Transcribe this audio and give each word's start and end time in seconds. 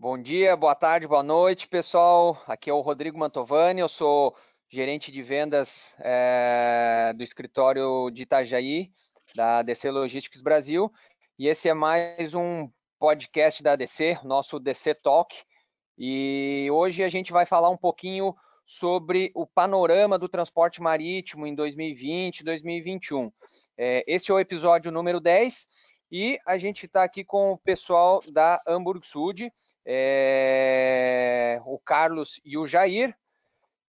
Bom 0.00 0.16
dia, 0.16 0.56
boa 0.56 0.74
tarde, 0.74 1.06
boa 1.06 1.22
noite, 1.22 1.68
pessoal. 1.68 2.42
Aqui 2.46 2.70
é 2.70 2.72
o 2.72 2.80
Rodrigo 2.80 3.18
Mantovani, 3.18 3.82
eu 3.82 3.88
sou 3.88 4.34
gerente 4.66 5.12
de 5.12 5.22
vendas 5.22 5.94
é, 5.98 7.12
do 7.14 7.22
escritório 7.22 8.10
de 8.10 8.22
Itajaí, 8.22 8.90
da 9.34 9.60
DC 9.60 9.90
Logistics 9.90 10.40
Brasil, 10.40 10.90
e 11.38 11.48
esse 11.48 11.68
é 11.68 11.74
mais 11.74 12.32
um 12.32 12.70
podcast 12.98 13.62
da 13.62 13.76
DC, 13.76 14.18
nosso 14.24 14.58
DC 14.58 14.94
Talk. 14.94 15.36
E 15.98 16.66
hoje 16.72 17.02
a 17.02 17.10
gente 17.10 17.30
vai 17.30 17.44
falar 17.44 17.68
um 17.68 17.76
pouquinho 17.76 18.34
sobre 18.64 19.30
o 19.34 19.46
panorama 19.46 20.18
do 20.18 20.30
transporte 20.30 20.80
marítimo 20.80 21.46
em 21.46 21.54
2020 21.54 22.42
2021. 22.42 23.30
É, 23.76 24.02
esse 24.06 24.30
é 24.30 24.34
o 24.34 24.40
episódio 24.40 24.90
número 24.90 25.20
10 25.20 25.68
e 26.10 26.38
a 26.46 26.56
gente 26.56 26.86
está 26.86 27.02
aqui 27.02 27.22
com 27.22 27.52
o 27.52 27.58
pessoal 27.58 28.22
da 28.32 28.62
Hamburg 28.66 29.06
Sud 29.06 29.52
é, 29.86 31.60
o 31.64 31.78
Carlos 31.78 32.40
e 32.44 32.56
o 32.56 32.66
Jair. 32.66 33.14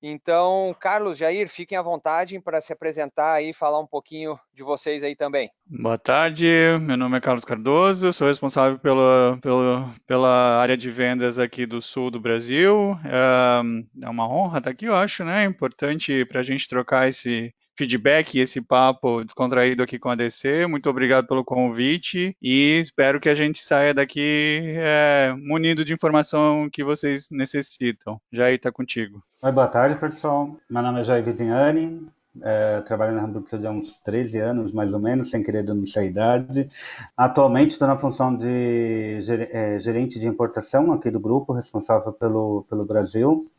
Então, 0.04 0.76
Carlos, 0.80 1.16
Jair, 1.16 1.48
fiquem 1.48 1.78
à 1.78 1.82
vontade 1.82 2.40
para 2.40 2.60
se 2.60 2.74
apresentar 2.74 3.44
e 3.44 3.54
falar 3.54 3.80
um 3.80 3.86
pouquinho 3.86 4.36
de 4.52 4.64
vocês 4.64 5.04
aí 5.04 5.16
também. 5.16 5.52
Boa 5.68 5.98
tarde, 5.98 6.48
meu 6.82 6.98
nome 6.98 7.18
é 7.18 7.22
Carlos 7.22 7.46
Cardoso, 7.46 8.12
sou 8.12 8.28
responsável 8.28 8.80
pela, 8.80 9.38
pela, 9.40 9.94
pela 10.08 10.60
área 10.60 10.76
de 10.76 10.90
vendas 10.90 11.38
aqui 11.38 11.68
do 11.68 11.80
sul 11.80 12.10
do 12.10 12.20
Brasil. 12.20 12.98
É, 13.06 13.62
é 14.04 14.10
uma 14.10 14.28
honra 14.28 14.58
estar 14.58 14.72
aqui, 14.72 14.86
eu 14.86 14.96
acho, 14.96 15.24
né? 15.24 15.44
É 15.44 15.46
importante 15.46 16.26
para 16.26 16.40
a 16.40 16.44
gente 16.44 16.68
trocar 16.68 17.08
esse, 17.08 17.54
feedback 17.82 18.36
e 18.36 18.42
esse 18.42 18.62
papo 18.62 19.24
descontraído 19.24 19.82
aqui 19.82 19.98
com 19.98 20.10
a 20.10 20.14
DC. 20.14 20.68
Muito 20.68 20.88
obrigado 20.88 21.26
pelo 21.26 21.44
convite 21.44 22.38
e 22.40 22.80
espero 22.80 23.20
que 23.20 23.28
a 23.28 23.34
gente 23.34 23.64
saia 23.64 23.92
daqui 23.92 24.76
é, 24.78 25.34
munido 25.36 25.84
de 25.84 25.92
informação 25.92 26.70
que 26.72 26.84
vocês 26.84 27.30
necessitam. 27.32 28.22
Jair, 28.32 28.58
está 28.58 28.72
contigo. 28.72 29.24
Oi, 29.42 29.52
boa 29.52 29.68
tarde, 29.68 29.96
pessoal. 29.96 30.56
Meu 30.70 30.84
nome 30.84 31.02
é 31.02 31.04
Jair 31.04 31.24
Viziani. 31.24 32.08
É, 32.44 32.82
trabalho 32.82 33.16
na 33.16 33.24
Hamburg 33.24 33.48
há 33.66 33.72
uns 33.72 33.98
13 33.98 34.40
anos, 34.40 34.72
mais 34.72 34.94
ou 34.94 35.00
menos, 35.00 35.32
sem 35.32 35.42
querer 35.42 35.64
denunciar 35.64 36.06
a 36.06 36.08
idade. 36.08 36.70
Atualmente 37.18 37.72
estou 37.72 37.88
na 37.88 37.98
função 37.98 38.36
de 38.38 39.20
é, 39.52 39.80
gerente 39.80 40.20
de 40.20 40.28
importação 40.28 40.92
aqui 40.92 41.10
do 41.10 41.20
grupo, 41.20 41.52
responsável 41.52 42.14
pelo, 42.14 42.64
pelo 42.70 42.86
Brasil. 42.86 43.50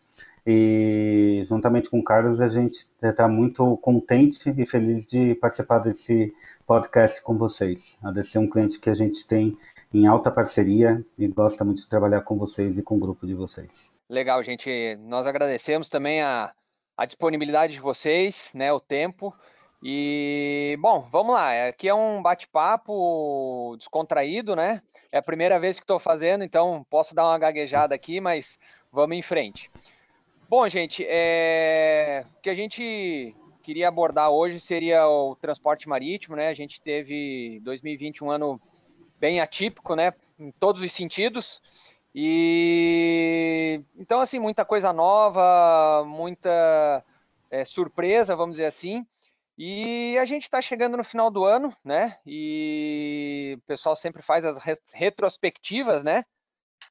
E 0.46 1.42
juntamente 1.44 1.88
com 1.88 2.00
o 2.00 2.04
Carlos, 2.04 2.40
a 2.40 2.48
gente 2.48 2.88
está 3.00 3.28
muito 3.28 3.76
contente 3.76 4.52
e 4.56 4.66
feliz 4.66 5.06
de 5.06 5.36
participar 5.36 5.78
desse 5.78 6.34
podcast 6.66 7.22
com 7.22 7.38
vocês. 7.38 7.98
A 8.02 8.10
DC 8.10 8.38
é 8.38 8.40
um 8.40 8.50
cliente 8.50 8.80
que 8.80 8.90
a 8.90 8.94
gente 8.94 9.24
tem 9.26 9.56
em 9.94 10.06
alta 10.06 10.30
parceria 10.32 11.04
e 11.16 11.28
gosta 11.28 11.64
muito 11.64 11.82
de 11.82 11.88
trabalhar 11.88 12.22
com 12.22 12.36
vocês 12.36 12.76
e 12.76 12.82
com 12.82 12.96
o 12.96 13.00
grupo 13.00 13.24
de 13.24 13.34
vocês. 13.34 13.92
Legal, 14.08 14.42
gente. 14.42 14.96
Nós 15.02 15.26
agradecemos 15.26 15.88
também 15.88 16.20
a, 16.20 16.52
a 16.96 17.06
disponibilidade 17.06 17.74
de 17.74 17.80
vocês, 17.80 18.50
né, 18.52 18.72
o 18.72 18.80
tempo. 18.80 19.32
E, 19.82 20.76
bom, 20.80 21.08
vamos 21.10 21.34
lá. 21.34 21.68
Aqui 21.68 21.88
é 21.88 21.94
um 21.94 22.22
bate-papo 22.22 23.74
descontraído, 23.78 24.54
né? 24.54 24.80
É 25.10 25.18
a 25.18 25.22
primeira 25.22 25.58
vez 25.58 25.78
que 25.78 25.84
estou 25.84 25.98
fazendo, 25.98 26.44
então 26.44 26.86
posso 26.88 27.14
dar 27.14 27.26
uma 27.26 27.38
gaguejada 27.38 27.94
aqui, 27.94 28.20
mas 28.20 28.58
vamos 28.92 29.16
em 29.16 29.22
frente. 29.22 29.70
Bom, 30.52 30.68
gente, 30.68 31.02
é... 31.08 32.26
o 32.36 32.42
que 32.42 32.50
a 32.50 32.54
gente 32.54 33.34
queria 33.62 33.88
abordar 33.88 34.28
hoje 34.28 34.60
seria 34.60 35.08
o 35.08 35.34
transporte 35.34 35.88
marítimo, 35.88 36.36
né? 36.36 36.48
A 36.48 36.52
gente 36.52 36.78
teve 36.78 37.58
2020 37.62 38.22
um 38.22 38.30
ano 38.30 38.60
bem 39.18 39.40
atípico, 39.40 39.96
né? 39.96 40.12
Em 40.38 40.50
todos 40.50 40.82
os 40.82 40.92
sentidos. 40.92 41.62
E 42.14 43.80
então, 43.96 44.20
assim, 44.20 44.38
muita 44.38 44.62
coisa 44.62 44.92
nova, 44.92 46.04
muita 46.04 47.02
é, 47.50 47.64
surpresa, 47.64 48.36
vamos 48.36 48.56
dizer 48.56 48.66
assim. 48.66 49.06
E 49.56 50.18
a 50.18 50.26
gente 50.26 50.42
está 50.42 50.60
chegando 50.60 50.98
no 50.98 51.04
final 51.04 51.30
do 51.30 51.44
ano, 51.44 51.74
né? 51.82 52.18
E 52.26 53.54
o 53.56 53.62
pessoal 53.62 53.96
sempre 53.96 54.20
faz 54.20 54.44
as 54.44 54.58
retrospectivas, 54.92 56.04
né? 56.04 56.24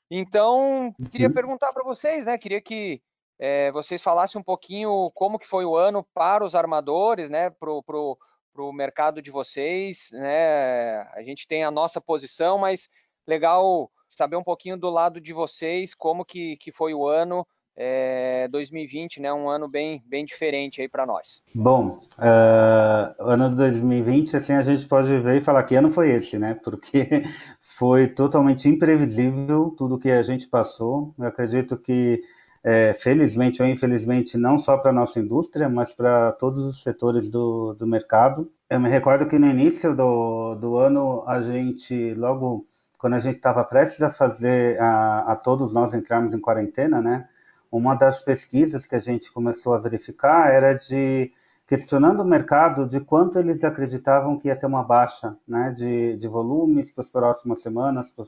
Então, 0.09 0.95
queria 1.11 1.27
uhum. 1.27 1.33
perguntar 1.33 1.71
para 1.71 1.83
vocês, 1.83 2.25
né? 2.25 2.39
Queria 2.39 2.59
que 2.59 2.99
é, 3.43 3.71
vocês 3.71 3.99
falassem 3.99 4.39
um 4.39 4.43
pouquinho 4.43 5.09
como 5.15 5.39
que 5.39 5.47
foi 5.47 5.65
o 5.65 5.75
ano 5.75 6.05
para 6.13 6.45
os 6.45 6.53
armadores, 6.53 7.27
né, 7.27 7.49
para 7.49 7.71
o 7.71 8.71
mercado 8.71 9.19
de 9.19 9.31
vocês, 9.31 10.09
né, 10.11 10.99
a 11.15 11.23
gente 11.23 11.47
tem 11.47 11.63
a 11.63 11.71
nossa 11.71 11.99
posição, 11.99 12.59
mas 12.59 12.87
legal 13.27 13.89
saber 14.07 14.35
um 14.35 14.43
pouquinho 14.43 14.77
do 14.77 14.91
lado 14.91 15.19
de 15.19 15.33
vocês, 15.33 15.95
como 15.95 16.23
que, 16.23 16.55
que 16.57 16.71
foi 16.71 16.93
o 16.93 17.07
ano 17.07 17.43
é, 17.75 18.47
2020, 18.49 19.19
né, 19.19 19.33
um 19.33 19.49
ano 19.49 19.67
bem, 19.67 20.03
bem 20.05 20.23
diferente 20.23 20.79
aí 20.79 20.87
para 20.87 21.03
nós. 21.03 21.41
Bom, 21.55 21.99
uh, 22.19 23.23
ano 23.23 23.49
de 23.49 23.55
2020, 23.55 24.37
assim, 24.37 24.53
a 24.53 24.61
gente 24.61 24.85
pode 24.85 25.19
ver 25.19 25.37
e 25.37 25.43
falar 25.43 25.63
que 25.63 25.73
ano 25.73 25.89
foi 25.89 26.11
esse, 26.11 26.37
né, 26.37 26.59
porque 26.63 27.07
foi 27.59 28.07
totalmente 28.07 28.69
imprevisível 28.69 29.73
tudo 29.75 29.97
que 29.97 30.11
a 30.11 30.21
gente 30.21 30.47
passou, 30.47 31.15
eu 31.17 31.25
acredito 31.25 31.75
que 31.75 32.21
é, 32.63 32.93
felizmente 32.93 33.61
ou 33.61 33.67
infelizmente, 33.67 34.37
não 34.37 34.57
só 34.57 34.77
para 34.77 34.91
a 34.91 34.93
nossa 34.93 35.19
indústria, 35.19 35.67
mas 35.67 35.93
para 35.93 36.31
todos 36.33 36.63
os 36.63 36.83
setores 36.83 37.29
do, 37.29 37.73
do 37.73 37.87
mercado. 37.87 38.51
Eu 38.69 38.79
me 38.79 38.89
recordo 38.89 39.27
que 39.27 39.39
no 39.39 39.47
início 39.47 39.95
do, 39.95 40.55
do 40.55 40.77
ano, 40.77 41.23
a 41.27 41.41
gente, 41.41 42.13
logo 42.13 42.65
quando 42.97 43.15
a 43.15 43.19
gente 43.19 43.37
estava 43.37 43.63
prestes 43.63 44.03
a 44.03 44.11
fazer, 44.11 44.79
a, 44.79 45.31
a 45.31 45.35
todos 45.35 45.73
nós 45.73 45.93
entrarmos 45.93 46.33
em 46.33 46.39
quarentena, 46.39 47.01
né? 47.01 47.27
Uma 47.71 47.95
das 47.95 48.21
pesquisas 48.21 48.85
que 48.85 48.95
a 48.95 48.99
gente 48.99 49.31
começou 49.31 49.73
a 49.73 49.79
verificar 49.79 50.51
era 50.51 50.73
de 50.73 51.31
questionando 51.65 52.21
o 52.21 52.25
mercado 52.25 52.85
de 52.85 52.99
quanto 52.99 53.39
eles 53.39 53.63
acreditavam 53.63 54.37
que 54.37 54.49
ia 54.49 54.55
ter 54.57 54.65
uma 54.65 54.83
baixa 54.83 55.37
né, 55.47 55.71
de, 55.71 56.17
de 56.17 56.27
volumes 56.27 56.91
para 56.91 57.01
as 57.01 57.09
próximas 57.09 57.61
semanas, 57.61 58.11
para 58.11 58.25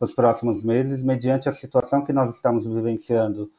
os 0.00 0.12
próximos 0.12 0.62
meses, 0.62 1.02
mediante 1.02 1.48
a 1.48 1.52
situação 1.52 2.04
que 2.04 2.12
nós 2.12 2.34
estamos 2.34 2.66
vivenciando 2.66 3.50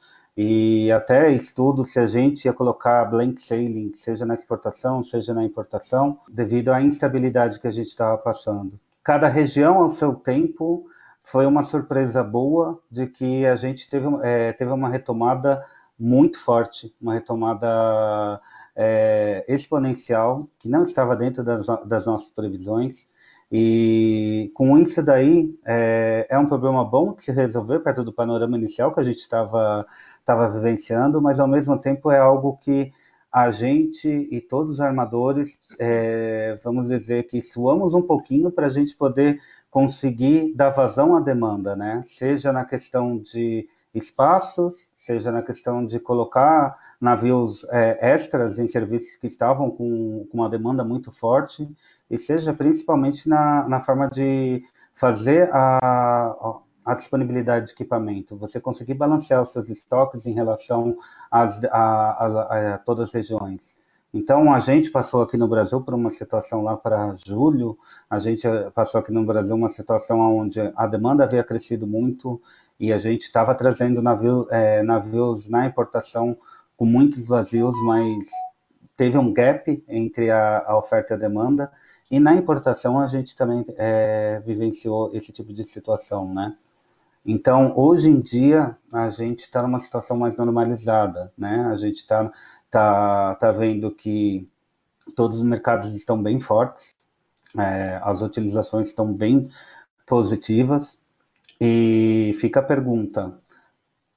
e 0.41 0.89
até 0.91 1.31
estudo 1.31 1.85
se 1.85 1.99
a 1.99 2.05
gente 2.05 2.45
ia 2.45 2.53
colocar 2.53 3.03
blank 3.05 3.41
sailing, 3.41 3.91
seja 3.93 4.25
na 4.25 4.35
exportação, 4.35 5.03
seja 5.03 5.33
na 5.33 5.43
importação, 5.43 6.17
devido 6.29 6.69
à 6.69 6.81
instabilidade 6.81 7.59
que 7.59 7.67
a 7.67 7.71
gente 7.71 7.87
estava 7.87 8.17
passando. 8.17 8.79
Cada 9.03 9.27
região 9.27 9.79
ao 9.79 9.89
seu 9.89 10.15
tempo 10.15 10.85
foi 11.21 11.45
uma 11.45 11.63
surpresa 11.63 12.23
boa 12.23 12.79
de 12.89 13.07
que 13.07 13.45
a 13.45 13.55
gente 13.57 13.89
teve, 13.89 14.07
é, 14.23 14.53
teve 14.53 14.71
uma 14.71 14.87
retomada 14.87 15.65
muito 15.99 16.39
forte, 16.39 16.95
uma 17.01 17.15
retomada 17.15 18.39
é, 18.73 19.43
exponencial 19.45 20.47
que 20.57 20.69
não 20.69 20.83
estava 20.83 21.17
dentro 21.17 21.43
das, 21.43 21.67
das 21.85 22.05
nossas 22.05 22.31
previsões 22.31 23.07
e 23.51 24.51
com 24.53 24.77
isso 24.77 25.01
daí, 25.03 25.57
é, 25.65 26.27
é, 26.29 26.37
um 26.37 26.45
problema 26.45 26.85
bom 26.85 27.13
que 27.13 27.23
se 27.23 27.31
resolver 27.31 27.79
perto 27.79 28.03
do 28.03 28.13
panorama 28.13 28.57
inicial 28.57 28.93
que 28.93 28.99
a 28.99 29.03
gente 29.03 29.17
estava 29.17 29.85
vivenciando, 30.53 31.21
mas 31.21 31.39
ao 31.39 31.47
mesmo 31.47 31.77
tempo 31.79 32.11
é 32.11 32.19
algo 32.19 32.57
que 32.57 32.91
a 33.31 33.51
gente 33.51 34.07
e 34.07 34.41
todos 34.41 34.73
os 34.73 34.81
armadores, 34.81 35.75
é, 35.79 36.57
vamos 36.63 36.87
dizer 36.87 37.23
que 37.23 37.41
suamos 37.41 37.93
um 37.93 38.01
pouquinho 38.01 38.51
para 38.51 38.67
a 38.67 38.69
gente 38.69 38.95
poder 38.95 39.39
conseguir 39.69 40.53
dar 40.55 40.71
vazão 40.71 41.15
à 41.15 41.19
demanda, 41.19 41.75
né? 41.75 42.01
Seja 42.05 42.51
na 42.51 42.65
questão 42.65 43.17
de 43.17 43.67
espaços, 43.93 44.89
seja 44.95 45.31
na 45.31 45.41
questão 45.41 45.85
de 45.85 45.99
colocar 45.99 46.77
navios 47.01 47.65
é, 47.69 48.13
extras 48.13 48.59
em 48.59 48.67
serviços 48.67 49.17
que 49.17 49.27
estavam 49.27 49.71
com, 49.71 50.27
com, 50.29 50.37
uma 50.37 50.49
demanda 50.49 50.83
muito 50.83 51.11
forte, 51.11 51.67
e 52.09 52.17
seja 52.17 52.53
principalmente 52.53 53.27
na, 53.27 53.67
na 53.67 53.81
forma 53.81 54.07
de 54.07 54.63
fazer 54.93 55.49
a, 55.53 56.59
a 56.85 56.93
disponibilidade 56.93 57.67
de 57.67 57.71
equipamento, 57.73 58.37
você 58.37 58.59
conseguir 58.59 58.95
balancear 58.95 59.41
os 59.41 59.51
seus 59.51 59.69
estoques 59.69 60.25
em 60.25 60.33
relação 60.33 60.97
às, 61.31 61.63
a, 61.65 61.77
a, 61.77 62.73
a 62.75 62.77
todas 62.79 63.09
as 63.09 63.13
regiões. 63.13 63.77
Então, 64.13 64.51
a 64.51 64.59
gente 64.59 64.89
passou 64.89 65.21
aqui 65.21 65.37
no 65.37 65.47
Brasil 65.47 65.81
por 65.81 65.93
uma 65.93 66.09
situação 66.09 66.63
lá 66.63 66.75
para 66.75 67.13
julho, 67.15 67.77
a 68.09 68.17
gente 68.17 68.47
eh, 68.47 68.69
passou 68.71 68.99
aqui 68.99 69.11
no 69.11 69.23
Brasil 69.23 69.55
uma 69.55 69.69
situação 69.69 70.19
onde 70.35 70.59
a 70.75 70.87
demanda 70.87 71.23
havia 71.23 71.43
crescido 71.43 71.85
muito 71.85 72.41
e 72.79 72.91
a 72.91 72.97
gente 72.97 73.21
estava 73.21 73.53
trazendo 73.53 74.01
navio, 74.01 74.47
é, 74.49 74.81
navios 74.81 75.47
na 75.47 75.67
importação 75.67 76.35
com 76.75 76.85
muitos 76.85 77.27
vazios, 77.27 77.75
mas 77.83 78.29
teve 78.97 79.17
um 79.17 79.31
gap 79.31 79.83
entre 79.87 80.31
a, 80.31 80.63
a 80.65 80.77
oferta 80.77 81.13
e 81.13 81.15
a 81.15 81.19
demanda, 81.19 81.71
e 82.09 82.19
na 82.19 82.33
importação 82.33 82.99
a 82.99 83.05
gente 83.05 83.35
também 83.35 83.63
é, 83.77 84.41
vivenciou 84.43 85.11
esse 85.13 85.31
tipo 85.31 85.53
de 85.53 85.63
situação, 85.63 86.33
né? 86.33 86.55
Então, 87.25 87.73
hoje 87.77 88.09
em 88.09 88.19
dia, 88.19 88.75
a 88.91 89.09
gente 89.09 89.39
está 89.41 89.61
numa 89.61 89.79
situação 89.79 90.17
mais 90.17 90.37
normalizada, 90.37 91.31
né? 91.37 91.65
A 91.71 91.75
gente 91.75 91.97
está 91.97 92.31
tá, 92.69 93.35
tá 93.35 93.51
vendo 93.51 93.91
que 93.91 94.47
todos 95.15 95.37
os 95.37 95.43
mercados 95.43 95.95
estão 95.95 96.21
bem 96.21 96.39
fortes, 96.39 96.95
é, 97.57 97.99
as 98.03 98.21
utilizações 98.21 98.89
estão 98.89 99.13
bem 99.13 99.49
positivas, 100.07 100.99
E 101.61 102.33
fica 102.39 102.59
a 102.61 102.63
pergunta: 102.63 103.37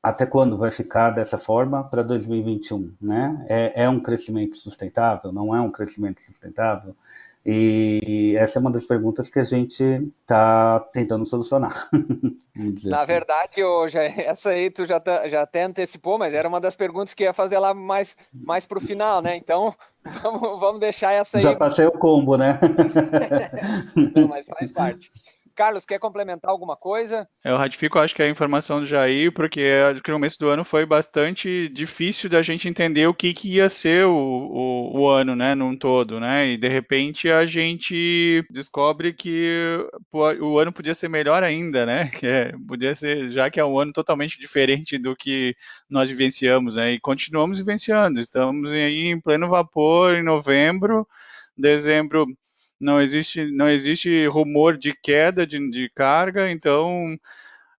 até 0.02 0.26
quando 0.26 0.58
vai 0.58 0.70
ficar 0.70 1.10
dessa 1.10 1.38
forma 1.38 1.84
para 1.84 2.02
2021? 2.02 2.94
Né? 3.00 3.46
É, 3.48 3.84
é 3.84 3.88
um 3.88 4.00
crescimento 4.02 4.56
sustentável? 4.56 5.32
Não 5.32 5.54
é 5.54 5.60
um 5.60 5.70
crescimento 5.70 6.20
sustentável? 6.22 6.96
E 7.44 8.36
essa 8.38 8.58
é 8.58 8.60
uma 8.60 8.70
das 8.70 8.86
perguntas 8.86 9.28
que 9.28 9.40
a 9.40 9.44
gente 9.44 9.82
está 10.20 10.78
tentando 10.92 11.26
solucionar. 11.26 11.88
Na 12.84 12.98
assim. 12.98 13.06
verdade, 13.06 13.52
eu 13.56 13.88
já, 13.88 14.02
essa 14.04 14.50
aí 14.50 14.70
tu 14.70 14.84
já, 14.84 15.00
tá, 15.00 15.28
já 15.28 15.42
até 15.42 15.64
antecipou, 15.64 16.18
mas 16.18 16.34
era 16.34 16.48
uma 16.48 16.60
das 16.60 16.76
perguntas 16.76 17.14
que 17.14 17.24
ia 17.24 17.32
fazer 17.32 17.58
lá 17.58 17.74
mais, 17.74 18.16
mais 18.32 18.64
para 18.64 18.78
o 18.78 18.80
final, 18.80 19.20
né? 19.20 19.36
Então, 19.36 19.74
vamos, 20.22 20.60
vamos 20.60 20.80
deixar 20.80 21.12
essa 21.12 21.38
aí. 21.38 21.42
Já 21.42 21.56
passei 21.56 21.84
o 21.84 21.92
combo, 21.92 22.36
né? 22.36 22.60
Não, 24.14 24.28
mas 24.28 24.46
faz 24.46 24.70
parte. 24.70 25.10
Carlos, 25.52 25.84
quer 25.84 25.98
complementar 25.98 26.50
alguma 26.50 26.76
coisa? 26.76 27.28
Eu 27.44 27.56
ratifico, 27.56 27.98
acho 27.98 28.14
que 28.14 28.22
a 28.22 28.28
informação 28.28 28.80
do 28.80 28.86
Jair, 28.86 29.32
porque 29.32 29.62
no 29.94 30.02
começo 30.02 30.38
do 30.38 30.48
ano 30.48 30.64
foi 30.64 30.84
bastante 30.86 31.68
difícil 31.68 32.28
da 32.28 32.42
gente 32.42 32.68
entender 32.68 33.06
o 33.06 33.14
que, 33.14 33.32
que 33.32 33.54
ia 33.54 33.68
ser 33.68 34.06
o, 34.06 34.12
o, 34.12 35.00
o, 35.00 35.08
ano, 35.08 35.36
né, 35.36 35.54
num 35.54 35.76
todo, 35.76 36.18
né, 36.18 36.48
e 36.48 36.56
de 36.56 36.68
repente 36.68 37.30
a 37.30 37.44
gente 37.46 38.44
descobre 38.50 39.12
que 39.12 39.78
o 40.12 40.58
ano 40.58 40.72
podia 40.72 40.94
ser 40.94 41.08
melhor 41.08 41.42
ainda, 41.42 41.84
né, 41.86 42.08
que 42.18 42.26
é, 42.26 42.52
podia 42.66 42.94
ser, 42.94 43.30
já 43.30 43.50
que 43.50 43.60
é 43.60 43.64
um 43.64 43.78
ano 43.78 43.92
totalmente 43.92 44.38
diferente 44.38 44.98
do 44.98 45.14
que 45.14 45.54
nós 45.88 46.08
vivenciamos, 46.08 46.76
né, 46.76 46.92
e 46.92 47.00
continuamos 47.00 47.58
vivenciando, 47.58 48.20
estamos 48.20 48.70
aí 48.70 49.06
em 49.06 49.20
pleno 49.20 49.48
vapor 49.48 50.14
em 50.14 50.22
novembro, 50.22 51.06
dezembro 51.56 52.26
não 52.82 53.00
existe, 53.00 53.50
não 53.52 53.70
existe 53.70 54.26
rumor 54.26 54.76
de 54.76 54.92
queda 54.92 55.46
de, 55.46 55.70
de 55.70 55.88
carga, 55.90 56.50
então 56.50 57.14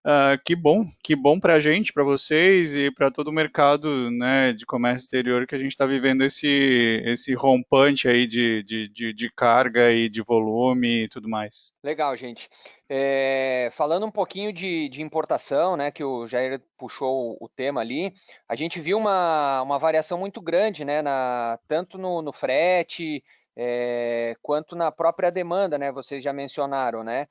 uh, 0.06 0.40
que 0.46 0.56
bom, 0.56 0.86
que 1.04 1.16
bom 1.16 1.40
para 1.40 1.56
a 1.56 1.60
gente, 1.60 1.92
para 1.92 2.04
vocês 2.04 2.76
e 2.76 2.90
para 2.90 3.12
todo 3.12 3.28
o 3.28 3.34
mercado 3.34 4.10
né, 4.12 4.54
de 4.54 4.66
comércio 4.66 5.04
exterior 5.04 5.46
que 5.46 5.56
a 5.56 5.60
gente 5.60 5.72
está 5.72 5.86
vivendo 5.86 6.24
esse, 6.24 7.02
esse 7.06 7.34
rompante 7.34 8.08
aí 8.08 8.26
de, 8.26 8.64
de, 8.64 8.88
de, 8.88 9.14
de, 9.14 9.32
carga 9.32 9.92
e 9.92 10.08
de 10.10 10.22
volume 10.22 11.04
e 11.04 11.10
tudo 11.10 11.28
mais. 11.30 11.74
Legal, 11.84 12.16
gente. 12.16 12.50
É, 12.88 13.70
falando 13.74 14.06
um 14.06 14.12
pouquinho 14.12 14.54
de, 14.54 14.88
de 14.88 15.02
importação, 15.02 15.76
né, 15.76 15.92
que 15.92 16.04
o 16.04 16.28
Jair 16.28 16.62
puxou 16.78 17.38
o 17.42 17.50
tema 17.50 17.82
ali, 17.82 18.14
a 18.48 18.56
gente 18.56 18.80
viu 18.80 18.98
uma, 18.98 19.62
uma 19.64 19.80
variação 19.80 20.18
muito 20.18 20.40
grande, 20.40 20.86
né, 20.86 21.02
na, 21.02 21.60
tanto 21.68 21.98
no, 21.98 22.22
no 22.22 22.32
frete, 22.32 23.24
é, 23.56 24.36
quanto 24.42 24.76
na 24.76 24.92
própria 24.92 25.32
demanda, 25.32 25.78
né? 25.78 25.92
Vocês 25.92 26.24
já 26.24 26.34
mencionaram, 26.34 27.04
né? 27.04 27.28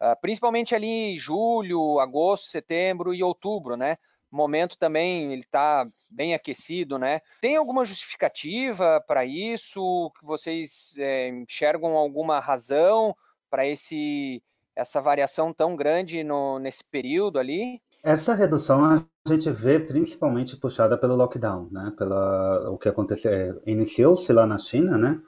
Uh, 0.00 0.18
principalmente 0.20 0.74
ali 0.74 1.18
julho, 1.18 2.00
agosto, 2.00 2.48
setembro 2.48 3.12
e 3.12 3.22
outubro, 3.22 3.76
né? 3.76 3.96
Momento 4.30 4.78
também 4.78 5.32
ele 5.32 5.42
está 5.42 5.86
bem 6.08 6.34
aquecido, 6.34 6.98
né? 6.98 7.20
Tem 7.40 7.56
alguma 7.56 7.84
justificativa 7.84 9.02
para 9.06 9.24
isso? 9.24 10.12
Que 10.18 10.24
vocês 10.24 10.94
é, 10.96 11.28
enxergam 11.28 11.96
alguma 11.96 12.38
razão 12.38 13.14
para 13.50 13.66
esse 13.66 14.42
essa 14.74 15.00
variação 15.00 15.52
tão 15.52 15.76
grande 15.76 16.22
no, 16.22 16.58
nesse 16.58 16.82
período 16.84 17.38
ali? 17.38 17.82
Essa 18.02 18.32
redução 18.32 18.84
a 18.84 19.04
gente 19.28 19.50
vê 19.50 19.78
principalmente 19.78 20.56
puxada 20.56 20.96
pelo 20.96 21.16
lockdown, 21.16 21.68
né? 21.70 21.92
Pela 21.98 22.70
o 22.70 22.78
que 22.78 22.88
aconteceu, 22.88 23.32
é, 23.32 23.54
iniciou-se 23.66 24.32
lá 24.32 24.46
na 24.46 24.56
China, 24.56 24.96
né? 24.96 25.20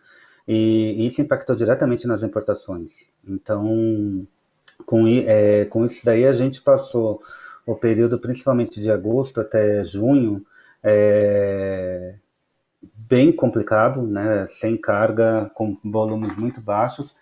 E 0.46 1.06
isso 1.06 1.22
impactou 1.22 1.54
diretamente 1.54 2.06
nas 2.06 2.22
importações. 2.22 3.08
Então, 3.26 4.26
com, 4.84 5.06
é, 5.06 5.64
com 5.66 5.84
isso 5.84 6.04
daí, 6.04 6.26
a 6.26 6.32
gente 6.32 6.60
passou 6.60 7.20
o 7.66 7.74
período, 7.74 8.18
principalmente 8.18 8.80
de 8.80 8.90
agosto 8.90 9.40
até 9.40 9.84
junho, 9.84 10.44
é, 10.82 12.14
bem 12.96 13.32
complicado, 13.32 14.02
né, 14.02 14.46
sem 14.48 14.76
carga, 14.76 15.50
com 15.54 15.76
volumes 15.84 16.34
muito 16.36 16.60
baixos, 16.60 17.16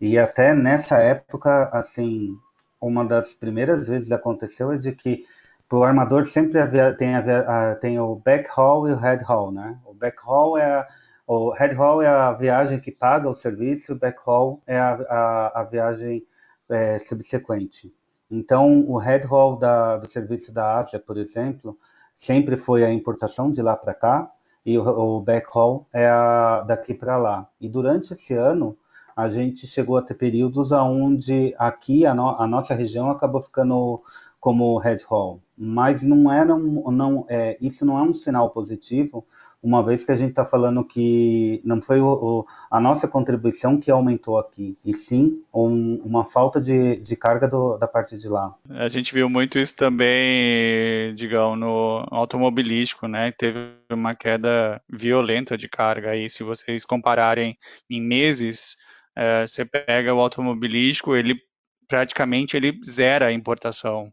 e 0.00 0.18
até 0.18 0.54
nessa 0.54 0.98
época, 0.98 1.70
assim, 1.72 2.36
uma 2.80 3.04
das 3.04 3.32
primeiras 3.32 3.88
vezes 3.88 4.12
aconteceu 4.12 4.72
é 4.72 4.76
de 4.78 4.92
que 4.92 5.24
o 5.72 5.82
armador 5.82 6.26
sempre 6.26 6.60
havia, 6.60 6.92
tem, 6.94 7.14
havia, 7.14 7.76
tem 7.80 7.98
o 7.98 8.14
backhaul 8.16 8.88
e 8.88 8.92
o 8.92 8.96
headhaul, 8.96 9.50
né? 9.50 9.78
O 9.84 9.94
backhaul 9.94 10.58
é 10.58 10.64
a, 10.64 10.86
o 11.26 11.50
head 11.50 11.74
haul 11.74 12.02
é 12.02 12.06
a 12.06 12.32
viagem 12.32 12.78
que 12.78 12.92
paga 12.92 13.28
o 13.28 13.34
serviço, 13.34 13.92
o 13.92 13.98
back 13.98 14.18
haul 14.26 14.62
é 14.66 14.78
a, 14.78 14.94
a, 14.94 15.60
a 15.60 15.64
viagem 15.64 16.24
é, 16.70 16.98
subsequente. 16.98 17.92
Então, 18.30 18.84
o 18.88 18.96
head 18.96 19.26
haul 19.26 19.56
da, 19.56 19.96
do 19.96 20.06
serviço 20.06 20.52
da 20.52 20.78
Ásia, 20.78 20.98
por 20.98 21.16
exemplo, 21.16 21.78
sempre 22.16 22.56
foi 22.56 22.84
a 22.84 22.92
importação 22.92 23.50
de 23.50 23.62
lá 23.62 23.76
para 23.76 23.94
cá, 23.94 24.30
e 24.64 24.78
o, 24.78 24.82
o 24.82 25.20
back 25.20 25.48
haul 25.54 25.86
é 25.92 26.08
a 26.08 26.62
daqui 26.62 26.94
para 26.94 27.16
lá. 27.16 27.48
E 27.60 27.68
durante 27.68 28.12
esse 28.12 28.34
ano, 28.34 28.76
a 29.16 29.30
gente 29.30 29.66
chegou 29.66 29.96
a 29.96 30.02
ter 30.02 30.14
períodos 30.14 30.70
onde 30.72 31.54
aqui 31.58 32.04
a, 32.04 32.14
no, 32.14 32.38
a 32.38 32.46
nossa 32.46 32.74
região 32.74 33.10
acabou 33.10 33.42
ficando 33.42 34.02
como 34.38 34.78
head 34.78 35.02
haul, 35.10 35.42
mas 35.58 36.02
não 36.04 36.30
era 36.30 36.54
um, 36.54 36.88
não 36.92 37.26
é, 37.28 37.56
isso 37.60 37.84
não 37.84 37.98
é 37.98 38.02
um 38.02 38.14
sinal 38.14 38.50
positivo, 38.50 39.26
uma 39.60 39.82
vez 39.82 40.04
que 40.04 40.12
a 40.12 40.14
gente 40.14 40.30
está 40.30 40.44
falando 40.44 40.84
que 40.84 41.60
não 41.64 41.82
foi 41.82 42.00
o, 42.00 42.06
o, 42.06 42.46
a 42.70 42.78
nossa 42.78 43.08
contribuição 43.08 43.80
que 43.80 43.90
aumentou 43.90 44.38
aqui, 44.38 44.76
e 44.84 44.94
sim 44.94 45.42
um, 45.52 46.00
uma 46.04 46.24
falta 46.24 46.60
de, 46.60 46.96
de 47.00 47.16
carga 47.16 47.48
do, 47.48 47.76
da 47.76 47.88
parte 47.88 48.16
de 48.16 48.28
lá. 48.28 48.54
A 48.70 48.86
gente 48.86 49.12
viu 49.12 49.28
muito 49.28 49.58
isso 49.58 49.74
também, 49.74 51.12
digamos, 51.16 51.58
no 51.58 52.06
automobilístico, 52.12 53.08
né? 53.08 53.32
Teve 53.32 53.70
uma 53.90 54.14
queda 54.14 54.80
violenta 54.88 55.56
de 55.56 55.68
carga 55.68 56.10
aí, 56.10 56.30
se 56.30 56.44
vocês 56.44 56.84
compararem 56.84 57.58
em 57.90 58.00
meses, 58.00 58.76
é, 59.16 59.46
você 59.46 59.64
pega 59.64 60.14
o 60.14 60.20
automobilístico, 60.20 61.16
ele 61.16 61.40
praticamente 61.88 62.56
ele 62.56 62.78
zera 62.84 63.26
a 63.26 63.32
importação. 63.32 64.12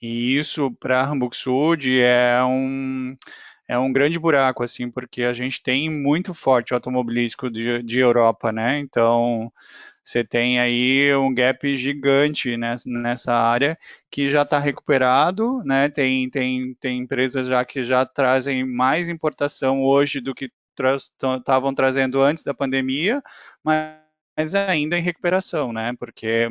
E 0.00 0.36
isso 0.36 0.70
para 0.80 1.04
Hamburg 1.04 1.34
Sud 1.36 2.00
é 2.00 2.42
um 2.44 3.16
é 3.68 3.78
um 3.78 3.92
grande 3.92 4.18
buraco 4.18 4.62
assim, 4.62 4.90
porque 4.90 5.22
a 5.22 5.32
gente 5.32 5.62
tem 5.62 5.88
muito 5.88 6.34
forte 6.34 6.74
automobilístico 6.74 7.50
de, 7.50 7.82
de 7.82 8.00
Europa, 8.00 8.52
né? 8.52 8.78
Então 8.80 9.50
você 10.02 10.24
tem 10.24 10.58
aí 10.60 11.14
um 11.14 11.32
gap 11.32 11.76
gigante 11.76 12.56
nessa, 12.56 12.90
nessa 12.90 13.32
área 13.32 13.78
que 14.10 14.28
já 14.28 14.42
está 14.42 14.58
recuperado, 14.58 15.62
né? 15.64 15.88
Tem, 15.88 16.28
tem, 16.28 16.74
tem 16.80 16.98
empresas 16.98 17.46
já 17.48 17.64
que 17.64 17.84
já 17.84 18.04
trazem 18.04 18.64
mais 18.66 19.08
importação 19.08 19.82
hoje 19.82 20.20
do 20.20 20.34
que 20.34 20.50
estavam 20.78 21.72
tra 21.74 21.84
trazendo 21.84 22.20
antes 22.20 22.42
da 22.44 22.52
pandemia, 22.54 23.22
mas 23.62 24.01
ainda 24.36 24.98
em 24.98 25.02
recuperação, 25.02 25.72
né? 25.72 25.92
Porque 25.98 26.48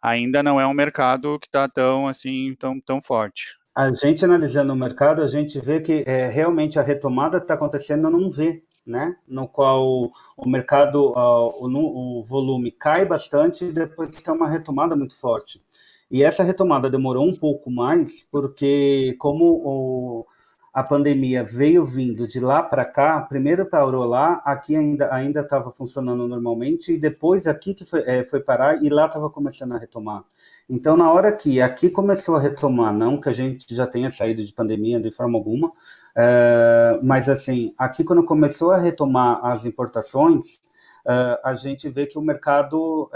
ainda 0.00 0.42
não 0.42 0.60
é 0.60 0.66
um 0.66 0.74
mercado 0.74 1.38
que 1.38 1.46
está 1.46 1.68
tão 1.68 2.06
assim 2.06 2.54
tão, 2.58 2.80
tão 2.80 3.00
forte. 3.00 3.56
A 3.74 3.92
gente 3.92 4.24
analisando 4.24 4.72
o 4.72 4.76
mercado, 4.76 5.20
a 5.20 5.26
gente 5.26 5.60
vê 5.60 5.80
que 5.80 6.04
é, 6.06 6.28
realmente 6.28 6.78
a 6.78 6.82
retomada 6.82 7.38
está 7.38 7.54
acontecendo 7.54 8.08
num 8.08 8.30
V, 8.30 8.62
né? 8.86 9.16
No 9.26 9.48
qual 9.48 10.12
o 10.36 10.48
mercado, 10.48 11.12
o, 11.16 12.20
o, 12.20 12.22
volume 12.22 12.70
cai 12.70 13.04
bastante 13.04 13.64
e 13.64 13.72
depois 13.72 14.12
tem 14.22 14.32
uma 14.32 14.48
retomada 14.48 14.94
muito 14.94 15.18
forte. 15.18 15.60
E 16.08 16.22
essa 16.22 16.44
retomada 16.44 16.88
demorou 16.88 17.26
um 17.26 17.34
pouco 17.34 17.68
mais, 17.68 18.24
porque 18.30 19.16
como 19.18 19.44
o, 19.44 20.26
a 20.74 20.82
pandemia 20.82 21.44
veio 21.44 21.86
vindo 21.86 22.26
de 22.26 22.40
lá 22.40 22.60
para 22.60 22.84
cá, 22.84 23.20
primeiro 23.20 23.64
parou 23.64 24.04
lá, 24.04 24.42
aqui 24.44 24.74
ainda 24.74 25.40
estava 25.40 25.70
funcionando 25.70 26.26
normalmente 26.26 26.92
e 26.92 26.98
depois 26.98 27.46
aqui 27.46 27.74
que 27.74 27.84
foi, 27.84 28.02
é, 28.04 28.24
foi 28.24 28.40
parar 28.40 28.82
e 28.82 28.88
lá 28.88 29.06
estava 29.06 29.30
começando 29.30 29.72
a 29.72 29.78
retomar. 29.78 30.24
Então 30.68 30.96
na 30.96 31.12
hora 31.12 31.30
que 31.30 31.60
aqui 31.60 31.88
começou 31.88 32.34
a 32.34 32.40
retomar, 32.40 32.92
não 32.92 33.20
que 33.20 33.28
a 33.28 33.32
gente 33.32 33.72
já 33.72 33.86
tenha 33.86 34.10
saído 34.10 34.44
de 34.44 34.52
pandemia 34.52 34.98
de 35.00 35.12
forma 35.12 35.38
alguma, 35.38 35.70
é, 36.16 36.98
mas 37.04 37.28
assim 37.28 37.72
aqui 37.78 38.02
quando 38.02 38.24
começou 38.24 38.72
a 38.72 38.76
retomar 38.76 39.46
as 39.46 39.64
importações, 39.64 40.60
é, 41.06 41.40
a 41.44 41.54
gente 41.54 41.88
vê 41.88 42.04
que 42.04 42.18
o 42.18 42.22
mercado 42.22 43.08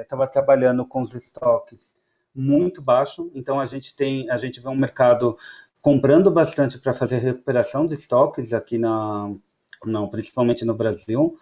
estava 0.00 0.26
trabalhando 0.26 0.86
com 0.86 1.02
os 1.02 1.14
estoques 1.14 1.94
muito 2.34 2.80
baixo, 2.80 3.30
então 3.34 3.60
a 3.60 3.66
gente 3.66 3.94
tem 3.94 4.30
a 4.30 4.38
gente 4.38 4.58
vê 4.62 4.68
um 4.70 4.74
mercado 4.74 5.36
comprando 5.82 6.30
bastante 6.30 6.78
para 6.78 6.94
fazer 6.94 7.18
recuperação 7.18 7.86
de 7.86 7.94
estoques 7.94 8.52
aqui 8.52 8.78
na, 8.78 9.34
não, 9.84 10.08
principalmente 10.08 10.64
no 10.64 10.74
Brasil, 10.74 11.36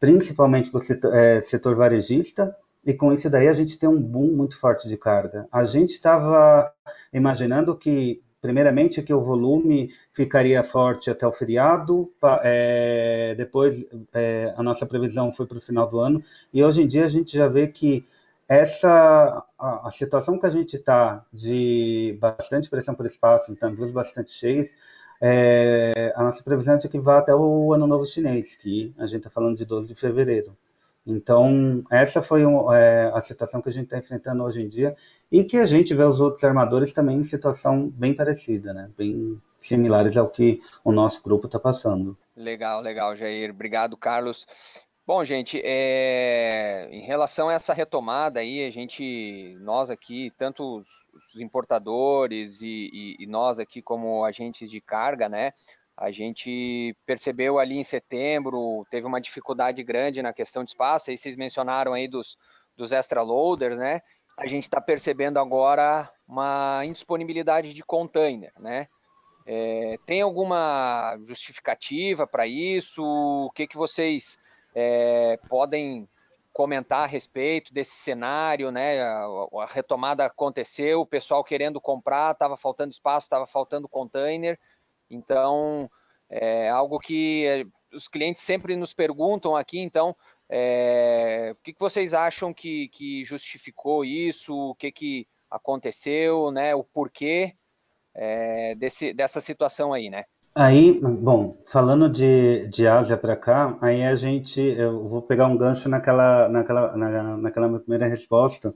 principalmente 0.00 0.70
para 0.70 0.78
o 0.78 0.82
setor, 0.82 1.14
é, 1.14 1.40
setor 1.42 1.76
varejista, 1.76 2.56
e 2.84 2.94
com 2.94 3.12
isso 3.12 3.30
daí 3.30 3.46
a 3.46 3.52
gente 3.52 3.78
tem 3.78 3.88
um 3.88 4.00
boom 4.00 4.32
muito 4.32 4.58
forte 4.58 4.88
de 4.88 4.96
carga. 4.96 5.46
A 5.52 5.64
gente 5.64 5.90
estava 5.90 6.72
imaginando 7.12 7.76
que, 7.76 8.20
primeiramente, 8.40 9.02
que 9.02 9.14
o 9.14 9.20
volume 9.20 9.90
ficaria 10.12 10.62
forte 10.64 11.10
até 11.10 11.26
o 11.26 11.30
feriado, 11.30 12.10
é, 12.42 13.34
depois 13.36 13.84
é, 14.12 14.52
a 14.56 14.62
nossa 14.62 14.86
previsão 14.86 15.30
foi 15.30 15.46
para 15.46 15.58
o 15.58 15.60
final 15.60 15.88
do 15.88 16.00
ano, 16.00 16.24
e 16.52 16.64
hoje 16.64 16.82
em 16.82 16.86
dia 16.88 17.04
a 17.04 17.08
gente 17.08 17.36
já 17.36 17.46
vê 17.46 17.68
que 17.68 18.04
essa 18.52 19.44
a, 19.58 19.88
a 19.88 19.90
situação 19.90 20.38
que 20.38 20.46
a 20.46 20.50
gente 20.50 20.76
está 20.76 21.24
de 21.32 22.16
bastante 22.20 22.68
pressão 22.68 22.94
por 22.94 23.06
espaço, 23.06 23.50
então 23.50 23.70
navios 23.70 23.90
bastante 23.90 24.32
cheios, 24.32 24.74
é, 25.20 26.12
a 26.16 26.22
nossa 26.24 26.42
previsão 26.42 26.74
é 26.74 26.78
que 26.78 26.98
vá 26.98 27.18
até 27.18 27.34
o 27.34 27.72
Ano 27.72 27.86
Novo 27.86 28.04
Chinês, 28.04 28.56
que 28.56 28.92
a 28.98 29.06
gente 29.06 29.18
está 29.18 29.30
falando 29.30 29.56
de 29.56 29.64
12 29.64 29.88
de 29.88 29.94
fevereiro. 29.94 30.56
Então, 31.06 31.82
essa 31.90 32.22
foi 32.22 32.44
um, 32.44 32.72
é, 32.72 33.10
a 33.14 33.20
situação 33.20 33.60
que 33.62 33.68
a 33.68 33.72
gente 33.72 33.84
está 33.84 33.98
enfrentando 33.98 34.44
hoje 34.44 34.62
em 34.62 34.68
dia 34.68 34.94
e 35.30 35.42
que 35.42 35.56
a 35.56 35.66
gente 35.66 35.94
vê 35.94 36.04
os 36.04 36.20
outros 36.20 36.44
armadores 36.44 36.92
também 36.92 37.18
em 37.18 37.24
situação 37.24 37.88
bem 37.88 38.14
parecida, 38.14 38.72
né? 38.72 38.90
bem 38.96 39.40
similares 39.58 40.16
ao 40.16 40.28
que 40.28 40.60
o 40.84 40.92
nosso 40.92 41.22
grupo 41.22 41.46
está 41.46 41.58
passando. 41.58 42.16
Legal, 42.36 42.80
legal, 42.80 43.16
Jair. 43.16 43.50
Obrigado, 43.50 43.96
Carlos. 43.96 44.46
Bom, 45.04 45.24
gente, 45.24 45.60
é... 45.64 46.88
em 46.92 47.00
relação 47.00 47.48
a 47.48 47.54
essa 47.54 47.74
retomada 47.74 48.38
aí, 48.40 48.64
a 48.64 48.70
gente, 48.70 49.56
nós 49.60 49.90
aqui, 49.90 50.32
tanto 50.38 50.84
os 51.12 51.40
importadores 51.40 52.62
e, 52.62 52.88
e, 52.92 53.16
e 53.18 53.26
nós 53.26 53.58
aqui 53.58 53.82
como 53.82 54.24
agentes 54.24 54.70
de 54.70 54.80
carga, 54.80 55.28
né, 55.28 55.52
a 55.96 56.10
gente 56.10 56.96
percebeu 57.04 57.58
ali 57.58 57.76
em 57.76 57.84
setembro, 57.84 58.86
teve 58.90 59.06
uma 59.06 59.20
dificuldade 59.20 59.82
grande 59.82 60.22
na 60.22 60.32
questão 60.32 60.64
de 60.64 60.70
espaço, 60.70 61.10
aí 61.10 61.18
vocês 61.18 61.36
mencionaram 61.36 61.92
aí 61.92 62.08
dos, 62.08 62.38
dos 62.76 62.92
extra 62.92 63.22
loaders, 63.22 63.78
né? 63.78 64.00
A 64.36 64.46
gente 64.46 64.64
está 64.64 64.80
percebendo 64.80 65.38
agora 65.38 66.10
uma 66.26 66.82
indisponibilidade 66.84 67.74
de 67.74 67.82
container, 67.82 68.52
né? 68.58 68.88
É, 69.44 69.98
tem 70.06 70.22
alguma 70.22 71.18
justificativa 71.26 72.26
para 72.26 72.46
isso? 72.46 73.02
O 73.04 73.50
que, 73.50 73.66
que 73.66 73.76
vocês 73.76 74.38
é, 74.74 75.38
podem 75.48 76.08
comentar 76.52 77.04
a 77.04 77.06
respeito 77.06 77.72
desse 77.72 77.94
cenário, 77.94 78.70
né? 78.70 79.00
A, 79.00 79.26
a 79.60 79.66
retomada 79.66 80.24
aconteceu, 80.24 81.00
o 81.00 81.06
pessoal 81.06 81.42
querendo 81.42 81.80
comprar, 81.80 82.32
estava 82.32 82.56
faltando 82.56 82.92
espaço, 82.92 83.26
estava 83.26 83.46
faltando 83.46 83.88
container. 83.88 84.58
Então, 85.10 85.90
é 86.28 86.68
algo 86.68 86.98
que 86.98 87.46
eh, 87.46 87.66
os 87.94 88.08
clientes 88.08 88.42
sempre 88.42 88.76
nos 88.76 88.94
perguntam 88.94 89.56
aqui, 89.56 89.78
então, 89.78 90.16
é, 90.48 91.50
o 91.52 91.56
que, 91.62 91.72
que 91.72 91.80
vocês 91.80 92.14
acham 92.14 92.52
que, 92.52 92.88
que 92.88 93.24
justificou 93.24 94.04
isso, 94.04 94.54
o 94.54 94.74
que, 94.74 94.90
que 94.92 95.28
aconteceu, 95.50 96.50
né, 96.50 96.74
o 96.74 96.82
porquê 96.82 97.54
é, 98.14 98.74
desse, 98.74 99.12
dessa 99.12 99.40
situação 99.40 99.92
aí, 99.92 100.10
né? 100.10 100.24
Aí, 100.54 101.00
bom, 101.00 101.62
falando 101.66 102.10
de, 102.10 102.66
de 102.68 102.86
Ásia 102.86 103.16
para 103.16 103.34
cá, 103.34 103.78
aí 103.80 104.02
a 104.02 104.14
gente, 104.14 104.60
eu 104.60 105.08
vou 105.08 105.22
pegar 105.22 105.46
um 105.46 105.56
gancho 105.56 105.88
naquela, 105.88 106.46
naquela, 106.46 106.94
na, 106.94 107.36
naquela 107.38 107.68
minha 107.68 107.80
primeira 107.80 108.06
resposta, 108.06 108.74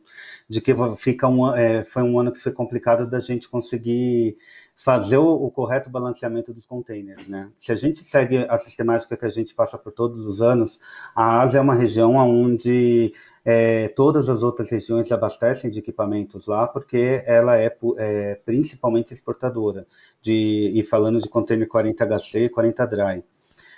de 0.48 0.62
que 0.62 0.72
fica 0.96 1.28
um, 1.28 1.54
é, 1.54 1.84
foi 1.84 2.02
um 2.02 2.18
ano 2.18 2.32
que 2.32 2.40
foi 2.40 2.50
complicado 2.52 3.10
da 3.10 3.20
gente 3.20 3.46
conseguir 3.50 4.38
fazer 4.76 5.16
o, 5.16 5.26
o, 5.26 5.50
correto 5.50 5.88
balanceamento 5.88 6.52
dos 6.52 6.66
containers, 6.66 7.26
né? 7.26 7.50
Se 7.58 7.72
a 7.72 7.74
gente 7.74 8.00
segue 8.00 8.46
a 8.46 8.58
sistemática 8.58 9.16
que 9.16 9.24
a 9.24 9.30
gente 9.30 9.54
passa 9.54 9.78
por 9.78 9.90
todos 9.90 10.26
os 10.26 10.42
anos, 10.42 10.78
a 11.14 11.40
Ásia 11.40 11.58
é 11.58 11.62
uma 11.62 11.74
região 11.74 12.14
onde 12.14 13.10
é, 13.42 13.88
todas 13.88 14.28
as 14.28 14.42
outras 14.42 14.70
regiões 14.70 15.10
abastecem 15.10 15.70
de 15.70 15.78
equipamentos 15.78 16.46
lá, 16.46 16.66
porque 16.66 17.22
ela 17.24 17.56
é, 17.58 17.74
é 17.96 18.34
principalmente 18.44 19.14
exportadora, 19.14 19.86
de, 20.20 20.70
e 20.74 20.84
falando 20.84 21.22
de 21.22 21.28
container 21.28 21.66
40HC 21.66 22.42
e 22.42 22.48
40 22.50 22.86
Dry. 22.86 23.24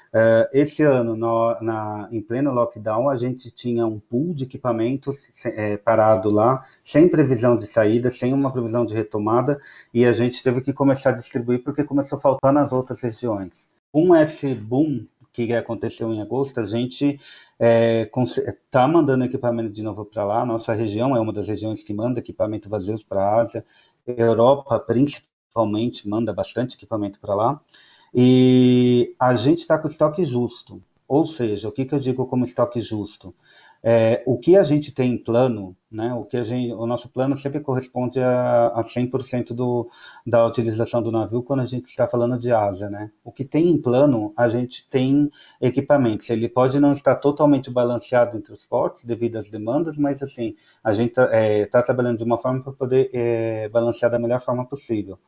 Uh, 0.08 0.48
esse 0.52 0.82
ano, 0.82 1.14
no, 1.14 1.56
na, 1.60 2.08
em 2.10 2.20
pleno 2.22 2.52
lockdown, 2.52 3.10
a 3.10 3.16
gente 3.16 3.50
tinha 3.50 3.86
um 3.86 3.98
pool 3.98 4.32
de 4.34 4.44
equipamentos 4.44 5.30
é, 5.46 5.76
parado 5.76 6.30
lá, 6.30 6.64
sem 6.82 7.08
previsão 7.08 7.56
de 7.56 7.66
saída, 7.66 8.10
sem 8.10 8.32
uma 8.32 8.50
previsão 8.50 8.84
de 8.84 8.94
retomada, 8.94 9.60
e 9.92 10.06
a 10.06 10.12
gente 10.12 10.42
teve 10.42 10.60
que 10.62 10.72
começar 10.72 11.10
a 11.10 11.14
distribuir 11.14 11.62
porque 11.62 11.84
começou 11.84 12.18
a 12.18 12.20
faltar 12.20 12.52
nas 12.52 12.72
outras 12.72 13.00
regiões. 13.02 13.70
Com 13.92 14.14
esse 14.14 14.54
boom 14.54 15.06
que 15.32 15.52
aconteceu 15.52 16.12
em 16.12 16.20
agosto, 16.20 16.60
a 16.60 16.64
gente 16.64 17.18
está 17.60 18.50
é, 18.50 18.56
tá 18.70 18.88
mandando 18.88 19.24
equipamento 19.24 19.70
de 19.70 19.82
novo 19.82 20.04
para 20.04 20.24
lá. 20.24 20.44
Nossa 20.44 20.74
região 20.74 21.16
é 21.16 21.20
uma 21.20 21.32
das 21.32 21.46
regiões 21.46 21.82
que 21.82 21.92
manda 21.92 22.20
equipamento 22.20 22.68
vazios 22.68 23.02
para 23.02 23.22
a 23.22 23.40
Ásia. 23.40 23.64
Europa, 24.06 24.78
principalmente, 24.80 26.08
manda 26.08 26.32
bastante 26.32 26.76
equipamento 26.76 27.20
para 27.20 27.34
lá. 27.34 27.60
E 28.14 29.14
a 29.18 29.34
gente 29.34 29.58
está 29.58 29.78
com 29.78 29.88
estoque 29.88 30.24
justo. 30.24 30.82
Ou 31.06 31.26
seja, 31.26 31.68
o 31.68 31.72
que, 31.72 31.86
que 31.86 31.94
eu 31.94 32.00
digo 32.00 32.26
como 32.26 32.44
estoque 32.44 32.80
justo? 32.80 33.34
É, 33.82 34.22
o 34.26 34.36
que 34.36 34.56
a 34.56 34.62
gente 34.64 34.92
tem 34.92 35.12
em 35.12 35.18
plano, 35.18 35.76
né, 35.90 36.12
o, 36.12 36.24
que 36.24 36.36
a 36.36 36.42
gente, 36.42 36.72
o 36.72 36.84
nosso 36.84 37.08
plano 37.08 37.36
sempre 37.36 37.60
corresponde 37.60 38.20
a, 38.20 38.66
a 38.68 38.82
100% 38.82 39.54
do, 39.54 39.88
da 40.26 40.44
utilização 40.44 41.00
do 41.00 41.12
navio 41.12 41.42
quando 41.44 41.60
a 41.60 41.64
gente 41.64 41.84
está 41.84 42.08
falando 42.08 42.36
de 42.36 42.52
asa. 42.52 42.90
Né? 42.90 43.10
O 43.24 43.30
que 43.30 43.44
tem 43.44 43.68
em 43.68 43.80
plano, 43.80 44.32
a 44.36 44.48
gente 44.48 44.88
tem 44.90 45.30
equipamentos. 45.60 46.28
Ele 46.28 46.48
pode 46.48 46.80
não 46.80 46.92
estar 46.92 47.14
totalmente 47.16 47.70
balanceado 47.70 48.36
entre 48.36 48.52
os 48.52 48.66
portos 48.66 49.04
devido 49.04 49.36
às 49.36 49.48
demandas, 49.48 49.96
mas 49.96 50.22
assim, 50.22 50.56
a 50.82 50.92
gente 50.92 51.10
está 51.10 51.28
é, 51.32 51.64
tá 51.66 51.80
trabalhando 51.80 52.18
de 52.18 52.24
uma 52.24 52.36
forma 52.36 52.62
para 52.62 52.72
poder 52.72 53.10
é, 53.14 53.68
balancear 53.68 54.10
da 54.10 54.18
melhor 54.18 54.40
forma 54.40 54.66
possível. 54.66 55.18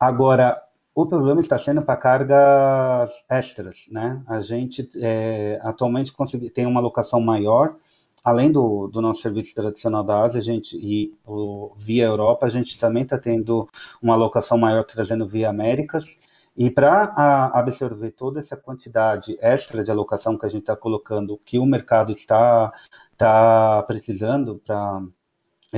Agora, 0.00 0.60
o 0.94 1.06
problema 1.06 1.40
está 1.40 1.58
sendo 1.58 1.82
para 1.82 1.96
cargas 1.96 3.24
extras, 3.28 3.86
né? 3.90 4.22
A 4.26 4.40
gente 4.40 4.88
é, 4.96 5.58
atualmente 5.62 6.12
consegui, 6.12 6.50
tem 6.50 6.66
uma 6.66 6.80
alocação 6.80 7.20
maior, 7.20 7.76
além 8.22 8.52
do, 8.52 8.88
do 8.88 9.00
nosso 9.00 9.22
serviço 9.22 9.54
tradicional 9.54 10.04
da 10.04 10.22
Ásia, 10.22 10.40
a 10.40 10.42
gente 10.42 10.76
e 10.76 11.14
o, 11.26 11.72
via 11.76 12.04
Europa, 12.04 12.46
a 12.46 12.50
gente 12.50 12.78
também 12.78 13.04
está 13.04 13.18
tendo 13.18 13.68
uma 14.02 14.14
alocação 14.14 14.58
maior 14.58 14.84
trazendo 14.84 15.26
via 15.26 15.50
Américas. 15.50 16.18
E 16.54 16.70
para 16.70 17.50
absorver 17.54 18.10
toda 18.10 18.38
essa 18.38 18.56
quantidade 18.56 19.38
extra 19.40 19.82
de 19.82 19.90
alocação 19.90 20.36
que 20.36 20.44
a 20.44 20.48
gente 20.50 20.62
está 20.62 20.76
colocando, 20.76 21.40
que 21.46 21.58
o 21.58 21.64
mercado 21.64 22.12
está, 22.12 22.70
está 23.12 23.82
precisando 23.84 24.60
para 24.64 25.02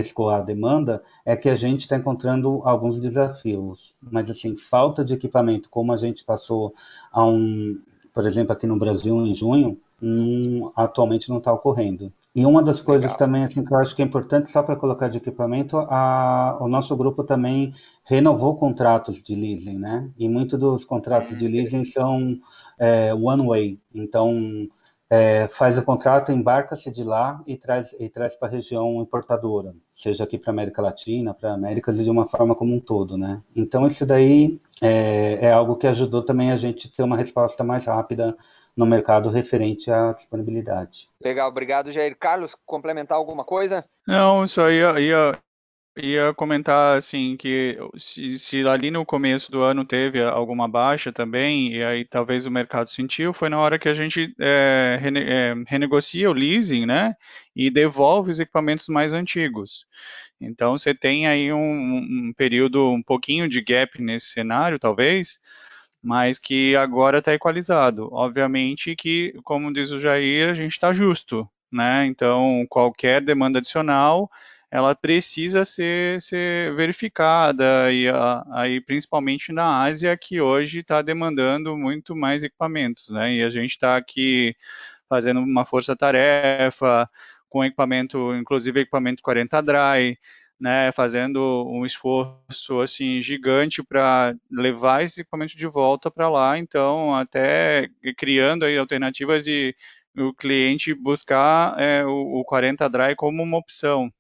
escoar 0.01 0.41
a 0.41 0.45
demanda, 0.45 1.03
é 1.25 1.37
que 1.37 1.49
a 1.49 1.55
gente 1.55 1.81
está 1.81 1.97
encontrando 1.97 2.61
alguns 2.65 2.99
desafios. 2.99 3.95
Mas, 4.03 4.31
assim, 4.31 4.57
falta 4.57 5.05
de 5.05 5.15
equipamento, 5.15 5.69
como 5.69 5.93
a 5.93 5.97
gente 5.97 6.25
passou 6.25 6.75
a 7.13 7.25
um, 7.25 7.79
por 8.13 8.27
exemplo, 8.27 8.53
aqui 8.53 8.67
no 8.67 8.79
Brasil 8.79 9.25
em 9.27 9.35
junho, 9.35 9.79
um, 10.03 10.71
atualmente 10.77 11.29
não 11.29 11.39
está 11.39 11.53
ocorrendo. 11.53 12.13
E 12.35 12.45
uma 12.45 12.63
das 12.63 12.81
coisas 12.81 13.13
Legal. 13.13 13.19
também 13.19 13.45
assim 13.45 13.65
que 13.65 13.73
eu 13.73 13.79
acho 13.79 13.95
que 13.95 14.03
é 14.03 14.05
importante 14.05 14.51
só 14.51 14.61
para 14.61 14.75
colocar 14.75 15.07
de 15.07 15.19
equipamento, 15.19 15.79
a, 15.79 16.59
o 16.61 16.67
nosso 16.67 16.97
grupo 16.97 17.23
também 17.23 17.73
renovou 18.03 18.57
contratos 18.57 19.23
de 19.23 19.37
leasing, 19.37 19.79
né? 19.79 20.11
E 20.19 20.29
muitos 20.29 20.59
dos 20.59 20.85
contratos 20.85 21.39
de 21.39 21.47
leasing 21.47 21.85
são 21.85 22.37
é, 22.77 23.15
one 23.15 23.47
way. 23.47 23.81
Então 23.95 24.69
é, 25.15 25.47
faz 25.49 25.79
o 25.79 25.85
contrato, 25.85 26.33
embarca-se 26.33 26.91
de 26.91 27.05
lá 27.05 27.41
e 27.47 27.57
traz, 27.57 27.95
e 28.01 28.09
traz 28.09 28.35
para 28.35 28.49
a 28.49 28.51
região 28.51 29.01
importadora, 29.01 29.73
seja 29.91 30.25
aqui 30.25 30.37
para 30.37 30.51
a 30.51 30.55
América 30.55 30.83
Latina, 30.83 31.33
para 31.33 31.51
a 31.51 31.55
América 31.55 31.93
de 31.93 32.11
uma 32.11 32.27
forma 32.27 32.55
como 32.55 32.75
um 32.75 32.81
todo, 32.81 33.17
né? 33.17 33.41
Então 33.55 33.87
isso 33.87 34.05
daí 34.05 34.61
é, 34.83 35.39
é 35.41 35.53
algo 35.53 35.77
que 35.77 35.87
ajudou 35.87 36.23
também 36.23 36.51
a 36.51 36.57
gente 36.57 36.91
ter 36.91 37.05
uma 37.05 37.17
resposta 37.17 37.63
mais 37.63 37.87
rápida 37.87 38.37
no 38.77 38.85
mercado 38.85 39.31
referente 39.31 39.89
à 39.89 40.13
disponibilidade. 40.13 41.09
Legal, 41.23 41.49
obrigado, 41.49 41.93
Jair. 41.93 42.17
Carlos, 42.19 42.57
complementar 42.67 43.17
alguma 43.17 43.45
coisa? 43.45 43.85
Não, 44.07 44.45
só 44.49 44.69
ia, 44.69 44.99
ia 44.99 45.39
ia 45.97 46.35
comentar 46.35 46.99
assim 46.99 47.37
que 47.37 47.79
se, 47.97 48.39
se, 48.39 48.67
ali 48.67 48.91
no 48.91 49.07
começo 49.07 49.51
do 49.51 49.63
ano 49.63 49.85
teve 49.85 50.21
alguma 50.23 50.69
baixa 50.69 51.13
também 51.13 51.73
e 51.73 51.85
aí 51.85 52.05
talvez 52.05 52.47
o 52.47 52.51
mercado 52.51 52.89
sentiu 52.91 53.33
foi 53.33 53.49
na 53.49 53.59
hora 53.59 53.79
que 53.79 53.89
a 53.89 53.95
gente 53.95 54.35
é, 54.41 54.99
rene, 55.01 55.21
é, 55.21 55.55
renegocia 55.69 56.29
o 56.29 56.33
leasing 56.33 56.85
né 56.85 57.15
e 57.55 57.71
devolve 57.71 58.31
os 58.31 58.41
equipamentos 58.41 58.89
mais 58.89 59.13
antigos. 59.13 59.87
Então 60.41 60.77
você 60.77 60.95
tem 60.95 61.29
aí 61.29 61.53
um, 61.53 62.29
um 62.29 62.33
período 62.37 62.91
um 62.91 63.03
pouquinho 63.03 63.49
de 63.49 63.61
gap 63.63 64.01
nesse 64.03 64.27
cenário 64.27 64.79
talvez 64.79 65.39
mas 66.03 66.39
que 66.39 66.77
agora 66.77 67.19
está 67.19 67.33
equalizado. 67.33 68.09
Obviamente 68.13 68.97
que 68.97 69.33
como 69.45 69.73
diz 69.73 69.91
o 69.93 70.01
Jair 70.01 70.51
a 70.51 70.55
gente 70.55 70.73
está 70.73 70.93
justo 70.93 71.49
né 71.73 72.07
então 72.07 72.67
qualquer 72.69 73.21
demanda 73.23 73.59
adicional 73.61 74.29
ela 74.75 74.93
precisa 74.93 75.65
ser, 75.65 76.21
ser 76.21 76.75
verificada, 76.75 77.93
e 77.93 78.07
aí 78.51 78.81
principalmente 78.81 79.53
na 79.53 79.85
Ásia, 79.85 80.17
que 80.17 80.41
hoje 80.41 80.81
está 80.81 81.01
demandando 81.01 81.77
muito 81.77 82.17
mais 82.17 82.43
equipamentos, 82.43 83.09
né? 83.11 83.35
E 83.35 83.43
a 83.45 83.51
gente 83.51 83.71
está 83.71 83.97
aqui 83.97 84.57
fazendo 85.09 85.39
uma 85.39 85.65
força-tarefa 85.65 87.09
com 87.49 87.65
equipamento, 87.65 88.35
inclusive 88.35 88.81
equipamento 88.81 89.23
40 89.23 89.61
Dry, 89.63 90.19
né, 90.59 90.91
fazendo 90.91 91.65
um 91.71 91.87
esforço 91.87 92.81
assim 92.81 93.23
gigante 93.23 93.81
para 93.81 94.35
levar 94.51 95.05
esse 95.05 95.21
equipamento 95.21 95.57
de 95.57 95.69
volta 95.69 96.11
para 96.11 96.29
lá, 96.29 96.59
então 96.59 97.15
até 97.15 97.89
criando 98.19 98.65
aí 98.65 98.77
alternativas 98.77 99.45
de 99.45 99.77
o 100.19 100.35
cliente 100.35 100.93
buscar 100.95 101.81
é, 101.81 102.05
o, 102.05 102.41
o 102.41 102.45
40 102.45 102.89
Dry 102.89 103.15
como 103.17 103.41
uma 103.41 103.59
opção, 103.59 104.11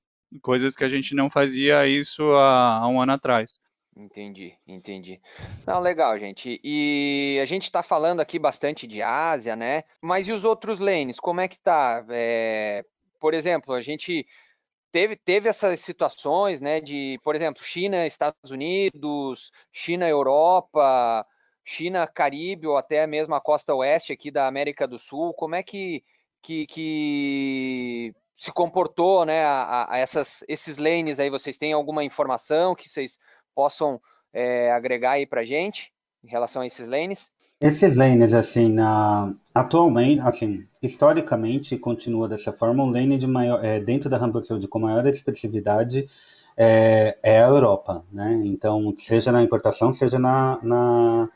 coisas 0.40 0.74
que 0.74 0.84
a 0.84 0.88
gente 0.88 1.14
não 1.14 1.30
fazia 1.30 1.86
isso 1.86 2.22
há, 2.34 2.78
há 2.78 2.88
um 2.88 3.00
ano 3.00 3.12
atrás. 3.12 3.58
Entendi, 3.96 4.54
entendi. 4.66 5.20
Não, 5.64 5.78
legal, 5.78 6.18
gente. 6.18 6.60
E 6.64 7.38
a 7.40 7.44
gente 7.44 7.64
está 7.64 7.82
falando 7.82 8.20
aqui 8.20 8.40
bastante 8.40 8.88
de 8.88 9.00
Ásia, 9.00 9.54
né? 9.54 9.84
Mas 10.00 10.26
e 10.26 10.32
os 10.32 10.44
outros 10.44 10.80
lanes? 10.80 11.20
Como 11.20 11.40
é 11.40 11.46
que 11.46 11.58
tá? 11.58 12.04
É, 12.10 12.84
por 13.20 13.34
exemplo, 13.34 13.72
a 13.72 13.80
gente 13.80 14.26
teve, 14.90 15.14
teve 15.14 15.48
essas 15.48 15.78
situações, 15.78 16.60
né? 16.60 16.80
De, 16.80 17.20
por 17.22 17.36
exemplo, 17.36 17.62
China, 17.62 18.04
Estados 18.04 18.50
Unidos, 18.50 19.52
China, 19.72 20.08
Europa, 20.08 21.24
China, 21.64 22.04
Caribe 22.06 22.66
ou 22.66 22.76
até 22.76 23.06
mesmo 23.06 23.34
a 23.34 23.40
costa 23.40 23.74
oeste 23.74 24.12
aqui 24.12 24.28
da 24.30 24.48
América 24.48 24.88
do 24.88 24.98
Sul. 24.98 25.32
Como 25.34 25.54
é 25.54 25.62
que, 25.62 26.02
que, 26.42 26.66
que 26.66 28.14
se 28.36 28.52
comportou, 28.52 29.24
né? 29.24 29.44
A, 29.44 29.86
a 29.90 29.98
essas, 29.98 30.44
esses 30.48 30.78
lanes 30.78 31.18
aí? 31.18 31.30
Vocês 31.30 31.58
têm 31.58 31.72
alguma 31.72 32.04
informação 32.04 32.74
que 32.74 32.88
vocês 32.88 33.18
possam 33.54 34.00
é, 34.32 34.70
agregar 34.72 35.12
aí 35.12 35.26
para 35.26 35.44
gente 35.44 35.92
em 36.22 36.28
relação 36.28 36.62
a 36.62 36.66
esses 36.66 36.88
lanes? 36.88 37.32
Esses 37.60 37.96
lanes, 37.96 38.34
assim, 38.34 38.72
na, 38.72 39.32
atualmente, 39.54 40.20
assim, 40.20 40.66
historicamente 40.82 41.78
continua 41.78 42.28
dessa 42.28 42.52
forma. 42.52 42.82
O 42.82 42.90
lane 42.90 43.16
de 43.16 43.26
maior, 43.26 43.64
é, 43.64 43.80
dentro 43.80 44.10
da 44.10 44.22
Humble 44.22 44.44
Cloud 44.46 44.66
com 44.68 44.78
maior 44.80 45.06
expressividade 45.06 46.06
é, 46.56 47.16
é, 47.22 47.42
a 47.42 47.48
Europa, 47.48 48.04
né? 48.12 48.42
Então, 48.44 48.94
seja 48.98 49.32
na 49.32 49.42
importação, 49.42 49.92
seja 49.92 50.18
na, 50.18 50.58
na, 50.62 51.28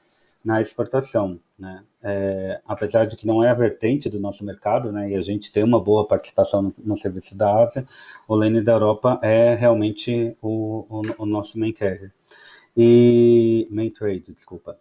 na 0.45 0.61
exportação, 0.61 1.39
né? 1.59 1.83
É, 2.03 2.61
apesar 2.67 3.07
de 3.07 3.17
que 3.17 3.27
não 3.27 3.43
é 3.43 3.51
a 3.51 3.55
vertente 3.55 4.09
do 4.09 4.21
nosso 4.21 4.45
mercado, 4.45 4.93
né? 4.93 5.11
E 5.11 5.17
a 5.17 5.21
gente 5.21 5.53
tem 5.53 5.65
uma 5.65 5.83
boa 5.83 6.07
participação 6.07 6.63
no, 6.63 6.73
no 6.85 6.97
serviço 6.97 7.37
da 7.37 7.63
Ásia, 7.63 7.87
o 8.27 8.35
lane 8.35 8.63
da 8.63 8.73
Europa 8.73 9.19
é 9.23 9.55
realmente 9.55 10.37
o, 10.41 10.87
o, 10.89 11.03
o 11.19 11.27
nosso 11.27 11.59
main 11.59 11.73
carrier. 11.73 12.13
E 12.77 13.67
main 13.71 13.91
trade, 13.91 14.33
desculpa. 14.33 14.79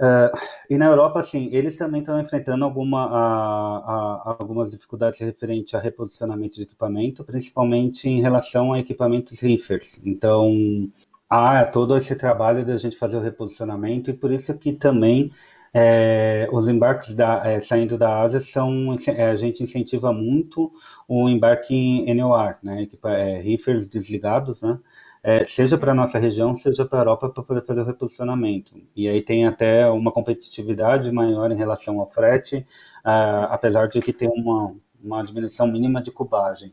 Uh, 0.00 0.32
e 0.70 0.78
na 0.78 0.86
Europa, 0.86 1.20
assim, 1.20 1.50
eles 1.52 1.76
também 1.76 2.00
estão 2.00 2.18
enfrentando 2.18 2.64
alguma, 2.64 3.04
a, 3.04 3.76
a, 3.76 4.36
algumas 4.40 4.70
dificuldades 4.70 5.20
referentes 5.20 5.74
a 5.74 5.78
reposicionamento 5.78 6.56
de 6.56 6.62
equipamento, 6.62 7.22
principalmente 7.22 8.08
em 8.08 8.18
relação 8.18 8.72
a 8.72 8.80
equipamentos 8.80 9.38
reefers. 9.40 10.00
Então, 10.02 10.90
há 11.30 11.64
todo 11.64 11.96
esse 11.96 12.16
trabalho 12.16 12.64
de 12.64 12.72
a 12.72 12.78
gente 12.78 12.96
fazer 12.96 13.16
o 13.16 13.20
reposicionamento 13.20 14.10
e 14.10 14.14
por 14.14 14.32
isso 14.32 14.58
que 14.58 14.72
também 14.72 15.30
é, 15.72 16.48
os 16.52 16.68
embarques 16.68 17.14
da, 17.14 17.46
é, 17.46 17.60
saindo 17.60 17.96
da 17.96 18.20
Ásia 18.20 18.40
são 18.40 18.96
é, 19.06 19.30
a 19.30 19.36
gente 19.36 19.62
incentiva 19.62 20.12
muito 20.12 20.72
o 21.06 21.28
embarque 21.28 21.74
em 21.74 22.12
NOR, 22.14 22.56
né, 22.62 22.88
é, 23.04 23.40
reefers 23.40 23.88
desligados, 23.88 24.62
né, 24.62 24.78
é, 25.22 25.44
seja 25.44 25.78
para 25.78 25.94
nossa 25.94 26.18
região, 26.18 26.56
seja 26.56 26.84
para 26.84 26.98
a 26.98 27.02
Europa, 27.02 27.28
para 27.30 27.42
poder 27.44 27.64
fazer 27.64 27.82
o 27.82 27.84
reposicionamento. 27.84 28.74
E 28.96 29.08
aí 29.08 29.22
tem 29.22 29.46
até 29.46 29.86
uma 29.88 30.10
competitividade 30.10 31.12
maior 31.12 31.52
em 31.52 31.56
relação 31.56 32.00
ao 32.00 32.10
frete, 32.10 32.66
uh, 33.04 33.46
apesar 33.50 33.86
de 33.86 34.00
que 34.00 34.12
tem 34.12 34.28
uma, 34.28 34.74
uma 35.02 35.22
diminuição 35.22 35.66
mínima 35.66 36.02
de 36.02 36.10
cubagem. 36.10 36.72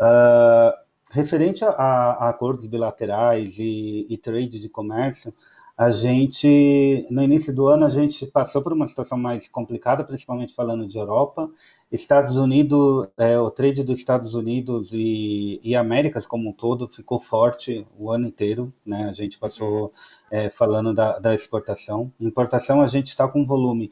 Uh, 0.00 0.72
referente 1.12 1.64
a, 1.64 1.68
a, 1.68 2.30
acordos 2.30 2.66
bilaterais 2.66 3.58
e, 3.58 4.06
e 4.08 4.16
trade 4.16 4.58
de 4.58 4.68
comércio, 4.68 5.32
a 5.76 5.90
gente, 5.90 7.06
no 7.10 7.22
início 7.22 7.54
do 7.54 7.66
ano, 7.66 7.86
a 7.86 7.88
gente 7.88 8.26
passou 8.26 8.62
por 8.62 8.72
uma 8.72 8.86
situação 8.86 9.18
mais 9.18 9.48
complicada, 9.48 10.04
principalmente 10.04 10.54
falando 10.54 10.86
de 10.86 10.98
Europa. 10.98 11.50
Estados 11.90 12.36
Unidos, 12.36 13.08
é, 13.16 13.38
o 13.38 13.50
trade 13.50 13.82
dos 13.82 13.98
Estados 13.98 14.34
Unidos 14.34 14.92
e, 14.92 15.60
e, 15.62 15.74
Américas 15.74 16.26
como 16.26 16.50
um 16.50 16.52
todo 16.52 16.88
ficou 16.88 17.18
forte 17.18 17.86
o 17.98 18.10
ano 18.10 18.26
inteiro, 18.28 18.72
né? 18.84 19.08
A 19.08 19.12
gente 19.12 19.38
passou 19.38 19.92
é, 20.30 20.50
falando 20.50 20.94
da, 20.94 21.18
da 21.18 21.34
exportação. 21.34 22.12
Importação, 22.20 22.80
a 22.80 22.86
gente 22.86 23.08
está 23.08 23.26
com 23.26 23.44
volume 23.46 23.90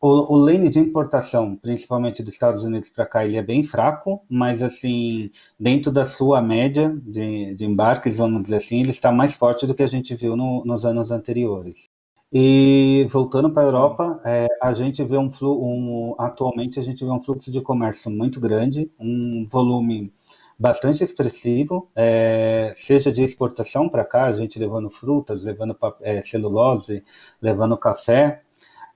o, 0.00 0.34
o 0.34 0.36
lane 0.36 0.68
de 0.68 0.78
importação, 0.78 1.54
principalmente 1.54 2.22
dos 2.22 2.32
Estados 2.32 2.64
Unidos 2.64 2.88
para 2.88 3.04
cá, 3.04 3.24
ele 3.24 3.36
é 3.36 3.42
bem 3.42 3.62
fraco, 3.62 4.22
mas 4.28 4.62
assim, 4.62 5.30
dentro 5.58 5.92
da 5.92 6.06
sua 6.06 6.40
média 6.40 6.96
de, 7.02 7.54
de 7.54 7.66
embarques, 7.66 8.16
vamos 8.16 8.42
dizer 8.42 8.56
assim, 8.56 8.80
ele 8.80 8.90
está 8.90 9.12
mais 9.12 9.34
forte 9.34 9.66
do 9.66 9.74
que 9.74 9.82
a 9.82 9.86
gente 9.86 10.14
viu 10.14 10.36
no, 10.36 10.64
nos 10.64 10.86
anos 10.86 11.10
anteriores. 11.10 11.84
E 12.32 13.06
voltando 13.10 13.50
para 13.50 13.62
a 13.62 13.66
Europa, 13.66 14.20
é, 14.24 14.46
a 14.62 14.72
gente 14.72 15.02
vê 15.04 15.18
um, 15.18 15.28
um 15.42 16.14
atualmente 16.16 16.78
a 16.78 16.82
gente 16.82 17.04
vê 17.04 17.10
um 17.10 17.20
fluxo 17.20 17.50
de 17.50 17.60
comércio 17.60 18.10
muito 18.10 18.40
grande, 18.40 18.90
um 18.98 19.46
volume 19.50 20.12
bastante 20.58 21.02
expressivo, 21.02 21.90
é, 21.96 22.72
seja 22.76 23.10
de 23.10 23.24
exportação 23.24 23.88
para 23.88 24.04
cá, 24.04 24.26
a 24.26 24.32
gente 24.32 24.58
levando 24.58 24.88
frutas, 24.90 25.42
levando 25.42 25.76
é, 26.02 26.22
celulose, 26.22 27.02
levando 27.42 27.76
café, 27.76 28.42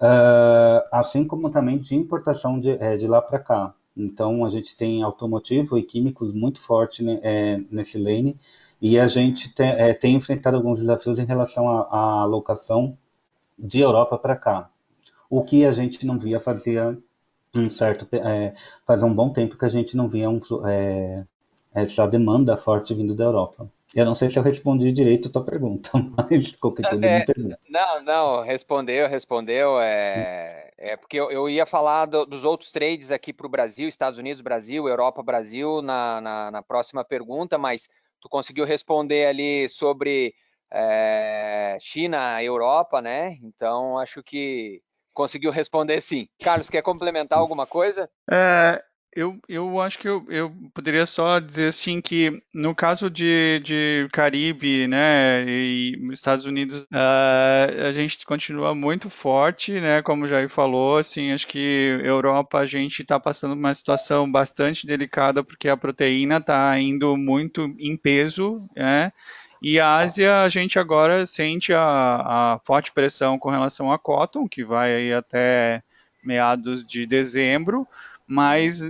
uh, 0.00 0.86
assim 0.92 1.24
como 1.24 1.50
também 1.50 1.78
de 1.78 1.94
importação 1.94 2.58
de, 2.58 2.70
é, 2.70 2.96
de 2.96 3.06
lá 3.06 3.20
para 3.22 3.38
cá. 3.38 3.74
Então, 3.96 4.44
a 4.44 4.48
gente 4.48 4.76
tem 4.76 5.02
automotivo 5.02 5.78
e 5.78 5.82
químicos 5.82 6.32
muito 6.32 6.60
forte 6.60 7.02
né, 7.02 7.20
é, 7.22 7.60
nesse 7.70 7.96
lane, 7.96 8.36
e 8.80 8.98
a 8.98 9.06
gente 9.06 9.54
tem, 9.54 9.70
é, 9.70 9.94
tem, 9.94 10.16
enfrentado 10.16 10.56
alguns 10.56 10.80
desafios 10.80 11.18
em 11.18 11.24
relação 11.24 11.68
à 11.68 12.22
alocação 12.22 12.98
de 13.58 13.80
Europa 13.80 14.18
para 14.18 14.36
cá, 14.36 14.68
o 15.30 15.42
que 15.42 15.64
a 15.64 15.72
gente 15.72 16.04
não 16.04 16.18
via 16.18 16.40
fazia 16.40 16.98
um 17.56 17.68
certo, 17.70 18.06
é, 18.12 18.52
um 19.04 19.14
bom 19.14 19.30
tempo 19.30 19.56
que 19.56 19.64
a 19.64 19.68
gente 19.68 19.96
não 19.96 20.08
via 20.08 20.28
um, 20.28 20.40
é, 20.66 21.24
essa 21.72 22.06
demanda 22.06 22.56
forte 22.56 22.92
vindo 22.94 23.14
da 23.14 23.24
Europa. 23.24 23.70
Eu 23.94 24.04
não 24.04 24.14
sei 24.14 24.28
se 24.28 24.36
eu 24.36 24.42
respondi 24.42 24.90
direito 24.92 25.28
a 25.28 25.32
tua 25.32 25.44
pergunta, 25.44 25.90
mas 26.18 26.56
qualquer 26.56 26.88
coisa 26.88 27.06
é, 27.06 27.18
me 27.20 27.26
pergunta. 27.26 27.58
Não, 27.68 28.02
não, 28.02 28.42
respondeu, 28.42 29.08
respondeu. 29.08 29.80
É, 29.80 30.72
é 30.76 30.96
porque 30.96 31.16
eu, 31.16 31.30
eu 31.30 31.48
ia 31.48 31.64
falar 31.64 32.06
do, 32.06 32.26
dos 32.26 32.42
outros 32.42 32.72
trades 32.72 33.12
aqui 33.12 33.32
para 33.32 33.46
o 33.46 33.50
Brasil, 33.50 33.88
Estados 33.88 34.18
Unidos, 34.18 34.42
Brasil, 34.42 34.88
Europa, 34.88 35.22
Brasil, 35.22 35.80
na, 35.80 36.20
na, 36.20 36.50
na, 36.50 36.62
próxima 36.62 37.04
pergunta, 37.04 37.56
mas 37.56 37.88
tu 38.20 38.28
conseguiu 38.28 38.64
responder 38.64 39.26
ali 39.26 39.68
sobre 39.68 40.34
é, 40.72 41.78
China, 41.80 42.42
Europa, 42.42 43.00
né? 43.00 43.38
Então 43.42 43.96
acho 43.96 44.24
que 44.24 44.82
conseguiu 45.12 45.52
responder 45.52 46.00
sim. 46.00 46.26
Carlos, 46.42 46.68
quer 46.68 46.82
complementar 46.82 47.38
alguma 47.38 47.64
coisa? 47.64 48.10
É, 48.28 48.82
eu, 49.14 49.38
eu 49.48 49.80
acho 49.80 49.98
que 49.98 50.08
eu, 50.08 50.24
eu 50.28 50.52
poderia 50.72 51.06
só 51.06 51.38
dizer 51.38 51.68
assim 51.68 52.00
que 52.00 52.42
no 52.52 52.74
caso 52.74 53.08
de, 53.08 53.60
de 53.64 54.08
Caribe, 54.12 54.86
né, 54.88 55.44
e 55.46 55.98
Estados 56.12 56.46
Unidos, 56.46 56.82
uh, 56.82 57.86
a 57.88 57.92
gente 57.92 58.24
continua 58.26 58.74
muito 58.74 59.08
forte, 59.08 59.80
né, 59.80 60.02
como 60.02 60.28
já 60.28 60.46
falou, 60.48 60.98
assim, 60.98 61.32
acho 61.32 61.46
que 61.46 61.98
Europa 62.02 62.58
a 62.58 62.66
gente 62.66 63.02
está 63.02 63.18
passando 63.18 63.54
uma 63.54 63.72
situação 63.72 64.30
bastante 64.30 64.86
delicada 64.86 65.42
porque 65.42 65.68
a 65.68 65.76
proteína 65.76 66.38
está 66.38 66.78
indo 66.78 67.16
muito 67.16 67.74
em 67.78 67.96
peso, 67.96 68.68
né, 68.76 69.12
e 69.62 69.80
a 69.80 69.96
Ásia 69.96 70.42
a 70.42 70.48
gente 70.48 70.78
agora 70.78 71.24
sente 71.24 71.72
a, 71.72 71.82
a 71.84 72.60
forte 72.64 72.92
pressão 72.92 73.38
com 73.38 73.48
relação 73.48 73.90
a 73.90 73.98
cotton, 73.98 74.46
que 74.46 74.64
vai 74.64 75.12
até 75.12 75.82
meados 76.22 76.84
de 76.84 77.06
dezembro, 77.06 77.86
mas 78.26 78.80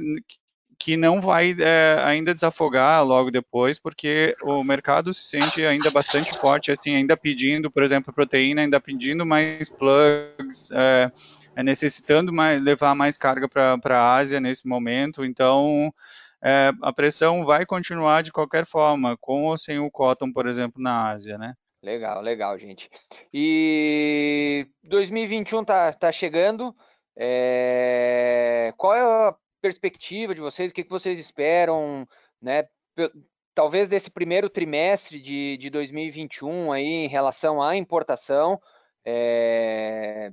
que 0.79 0.97
não 0.97 1.20
vai 1.20 1.57
é, 1.59 1.99
ainda 2.05 2.35
desafogar 2.35 3.05
logo 3.05 3.31
depois, 3.31 3.79
porque 3.79 4.37
o 4.42 4.62
mercado 4.62 5.14
se 5.14 5.23
sente 5.31 5.64
ainda 5.64 5.90
bastante 5.90 6.37
forte, 6.37 6.70
assim, 6.70 6.94
ainda 6.94 7.16
pedindo, 7.16 7.70
por 7.70 7.83
exemplo, 7.83 8.12
proteína, 8.12 8.62
ainda 8.62 8.81
pedindo 8.81 9.25
mais 9.25 9.68
plugs, 9.68 10.70
é, 10.73 11.11
é 11.57 11.62
necessitando 11.62 12.33
mais, 12.33 12.61
levar 12.61 12.94
mais 12.94 13.16
carga 13.16 13.49
para 13.49 13.99
a 13.99 14.14
Ásia 14.14 14.40
nesse 14.40 14.66
momento, 14.68 15.25
então 15.25 15.92
é, 16.42 16.70
a 16.83 16.92
pressão 16.92 17.44
vai 17.44 17.64
continuar 17.64 18.23
de 18.23 18.31
qualquer 18.31 18.66
forma, 18.66 19.16
com 19.18 19.44
ou 19.44 19.57
sem 19.57 19.79
o 19.79 19.90
cotton, 19.90 20.31
por 20.33 20.47
exemplo, 20.47 20.83
na 20.83 21.11
Ásia, 21.11 21.38
né? 21.38 21.55
Legal, 21.83 22.23
legal, 22.23 22.59
gente. 22.59 22.90
E 23.33 24.66
2021 24.85 25.64
tá, 25.64 25.92
tá 25.92 26.11
chegando, 26.11 26.75
é... 27.16 28.72
Qual 28.77 28.94
é 28.94 29.00
a 29.00 29.35
perspectiva 29.61 30.35
de 30.35 30.40
vocês? 30.40 30.70
O 30.70 30.74
que, 30.74 30.87
vocês 30.88 31.18
esperam, 31.18 32.07
né? 32.40 32.68
Talvez 33.55 33.88
desse 33.88 34.11
primeiro 34.11 34.50
trimestre 34.50 35.20
de, 35.20 35.57
de 35.57 35.70
2021 35.70 36.72
aí 36.72 36.85
em 36.85 37.09
relação 37.09 37.62
à 37.62 37.77
importação, 37.77 38.61
é... 39.05 40.33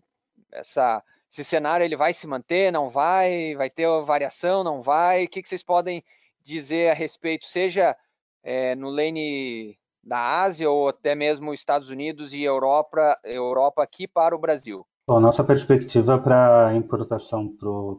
essa, 0.52 1.04
esse 1.32 1.44
cenário 1.44 1.84
ele 1.84 1.96
vai 1.96 2.14
se 2.14 2.28
manter, 2.28 2.72
não 2.72 2.90
vai? 2.90 3.56
Vai 3.56 3.70
ter 3.70 3.88
variação, 4.04 4.64
não 4.64 4.82
vai? 4.82 5.26
O 5.26 5.30
que, 5.30 5.42
que 5.42 5.50
vocês 5.50 5.64
podem 5.64 6.04
dizer 6.44 6.90
a 6.90 6.94
respeito, 6.94 7.46
seja 7.46 7.96
é, 8.44 8.76
no 8.76 8.90
lane 8.90 9.78
da 10.04 10.42
Ásia 10.42 10.70
ou 10.70 10.90
até 10.90 11.14
mesmo 11.14 11.54
Estados 11.54 11.90
Unidos 11.90 12.34
e 12.34 12.42
Europa, 12.42 13.20
Europa 13.24 13.84
aqui 13.84 14.08
para 14.08 14.36
o 14.36 14.40
Brasil? 14.40 14.86
Bom, 15.08 15.20
nossa 15.20 15.44
perspectiva 15.44 16.20
para 16.20 16.76
importação 16.76 17.48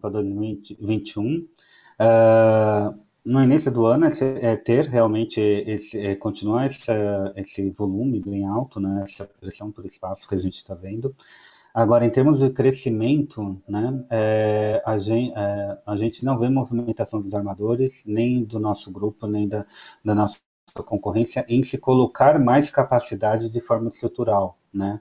para 0.01 0.11
2021, 0.11 1.37
uh, 1.37 2.99
no 3.25 3.43
início 3.43 3.73
do 3.73 3.87
ano 3.87 4.07
é, 4.41 4.57
ter 4.57 4.87
realmente 4.87 5.41
esse, 5.41 5.99
é, 5.99 6.15
continuar 6.15 6.67
esse, 6.67 6.91
esse 7.37 7.71
volume 7.71 8.21
bem 8.21 8.47
alto, 8.47 8.79
né, 8.81 9.03
essa 9.03 9.27
pressão 9.27 9.71
por 9.73 9.85
espaço 9.85 10.29
que 10.29 10.35
a 10.37 10.39
gente 10.39 10.57
está 10.57 10.75
vendo. 10.75 11.15
Agora, 11.75 12.07
em 12.07 12.11
termos 12.11 12.39
de 12.39 12.51
crescimento, 12.51 13.61
né, 13.69 14.05
é, 14.09 14.83
a, 14.87 14.97
gente, 14.99 15.33
é, 15.37 15.79
a, 15.85 15.97
gente, 15.97 16.25
não 16.25 16.39
vê 16.39 16.49
movimentação 16.49 17.21
dos 17.21 17.35
armadores, 17.35 18.05
nem 18.07 18.45
do 18.45 18.61
nosso 18.61 18.93
grupo, 18.93 19.27
nem 19.27 19.49
da, 19.49 19.67
da 20.05 20.15
nossa 20.15 20.39
concorrência, 20.85 21.45
em 21.49 21.63
se 21.63 21.79
colocar 21.79 22.39
mais 22.39 22.71
capacidade 22.71 23.51
de 23.51 23.61
forma 23.61 23.89
estrutural. 23.89 24.57
Né? 24.73 25.01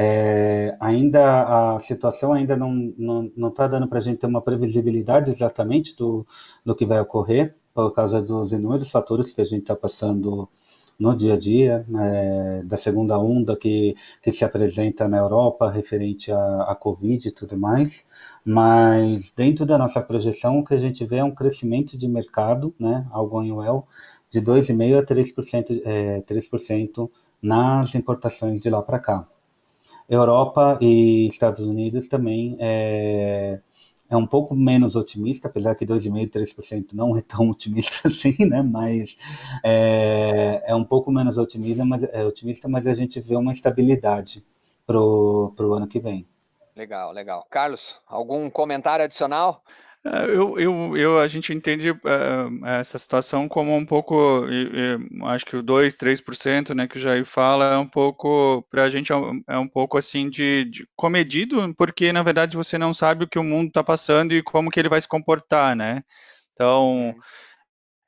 É, 0.00 0.76
ainda 0.78 1.74
a 1.74 1.80
situação 1.80 2.32
ainda 2.32 2.56
não 2.56 3.48
está 3.48 3.66
dando 3.66 3.88
para 3.88 3.98
a 3.98 4.00
gente 4.00 4.18
ter 4.18 4.28
uma 4.28 4.40
previsibilidade 4.40 5.28
exatamente 5.28 5.96
do, 5.96 6.24
do 6.64 6.72
que 6.76 6.86
vai 6.86 7.00
ocorrer, 7.00 7.56
por 7.74 7.92
causa 7.92 8.22
dos 8.22 8.52
inúmeros 8.52 8.92
fatores 8.92 9.34
que 9.34 9.40
a 9.40 9.44
gente 9.44 9.62
está 9.62 9.74
passando 9.74 10.48
no 10.96 11.16
dia 11.16 11.34
a 11.34 11.36
dia, 11.36 11.84
né, 11.88 12.62
da 12.64 12.76
segunda 12.76 13.18
onda 13.18 13.56
que, 13.56 13.96
que 14.22 14.30
se 14.30 14.44
apresenta 14.44 15.08
na 15.08 15.18
Europa 15.18 15.68
referente 15.68 16.30
à, 16.30 16.76
Covid 16.78 17.26
e 17.26 17.32
tudo 17.32 17.56
mais, 17.58 18.06
mas 18.44 19.32
dentro 19.32 19.66
da 19.66 19.76
nossa 19.76 20.00
projeção 20.00 20.60
o 20.60 20.64
que 20.64 20.74
a 20.74 20.78
gente 20.78 21.04
vê 21.04 21.16
é 21.16 21.24
um 21.24 21.34
crescimento 21.34 21.98
de 21.98 22.06
mercado, 22.06 22.72
né, 22.78 23.04
algo 23.10 23.40
well, 23.40 23.84
de 24.30 24.40
2,5% 24.40 24.98
a 24.98 25.02
3%, 25.02 25.82
é, 25.84 26.20
3% 26.20 27.10
nas 27.42 27.96
importações 27.96 28.60
de 28.60 28.70
lá 28.70 28.80
para 28.80 29.00
cá. 29.00 29.26
Europa 30.08 30.78
e 30.80 31.26
Estados 31.26 31.64
Unidos 31.64 32.08
também 32.08 32.56
é, 32.58 33.60
é 34.08 34.16
um 34.16 34.26
pouco 34.26 34.54
menos 34.54 34.96
otimista, 34.96 35.48
apesar 35.48 35.74
que 35.74 35.84
2,5%, 35.84 36.30
3% 36.30 36.94
não 36.94 37.16
é 37.16 37.20
tão 37.20 37.50
otimista 37.50 38.08
assim, 38.08 38.34
né? 38.46 38.62
Mas 38.62 39.18
é, 39.62 40.62
é 40.66 40.74
um 40.74 40.84
pouco 40.84 41.12
menos 41.12 41.36
otimista 41.36 41.84
mas, 41.84 42.04
é 42.04 42.24
otimista, 42.24 42.68
mas 42.68 42.86
a 42.86 42.94
gente 42.94 43.20
vê 43.20 43.36
uma 43.36 43.52
estabilidade 43.52 44.44
para 44.86 44.98
o 44.98 45.74
ano 45.74 45.86
que 45.86 46.00
vem. 46.00 46.26
Legal, 46.74 47.12
legal. 47.12 47.46
Carlos, 47.50 48.00
algum 48.06 48.48
comentário 48.48 49.04
adicional? 49.04 49.62
É, 50.04 50.24
eu, 50.26 50.58
eu, 50.58 50.96
eu, 50.96 51.18
a 51.18 51.26
gente 51.26 51.52
entende 51.52 51.90
uh, 51.90 51.96
essa 52.64 52.98
situação 52.98 53.48
como 53.48 53.76
um 53.76 53.84
pouco, 53.84 54.46
acho 55.26 55.44
que 55.44 55.56
o 55.56 55.62
2, 55.62 55.96
3%, 55.96 56.74
né, 56.74 56.86
que 56.86 56.96
o 56.98 57.00
Jair 57.00 57.24
fala, 57.24 57.74
é 57.74 57.76
um 57.78 57.86
pouco, 57.86 58.62
para 58.70 58.84
a 58.84 58.90
gente 58.90 59.10
é 59.10 59.16
um, 59.16 59.42
é 59.46 59.58
um, 59.58 59.68
pouco 59.68 59.98
assim 59.98 60.30
de, 60.30 60.64
de, 60.66 60.88
comedido, 60.96 61.74
porque 61.74 62.12
na 62.12 62.22
verdade 62.22 62.56
você 62.56 62.78
não 62.78 62.94
sabe 62.94 63.24
o 63.24 63.28
que 63.28 63.38
o 63.38 63.44
mundo 63.44 63.68
está 63.68 63.82
passando 63.82 64.32
e 64.32 64.42
como 64.42 64.70
que 64.70 64.78
ele 64.78 64.88
vai 64.88 65.00
se 65.00 65.08
comportar, 65.08 65.74
né? 65.74 66.02
Então, 66.52 67.14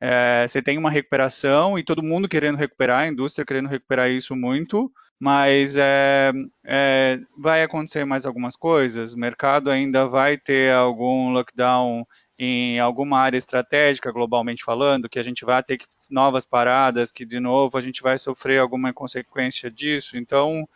é, 0.00 0.46
você 0.48 0.62
tem 0.62 0.79
uma 0.79 0.90
recuperação 0.90 1.79
e 1.79 1.85
todo 1.85 2.03
mundo 2.03 2.29
querendo 2.29 2.57
recuperar, 2.57 3.00
a 3.03 3.09
indústria 3.09 3.44
querendo 3.44 3.68
recuperar 3.68 4.11
isso 4.11 4.35
muito, 4.37 4.90
mas 5.20 5.76
é, 5.76 6.33
é, 6.64 7.20
vai 7.37 7.62
acontecer 7.62 8.06
mais 8.06 8.24
algumas 8.24 8.56
coisas. 8.56 9.12
O 9.12 9.18
mercado 9.18 9.70
ainda 9.70 10.09
vai 10.09 10.38
ter 10.38 10.72
algum 10.72 11.30
lockdown 11.30 12.06
em 12.38 12.80
alguma 12.80 13.20
área 13.20 13.37
estratégica, 13.37 14.11
globalmente 14.11 14.64
falando, 14.64 15.11
que 15.11 15.18
a 15.18 15.22
gente 15.22 15.44
vai 15.44 15.62
ter 15.62 15.76
que, 15.76 15.85
novas 16.11 16.46
paradas, 16.46 17.12
que 17.12 17.26
de 17.26 17.38
novo 17.38 17.76
a 17.76 17.83
gente 17.83 18.02
vai 18.02 18.16
sofrer 18.16 18.59
alguma 18.59 18.94
consequência 18.94 19.70
disso. 19.70 20.16
Então, 20.16 20.66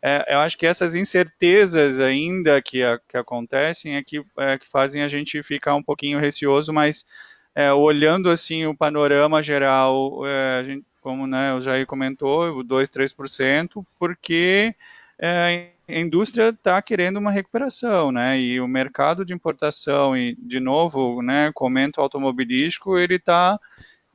é, 0.00 0.32
eu 0.32 0.38
acho 0.38 0.56
que 0.56 0.66
essas 0.66 0.94
incertezas 0.94 1.98
ainda 1.98 2.62
que, 2.62 2.80
que 3.08 3.16
acontecem 3.16 3.96
é 3.96 4.02
que, 4.04 4.22
é 4.38 4.58
que 4.58 4.68
fazem 4.70 5.02
a 5.02 5.08
gente 5.08 5.42
ficar 5.42 5.74
um 5.74 5.82
pouquinho 5.82 6.20
receoso, 6.20 6.72
mas 6.72 7.04
é, 7.52 7.72
olhando 7.72 8.30
assim 8.30 8.64
o 8.66 8.76
panorama 8.76 9.42
geral, 9.42 10.24
é, 10.24 10.58
a 10.60 10.62
gente, 10.62 10.86
como 11.00 11.26
né, 11.26 11.54
o 11.54 11.60
Jair 11.60 11.86
comentou, 11.86 12.58
o 12.58 12.62
2, 12.62 12.88
3%, 12.88 13.84
porque 13.98 14.74
é, 15.18 15.70
a 15.88 15.98
indústria 15.98 16.50
está 16.50 16.80
querendo 16.82 17.16
uma 17.16 17.30
recuperação, 17.30 18.12
né? 18.12 18.38
E 18.38 18.60
o 18.60 18.68
mercado 18.68 19.24
de 19.24 19.32
importação, 19.32 20.16
e 20.16 20.36
de 20.36 20.60
novo, 20.60 21.22
né, 21.22 21.50
comento 21.54 22.00
automobilístico, 22.00 22.98
ele 22.98 23.14
está 23.16 23.58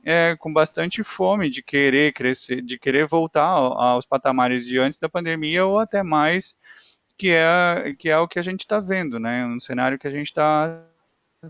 é, 0.04 0.36
com 0.38 0.52
bastante 0.52 1.02
fome 1.02 1.50
de 1.50 1.62
querer 1.62 2.12
crescer, 2.12 2.62
de 2.62 2.78
querer 2.78 3.06
voltar 3.06 3.46
aos 3.46 4.04
patamares 4.04 4.66
de 4.66 4.78
antes 4.78 4.98
da 4.98 5.08
pandemia 5.08 5.64
ou 5.66 5.78
até 5.78 6.02
mais, 6.02 6.56
que 7.18 7.30
é, 7.30 7.94
que 7.98 8.08
é 8.08 8.18
o 8.18 8.28
que 8.28 8.38
a 8.38 8.42
gente 8.42 8.60
está 8.60 8.80
vendo, 8.80 9.18
né? 9.18 9.44
Um 9.46 9.58
cenário 9.58 9.98
que 9.98 10.06
a 10.06 10.10
gente 10.10 10.26
está 10.26 10.82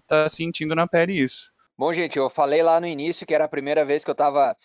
tá 0.06 0.28
sentindo 0.28 0.74
na 0.74 0.86
pele 0.86 1.12
isso. 1.18 1.52
Bom, 1.76 1.92
gente, 1.92 2.18
eu 2.18 2.30
falei 2.30 2.62
lá 2.62 2.80
no 2.80 2.86
início 2.86 3.26
que 3.26 3.34
era 3.34 3.44
a 3.44 3.48
primeira 3.48 3.84
vez 3.84 4.04
que 4.04 4.10
eu 4.10 4.12
estava 4.12 4.56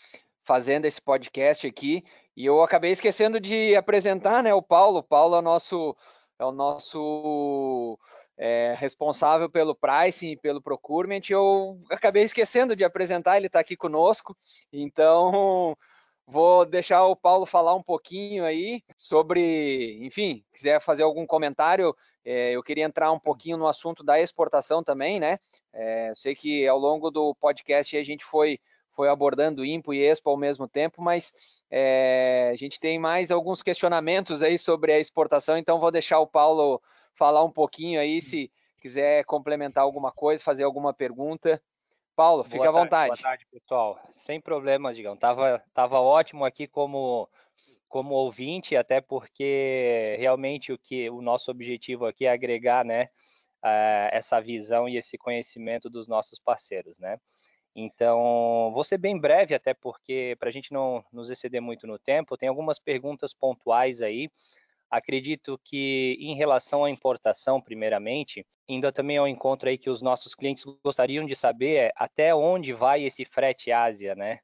fazendo 0.50 0.86
esse 0.86 1.00
podcast 1.00 1.68
aqui 1.68 2.04
e 2.36 2.44
eu 2.44 2.64
acabei 2.64 2.90
esquecendo 2.90 3.40
de 3.40 3.76
apresentar, 3.76 4.42
né, 4.42 4.52
o 4.52 4.64
Paulo. 4.64 4.98
O 4.98 5.04
Paulo 5.04 5.36
é 5.36 5.38
o 5.38 5.44
nosso, 5.44 5.96
é 6.40 6.44
o 6.44 6.52
nosso 6.52 8.00
é, 8.36 8.74
responsável 8.76 9.48
pelo 9.48 9.76
pricing 9.76 10.32
e 10.32 10.38
pelo 10.38 10.60
procurement. 10.60 11.22
Eu 11.30 11.80
acabei 11.92 12.24
esquecendo 12.24 12.76
de 12.76 12.84
apresentar, 12.84 13.38
ele 13.38 13.46
está 13.46 13.60
aqui 13.60 13.78
conosco. 13.78 14.36
Então, 14.74 15.78
vou 16.26 16.66
deixar 16.66 17.06
o 17.06 17.16
Paulo 17.16 17.46
falar 17.46 17.76
um 17.76 17.84
pouquinho 17.84 18.44
aí 18.44 18.82
sobre, 18.98 20.04
enfim, 20.04 20.44
quiser 20.52 20.82
fazer 20.82 21.04
algum 21.04 21.28
comentário, 21.28 21.96
é, 22.26 22.54
eu 22.54 22.64
queria 22.64 22.86
entrar 22.86 23.12
um 23.12 23.20
pouquinho 23.20 23.56
no 23.58 23.68
assunto 23.68 24.04
da 24.04 24.20
exportação 24.20 24.84
também, 24.84 25.20
né? 25.20 25.38
É, 25.72 26.12
sei 26.16 26.34
que 26.34 26.68
ao 26.68 26.80
longo 26.80 27.12
do 27.12 27.36
podcast 27.36 27.96
a 27.96 28.04
gente 28.04 28.26
foi 28.26 28.60
foi 29.00 29.08
abordando 29.08 29.64
IMPO 29.64 29.94
e 29.94 30.06
EXPO 30.06 30.30
ao 30.30 30.36
mesmo 30.36 30.68
tempo, 30.68 31.02
mas 31.02 31.34
é, 31.72 32.50
a 32.52 32.56
gente 32.58 32.82
tem 32.82 33.00
mais 33.00 33.32
alguns 33.32 33.64
questionamentos 33.64 34.44
aí 34.44 34.60
sobre 34.60 34.92
a 34.92 35.00
exportação, 35.00 35.58
então 35.58 35.80
vou 35.80 35.90
deixar 35.90 36.20
o 36.20 36.28
Paulo 36.28 36.82
falar 37.16 37.42
um 37.42 37.50
pouquinho 37.50 37.98
aí, 37.98 38.22
se 38.22 38.52
quiser 38.82 39.24
complementar 39.24 39.86
alguma 39.86 40.12
coisa, 40.12 40.44
fazer 40.44 40.64
alguma 40.64 40.94
pergunta. 40.94 41.64
Paulo, 42.14 42.44
fica 42.44 42.68
à 42.68 42.72
vontade. 42.74 43.12
Boa 43.12 43.22
tarde, 43.22 43.48
pessoal. 43.50 43.98
Sem 44.12 44.42
problemas, 44.42 44.98
Digão. 44.98 45.16
Tava, 45.16 45.64
tava 45.74 46.02
ótimo 46.02 46.44
aqui 46.44 46.68
como 46.68 47.30
como 47.88 48.14
ouvinte, 48.16 48.76
até 48.76 49.00
porque 49.00 50.18
realmente 50.20 50.74
o 50.74 50.78
que 50.78 51.10
o 51.10 51.22
nosso 51.22 51.50
objetivo 51.50 52.06
aqui 52.06 52.26
é 52.26 52.32
agregar, 52.32 52.84
né, 52.84 53.06
uh, 53.64 54.12
essa 54.12 54.42
visão 54.42 54.90
e 54.90 54.98
esse 54.98 55.18
conhecimento 55.18 55.90
dos 55.90 56.06
nossos 56.06 56.38
parceiros, 56.38 57.00
né? 57.00 57.18
Então, 57.82 58.72
vou 58.74 58.84
ser 58.84 58.98
bem 58.98 59.18
breve, 59.18 59.56
até 59.56 59.74
porque, 59.74 60.36
para 60.38 60.50
a 60.50 60.52
gente 60.52 60.74
não 60.74 61.02
nos 61.14 61.30
exceder 61.30 61.62
muito 61.62 61.88
no 61.88 61.98
tempo, 61.98 62.36
tem 62.36 62.50
algumas 62.50 62.78
perguntas 62.78 63.34
pontuais 63.34 64.02
aí. 64.02 64.30
Acredito 64.92 65.58
que, 65.64 66.18
em 66.20 66.36
relação 66.36 66.84
à 66.84 66.90
importação, 66.90 67.62
primeiramente, 67.62 68.46
ainda 68.70 68.92
também 68.92 69.18
ao 69.18 69.30
encontro 69.30 69.70
aí 69.70 69.78
que 69.78 69.90
os 69.90 70.02
nossos 70.02 70.36
clientes 70.36 70.66
gostariam 70.84 71.26
de 71.26 71.38
saber 71.38 71.76
é 71.76 71.92
até 71.96 72.36
onde 72.36 72.74
vai 72.74 73.06
esse 73.06 73.24
frete 73.24 73.72
Ásia, 73.72 74.14
né? 74.14 74.40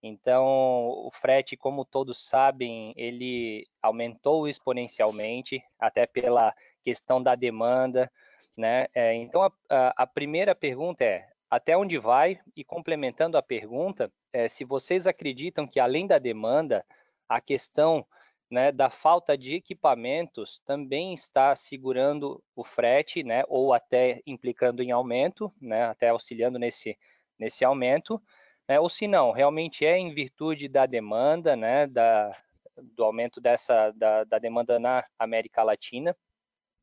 Então, 0.00 0.46
o 0.46 1.10
frete, 1.12 1.56
como 1.56 1.84
todos 1.84 2.24
sabem, 2.24 2.92
ele 2.96 3.66
aumentou 3.82 4.46
exponencialmente, 4.46 5.60
até 5.80 6.06
pela 6.06 6.54
questão 6.84 7.20
da 7.20 7.34
demanda, 7.34 8.08
né? 8.56 8.86
É, 8.94 9.14
então, 9.14 9.42
a, 9.42 9.50
a, 9.68 10.04
a 10.04 10.06
primeira 10.06 10.54
pergunta 10.54 11.02
é: 11.02 11.28
até 11.50 11.76
onde 11.76 11.98
vai? 11.98 12.40
E 12.56 12.64
complementando 12.64 13.36
a 13.36 13.42
pergunta, 13.42 14.12
é, 14.32 14.48
se 14.48 14.64
vocês 14.64 15.06
acreditam 15.06 15.66
que 15.66 15.80
além 15.80 16.06
da 16.06 16.18
demanda, 16.18 16.84
a 17.28 17.40
questão 17.40 18.06
né, 18.50 18.72
da 18.72 18.88
falta 18.88 19.36
de 19.36 19.54
equipamentos 19.54 20.60
também 20.64 21.12
está 21.12 21.54
segurando 21.54 22.42
o 22.56 22.64
frete, 22.64 23.22
né, 23.22 23.44
ou 23.48 23.74
até 23.74 24.22
implicando 24.26 24.82
em 24.82 24.90
aumento, 24.90 25.52
né, 25.60 25.84
até 25.84 26.08
auxiliando 26.08 26.58
nesse, 26.58 26.96
nesse 27.38 27.64
aumento, 27.64 28.20
né, 28.66 28.80
ou 28.80 28.88
se 28.88 29.06
não, 29.06 29.32
realmente 29.32 29.84
é 29.84 29.98
em 29.98 30.14
virtude 30.14 30.68
da 30.68 30.86
demanda, 30.86 31.56
né, 31.56 31.86
da, 31.86 32.34
do 32.82 33.04
aumento 33.04 33.40
dessa 33.40 33.90
da, 33.92 34.24
da 34.24 34.38
demanda 34.38 34.78
na 34.78 35.04
América 35.18 35.62
Latina. 35.62 36.16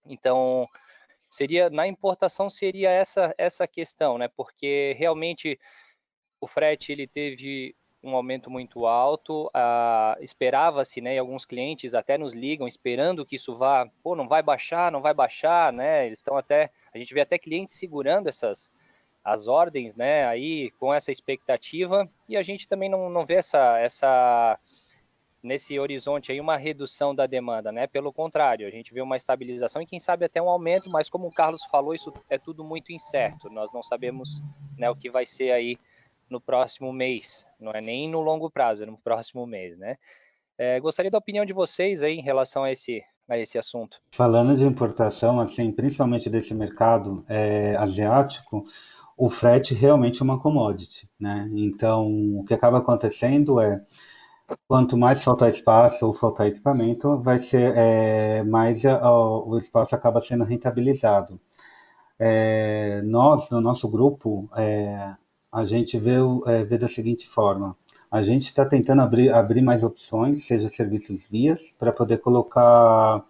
Então, 0.05 0.67
Seria 1.29 1.69
na 1.69 1.87
importação 1.87 2.49
seria 2.49 2.89
essa 2.89 3.33
essa 3.37 3.67
questão, 3.67 4.17
né? 4.17 4.29
Porque 4.35 4.95
realmente 4.97 5.59
o 6.39 6.47
frete 6.47 6.91
ele 6.91 7.07
teve 7.07 7.75
um 8.05 8.15
aumento 8.15 8.51
muito 8.51 8.85
alto, 8.85 9.49
ah, 9.53 10.15
esperava-se, 10.21 11.01
né, 11.01 11.15
e 11.15 11.17
alguns 11.17 11.43
clientes 11.43 11.95
até 11.95 12.17
nos 12.17 12.33
ligam 12.33 12.67
esperando 12.67 13.25
que 13.25 13.35
isso 13.35 13.57
vá, 13.57 13.89
pô, 14.03 14.15
não 14.15 14.27
vai 14.27 14.43
baixar, 14.43 14.91
não 14.91 15.01
vai 15.01 15.13
baixar, 15.13 15.73
né, 15.73 16.05
eles 16.05 16.19
estão 16.19 16.37
até, 16.37 16.69
a 16.93 16.99
gente 16.99 17.13
vê 17.13 17.21
até 17.21 17.39
clientes 17.39 17.73
segurando 17.73 18.29
essas, 18.29 18.71
as 19.23 19.47
ordens, 19.47 19.95
né, 19.95 20.27
aí 20.27 20.69
com 20.79 20.93
essa 20.93 21.11
expectativa, 21.11 22.07
e 22.29 22.37
a 22.37 22.43
gente 22.43 22.67
também 22.67 22.89
não, 22.89 23.09
não 23.09 23.25
vê 23.25 23.35
essa, 23.35 23.79
essa 23.79 24.59
nesse 25.45 25.79
horizonte 25.79 26.31
aí 26.31 26.41
uma 26.41 26.57
redução 26.57 27.13
da 27.13 27.27
demanda, 27.27 27.71
né? 27.71 27.85
Pelo 27.85 28.11
contrário, 28.11 28.67
a 28.67 28.71
gente 28.71 28.93
vê 28.93 29.01
uma 29.01 29.15
estabilização 29.15 29.81
e 29.81 29.85
quem 29.85 29.99
sabe 29.99 30.25
até 30.25 30.41
um 30.41 30.49
aumento, 30.49 30.89
mas 30.89 31.07
como 31.07 31.27
o 31.27 31.31
Carlos 31.31 31.63
falou, 31.65 31.93
isso 31.93 32.11
é 32.29 32.37
tudo 32.37 32.63
muito 32.63 32.91
incerto. 32.91 33.49
Nós 33.49 33.71
não 33.71 33.83
sabemos, 33.83 34.41
né, 34.77 34.89
o 34.89 34.95
que 34.95 35.09
vai 35.09 35.25
ser 35.25 35.51
aí 35.51 35.77
no 36.27 36.41
próximo 36.41 36.91
mês, 36.91 37.45
não 37.59 37.71
é 37.71 37.79
nem 37.79 38.09
no 38.09 38.19
longo 38.19 38.49
prazo, 38.49 38.83
é 38.83 38.85
no 38.87 38.97
próximo 38.97 39.45
mês, 39.45 39.77
né? 39.77 39.97
É, 40.57 40.79
gostaria 40.79 41.11
da 41.11 41.17
opinião 41.19 41.45
de 41.45 41.53
vocês 41.53 42.01
aí 42.01 42.17
em 42.17 42.23
relação 42.23 42.63
a 42.63 42.71
esse, 42.71 43.03
a 43.29 43.37
esse 43.37 43.59
assunto. 43.59 43.97
Falando 44.11 44.55
de 44.55 44.63
importação, 44.63 45.39
assim, 45.39 45.71
principalmente 45.71 46.29
desse 46.29 46.55
mercado 46.55 47.23
é, 47.29 47.75
asiático, 47.75 48.65
o 49.15 49.29
frete 49.29 49.75
realmente 49.75 50.21
é 50.21 50.23
uma 50.23 50.39
commodity, 50.39 51.07
né? 51.19 51.47
Então, 51.53 52.39
o 52.39 52.43
que 52.45 52.53
acaba 52.53 52.79
acontecendo 52.79 53.61
é 53.61 53.81
quanto 54.67 54.97
mais 54.97 55.23
faltar 55.23 55.49
espaço 55.49 56.05
ou 56.05 56.13
faltar 56.13 56.47
equipamento, 56.47 57.17
vai 57.19 57.39
ser 57.39 57.73
é, 57.75 58.43
mais 58.43 58.85
a, 58.85 58.99
o 59.11 59.57
espaço 59.57 59.95
acaba 59.95 60.21
sendo 60.21 60.43
rentabilizado. 60.43 61.39
É, 62.19 63.01
nós, 63.03 63.49
no 63.49 63.61
nosso 63.61 63.89
grupo, 63.89 64.49
é, 64.55 65.15
a 65.51 65.63
gente 65.63 65.97
vê, 65.97 66.15
é, 66.47 66.63
vê 66.63 66.77
da 66.77 66.87
seguinte 66.87 67.27
forma: 67.27 67.75
a 68.11 68.23
gente 68.23 68.43
está 68.43 68.65
tentando 68.65 69.01
abrir, 69.01 69.33
abrir 69.33 69.61
mais 69.61 69.83
opções, 69.83 70.45
seja 70.45 70.67
serviços 70.69 71.25
vias, 71.25 71.73
para 71.79 71.91
poder 71.91 72.19
colocar 72.19 73.23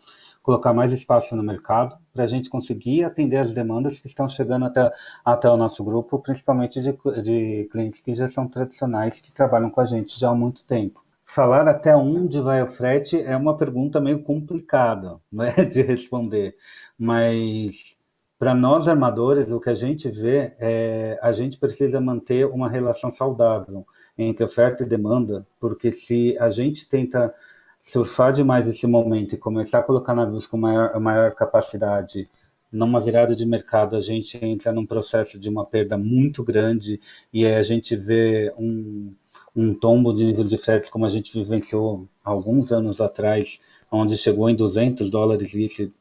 colocar 0.43 0.73
mais 0.73 0.93
espaço 0.93 1.35
no 1.35 1.41
mercado, 1.41 1.97
para 2.13 2.23
a 2.23 2.27
gente 2.27 2.51
conseguir 2.51 3.03
atender 3.03 3.37
as 3.37 3.51
demandas 3.53 3.99
que 3.99 4.07
estão 4.07 4.29
chegando 4.29 4.65
até, 4.65 4.91
até 5.25 5.49
o 5.49 5.57
nosso 5.57 5.83
grupo, 5.83 6.19
principalmente 6.19 6.79
de, 6.81 6.91
de 7.23 7.67
clientes 7.71 8.01
que 8.01 8.13
já 8.13 8.27
são 8.27 8.47
tradicionais, 8.47 9.21
que 9.21 9.33
trabalham 9.33 9.71
com 9.71 9.81
a 9.81 9.85
gente 9.85 10.19
já 10.19 10.29
há 10.29 10.35
muito 10.35 10.63
tempo. 10.65 11.04
Falar 11.25 11.67
até 11.67 11.95
onde 11.95 12.39
vai 12.39 12.61
o 12.61 12.67
frete 12.67 13.19
é 13.19 13.35
uma 13.35 13.57
pergunta 13.57 13.99
meio 13.99 14.21
complicada 14.23 15.19
né, 15.31 15.51
de 15.65 15.81
responder, 15.81 16.55
mas 16.97 17.97
para 18.37 18.53
nós 18.53 18.87
armadores, 18.87 19.49
o 19.49 19.59
que 19.59 19.69
a 19.69 19.73
gente 19.73 20.09
vê 20.09 20.53
é 20.59 21.17
a 21.21 21.31
gente 21.31 21.57
precisa 21.57 21.99
manter 21.99 22.45
uma 22.45 22.69
relação 22.69 23.09
saudável 23.09 23.85
entre 24.17 24.45
oferta 24.45 24.83
e 24.83 24.85
demanda, 24.85 25.47
porque 25.59 25.91
se 25.91 26.37
a 26.39 26.49
gente 26.49 26.87
tenta 26.87 27.33
surfar 27.79 28.33
demais 28.33 28.67
esse 28.67 28.85
momento 28.85 29.35
e 29.35 29.37
começar 29.37 29.79
a 29.79 29.83
colocar 29.83 30.13
navios 30.13 30.47
com 30.47 30.57
maior, 30.57 30.99
maior 30.99 31.33
capacidade 31.33 32.29
numa 32.71 32.99
virada 32.99 33.35
de 33.35 33.45
mercado, 33.45 33.95
a 33.95 34.01
gente 34.01 34.37
entra 34.43 34.73
num 34.73 34.85
processo 34.85 35.39
de 35.39 35.49
uma 35.49 35.65
perda 35.65 35.97
muito 35.97 36.43
grande 36.43 36.99
e 37.31 37.45
aí 37.45 37.55
a 37.55 37.63
gente 37.63 37.95
vê 37.95 38.53
um, 38.57 39.13
um 39.55 39.73
tombo 39.73 40.13
de 40.13 40.25
nível 40.25 40.43
de 40.43 40.57
fretes 40.57 40.89
como 40.89 41.05
a 41.05 41.09
gente 41.09 41.33
vivenciou 41.33 42.07
alguns 42.23 42.71
anos 42.71 42.99
atrás, 42.99 43.61
onde 43.91 44.17
chegou 44.17 44.49
em 44.49 44.55
200 44.55 45.09
dólares 45.09 45.53
e 45.53 45.63
esse 45.63 45.93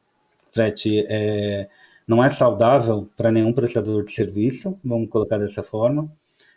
frete 0.51 1.05
é, 1.07 1.69
não 2.07 2.23
é 2.23 2.29
saudável 2.29 3.09
para 3.15 3.31
nenhum 3.31 3.53
prestador 3.53 4.03
de 4.03 4.11
serviço, 4.11 4.77
vamos 4.83 5.09
colocar 5.09 5.37
dessa 5.37 5.63
forma 5.63 6.09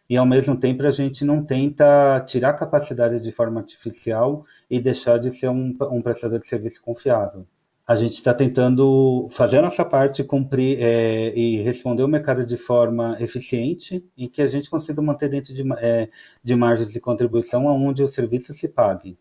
e 0.08 0.16
ao 0.16 0.24
mesmo 0.24 0.56
tempo 0.56 0.86
a 0.86 0.90
gente 0.90 1.24
não 1.24 1.44
tenta 1.44 2.20
tirar 2.26 2.54
capacidade 2.54 3.20
de 3.20 3.30
forma 3.30 3.60
artificial 3.60 4.44
e 4.70 4.80
deixar 4.80 5.18
de 5.18 5.30
ser 5.30 5.48
um, 5.50 5.76
um 5.90 6.00
prestador 6.00 6.38
de 6.38 6.46
serviço 6.46 6.82
confiável. 6.82 7.46
A 7.88 7.96
gente 7.96 8.12
está 8.12 8.34
tentando 8.34 9.28
fazer 9.30 9.60
a 9.60 9.62
nossa 9.62 9.82
parte, 9.82 10.22
cumprir 10.22 10.78
é, 10.78 11.32
e 11.34 11.62
responder 11.62 12.02
o 12.02 12.08
mercado 12.08 12.44
de 12.44 12.58
forma 12.58 13.16
eficiente 13.18 14.04
e 14.14 14.28
que 14.28 14.42
a 14.42 14.46
gente 14.46 14.68
consiga 14.68 15.00
manter 15.00 15.30
dentro 15.30 15.54
de, 15.54 15.64
é, 15.78 16.10
de 16.44 16.54
margens 16.54 16.92
de 16.92 17.00
contribuição 17.00 17.64
onde 17.64 18.02
o 18.02 18.08
serviço 18.08 18.52
se 18.52 18.68
pague. 18.68 19.16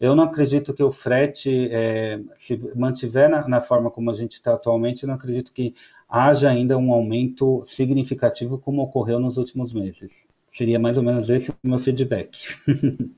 Eu 0.00 0.16
não 0.16 0.24
acredito 0.24 0.74
que 0.74 0.82
o 0.82 0.90
frete, 0.90 1.68
é, 1.70 2.18
se 2.34 2.58
mantiver 2.74 3.30
na, 3.30 3.46
na, 3.46 3.60
forma 3.60 3.88
como 3.88 4.10
a 4.10 4.14
gente 4.14 4.32
está 4.32 4.54
atualmente, 4.54 5.04
eu 5.04 5.06
não 5.06 5.14
acredito 5.14 5.52
que 5.52 5.76
haja 6.08 6.50
ainda 6.50 6.76
um 6.76 6.92
aumento 6.92 7.62
significativo 7.66 8.58
como 8.58 8.82
ocorreu 8.82 9.20
nos 9.20 9.36
últimos 9.36 9.72
meses. 9.72 10.26
Seria 10.48 10.80
mais 10.80 10.96
ou 10.96 11.04
menos 11.04 11.30
esse 11.30 11.52
o 11.52 11.54
meu 11.62 11.78
feedback. 11.78 12.36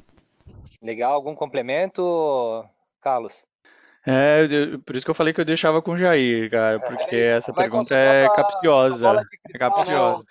Legal, 0.83 1.15
algum 1.15 1.35
complemento, 1.35 2.63
Carlos? 3.01 3.49
É, 4.11 4.77
por 4.85 4.97
isso 4.97 5.05
que 5.05 5.11
eu 5.11 5.15
falei 5.15 5.33
que 5.33 5.41
eu 5.41 5.45
deixava 5.45 5.81
com 5.81 5.93
o 5.93 5.97
Jair, 5.97 6.51
cara, 6.51 6.81
porque 6.81 7.17
essa 7.17 7.53
pergunta 7.53 7.95
é 7.95 8.29
capciosa. 8.29 9.23
É 9.55 9.59
capciosa. 9.59 10.25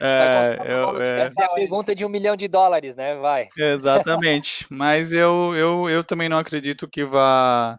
É, 0.00 0.58
eu, 0.64 1.02
é... 1.02 1.20
Essa 1.22 1.42
é 1.42 1.44
a 1.44 1.50
pergunta 1.50 1.94
de 1.94 2.06
um 2.06 2.08
milhão 2.08 2.34
de 2.34 2.48
dólares, 2.48 2.96
né? 2.96 3.14
Vai. 3.16 3.48
Exatamente. 3.56 4.64
Mas 4.70 5.12
eu, 5.12 5.54
eu, 5.54 5.90
eu 5.90 6.02
também 6.02 6.28
não 6.28 6.38
acredito 6.38 6.88
que 6.88 7.04
vá 7.04 7.78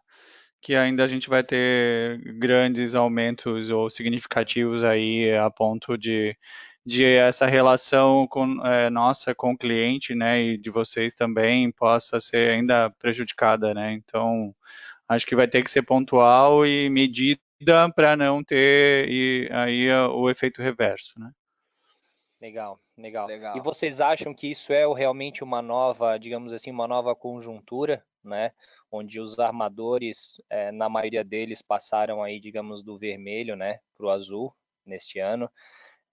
que 0.62 0.76
ainda 0.76 1.04
a 1.04 1.08
gente 1.08 1.30
vai 1.30 1.44
ter 1.44 2.20
grandes 2.40 2.96
aumentos 2.96 3.70
ou 3.70 3.88
significativos 3.88 4.84
aí 4.84 5.32
a 5.36 5.48
ponto 5.48 5.96
de, 5.96 6.36
de 6.84 7.06
essa 7.06 7.46
relação 7.46 8.28
com, 8.28 8.66
é, 8.66 8.90
nossa 8.90 9.36
com 9.36 9.52
o 9.52 9.58
cliente, 9.58 10.16
né, 10.16 10.42
e 10.42 10.58
de 10.58 10.72
vocês 10.72 11.14
também 11.14 11.72
possa 11.72 12.20
ser 12.20 12.50
ainda 12.50 12.90
prejudicada, 12.98 13.76
né? 13.76 13.94
Então, 13.94 14.56
acho 15.08 15.26
que 15.26 15.36
vai 15.36 15.48
ter 15.48 15.64
que 15.64 15.70
ser 15.70 15.84
pontual 15.84 16.66
e 16.66 16.90
medida 16.90 17.40
para 17.96 18.16
não 18.16 18.44
ter 18.44 19.08
e, 19.10 19.50
aí 19.52 19.92
o 19.92 20.30
efeito 20.30 20.62
reverso, 20.62 21.20
né? 21.20 21.32
Legal, 22.42 22.80
legal, 22.98 23.28
legal. 23.28 23.58
E 23.58 23.62
vocês 23.62 24.00
acham 24.00 24.34
que 24.34 24.52
isso 24.52 24.72
é 24.72 24.86
realmente 24.94 25.44
uma 25.44 25.62
nova, 25.62 26.18
digamos 26.18 26.54
assim, 26.54 26.70
uma 26.70 26.88
nova 26.88 27.16
conjuntura, 27.16 28.06
né? 28.24 28.52
onde 28.96 29.20
os 29.20 29.38
armadores, 29.40 30.42
é, 30.50 30.72
na 30.72 30.88
maioria 30.88 31.24
deles, 31.24 31.62
passaram 31.62 32.24
aí, 32.24 32.40
digamos, 32.40 32.84
do 32.84 32.98
vermelho, 32.98 33.56
né, 33.56 33.80
para 33.98 34.06
o 34.06 34.10
azul 34.10 34.54
neste 34.86 35.20
ano, 35.20 35.50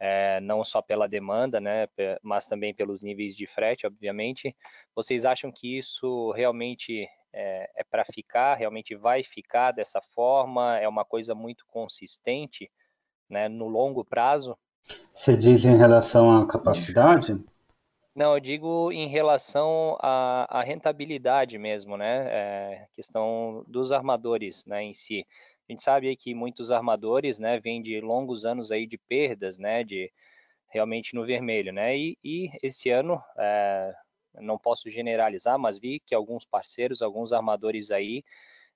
é, 0.01 0.41
não 0.41 0.65
só 0.65 0.83
pela 0.83 1.09
demanda, 1.09 1.61
né, 1.61 1.87
mas 2.23 2.49
também 2.49 2.75
pelos 2.75 3.03
níveis 3.03 3.37
de 3.37 3.47
frete, 3.47 3.87
obviamente. 3.87 4.57
Vocês 4.95 5.25
acham 5.25 5.53
que 5.53 5.79
isso 5.79 6.33
realmente 6.33 7.09
é, 7.33 7.71
é 7.77 7.85
para 7.85 8.05
ficar, 8.05 8.55
realmente 8.55 8.95
vai 8.95 9.23
ficar 9.23 9.73
dessa 9.73 10.01
forma? 10.15 10.79
É 10.79 10.89
uma 10.89 11.05
coisa 11.05 11.35
muito 11.35 11.65
consistente, 11.67 12.71
né, 13.29 13.49
no 13.49 13.69
longo 13.69 14.05
prazo? 14.05 14.57
Você 15.13 15.37
diz 15.37 15.65
em 15.65 15.77
relação 15.77 16.37
à 16.37 16.47
capacidade? 16.47 17.39
Não, 18.15 18.35
eu 18.35 18.41
digo 18.41 18.93
em 18.93 19.09
relação 19.09 19.97
à, 20.01 20.59
à 20.59 20.63
rentabilidade 20.63 21.57
mesmo, 21.57 21.97
né? 21.97 22.27
É, 22.29 22.87
questão 22.93 23.65
dos 23.67 23.91
armadores, 23.91 24.67
né, 24.67 24.83
em 24.83 24.93
si. 24.93 25.27
A 25.67 25.73
gente 25.73 25.83
sabe 25.83 26.15
que 26.17 26.35
muitos 26.35 26.71
armadores, 26.71 27.39
né, 27.39 27.59
vêm 27.59 27.83
de 27.83 28.01
longos 28.01 28.45
anos 28.45 28.71
aí 28.71 28.87
de 28.87 28.99
perdas, 28.99 29.57
né, 29.57 29.83
de 29.83 30.13
realmente 30.69 31.15
no 31.15 31.25
vermelho, 31.25 31.73
né? 31.73 31.97
E, 31.97 32.19
e 32.23 32.51
esse 32.63 32.91
ano, 32.91 33.23
é, 33.39 33.95
não 34.35 34.59
posso 34.59 34.91
generalizar, 34.91 35.59
mas 35.59 35.79
vi 35.79 36.01
que 36.01 36.15
alguns 36.15 36.45
parceiros, 36.45 37.03
alguns 37.03 37.33
armadores 37.33 37.91
aí, 37.91 38.25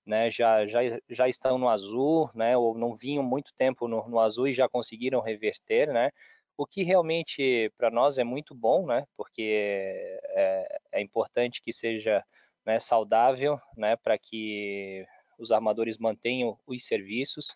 né, 0.04 0.30
já, 0.30 0.66
já, 0.66 0.80
já 1.08 1.28
estão 1.28 1.58
no 1.58 1.68
azul, 1.68 2.30
né, 2.34 2.56
ou 2.56 2.76
não 2.76 2.94
vinham 2.94 3.22
muito 3.22 3.52
tempo 3.54 3.88
no, 3.88 4.08
no 4.08 4.20
azul 4.20 4.46
e 4.46 4.54
já 4.54 4.68
conseguiram 4.68 5.20
reverter, 5.20 5.92
né? 5.92 6.10
o 6.56 6.66
que 6.66 6.82
realmente 6.82 7.70
para 7.76 7.90
nós 7.90 8.18
é 8.18 8.24
muito 8.24 8.54
bom, 8.54 8.86
né? 8.86 9.06
Porque 9.16 10.18
é, 10.30 10.78
é 10.92 11.00
importante 11.02 11.60
que 11.62 11.72
seja 11.72 12.24
né, 12.64 12.80
saudável, 12.80 13.60
né? 13.76 13.96
Para 13.96 14.16
que 14.18 15.06
os 15.38 15.52
armadores 15.52 15.98
mantenham 15.98 16.58
os 16.66 16.86
serviços. 16.86 17.48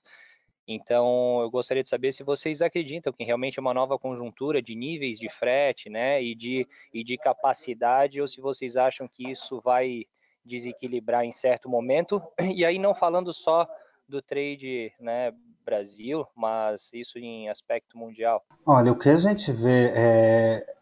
Então, 0.72 1.40
eu 1.40 1.50
gostaria 1.50 1.82
de 1.82 1.88
saber 1.88 2.12
se 2.12 2.22
vocês 2.22 2.62
acreditam 2.62 3.12
que 3.12 3.24
realmente 3.24 3.58
é 3.58 3.60
uma 3.60 3.74
nova 3.74 3.98
conjuntura 3.98 4.62
de 4.62 4.76
níveis 4.76 5.18
de 5.18 5.28
frete, 5.28 5.90
né, 5.90 6.22
e 6.22 6.32
de, 6.32 6.64
e 6.94 7.02
de 7.02 7.18
capacidade, 7.18 8.20
ou 8.20 8.28
se 8.28 8.40
vocês 8.40 8.76
acham 8.76 9.08
que 9.08 9.28
isso 9.28 9.60
vai 9.60 10.06
desequilibrar 10.44 11.24
em 11.24 11.32
certo 11.32 11.68
momento. 11.68 12.22
E 12.54 12.64
aí, 12.64 12.78
não 12.78 12.94
falando 12.94 13.32
só 13.32 13.68
do 14.08 14.22
trade 14.22 14.92
né, 15.00 15.32
Brasil, 15.64 16.24
mas 16.36 16.88
isso 16.94 17.18
em 17.18 17.48
aspecto 17.48 17.98
mundial? 17.98 18.44
Olha, 18.64 18.92
o 18.92 18.98
que 18.98 19.08
a 19.08 19.18
gente 19.18 19.50
vê 19.50 19.90
é. 19.92 20.74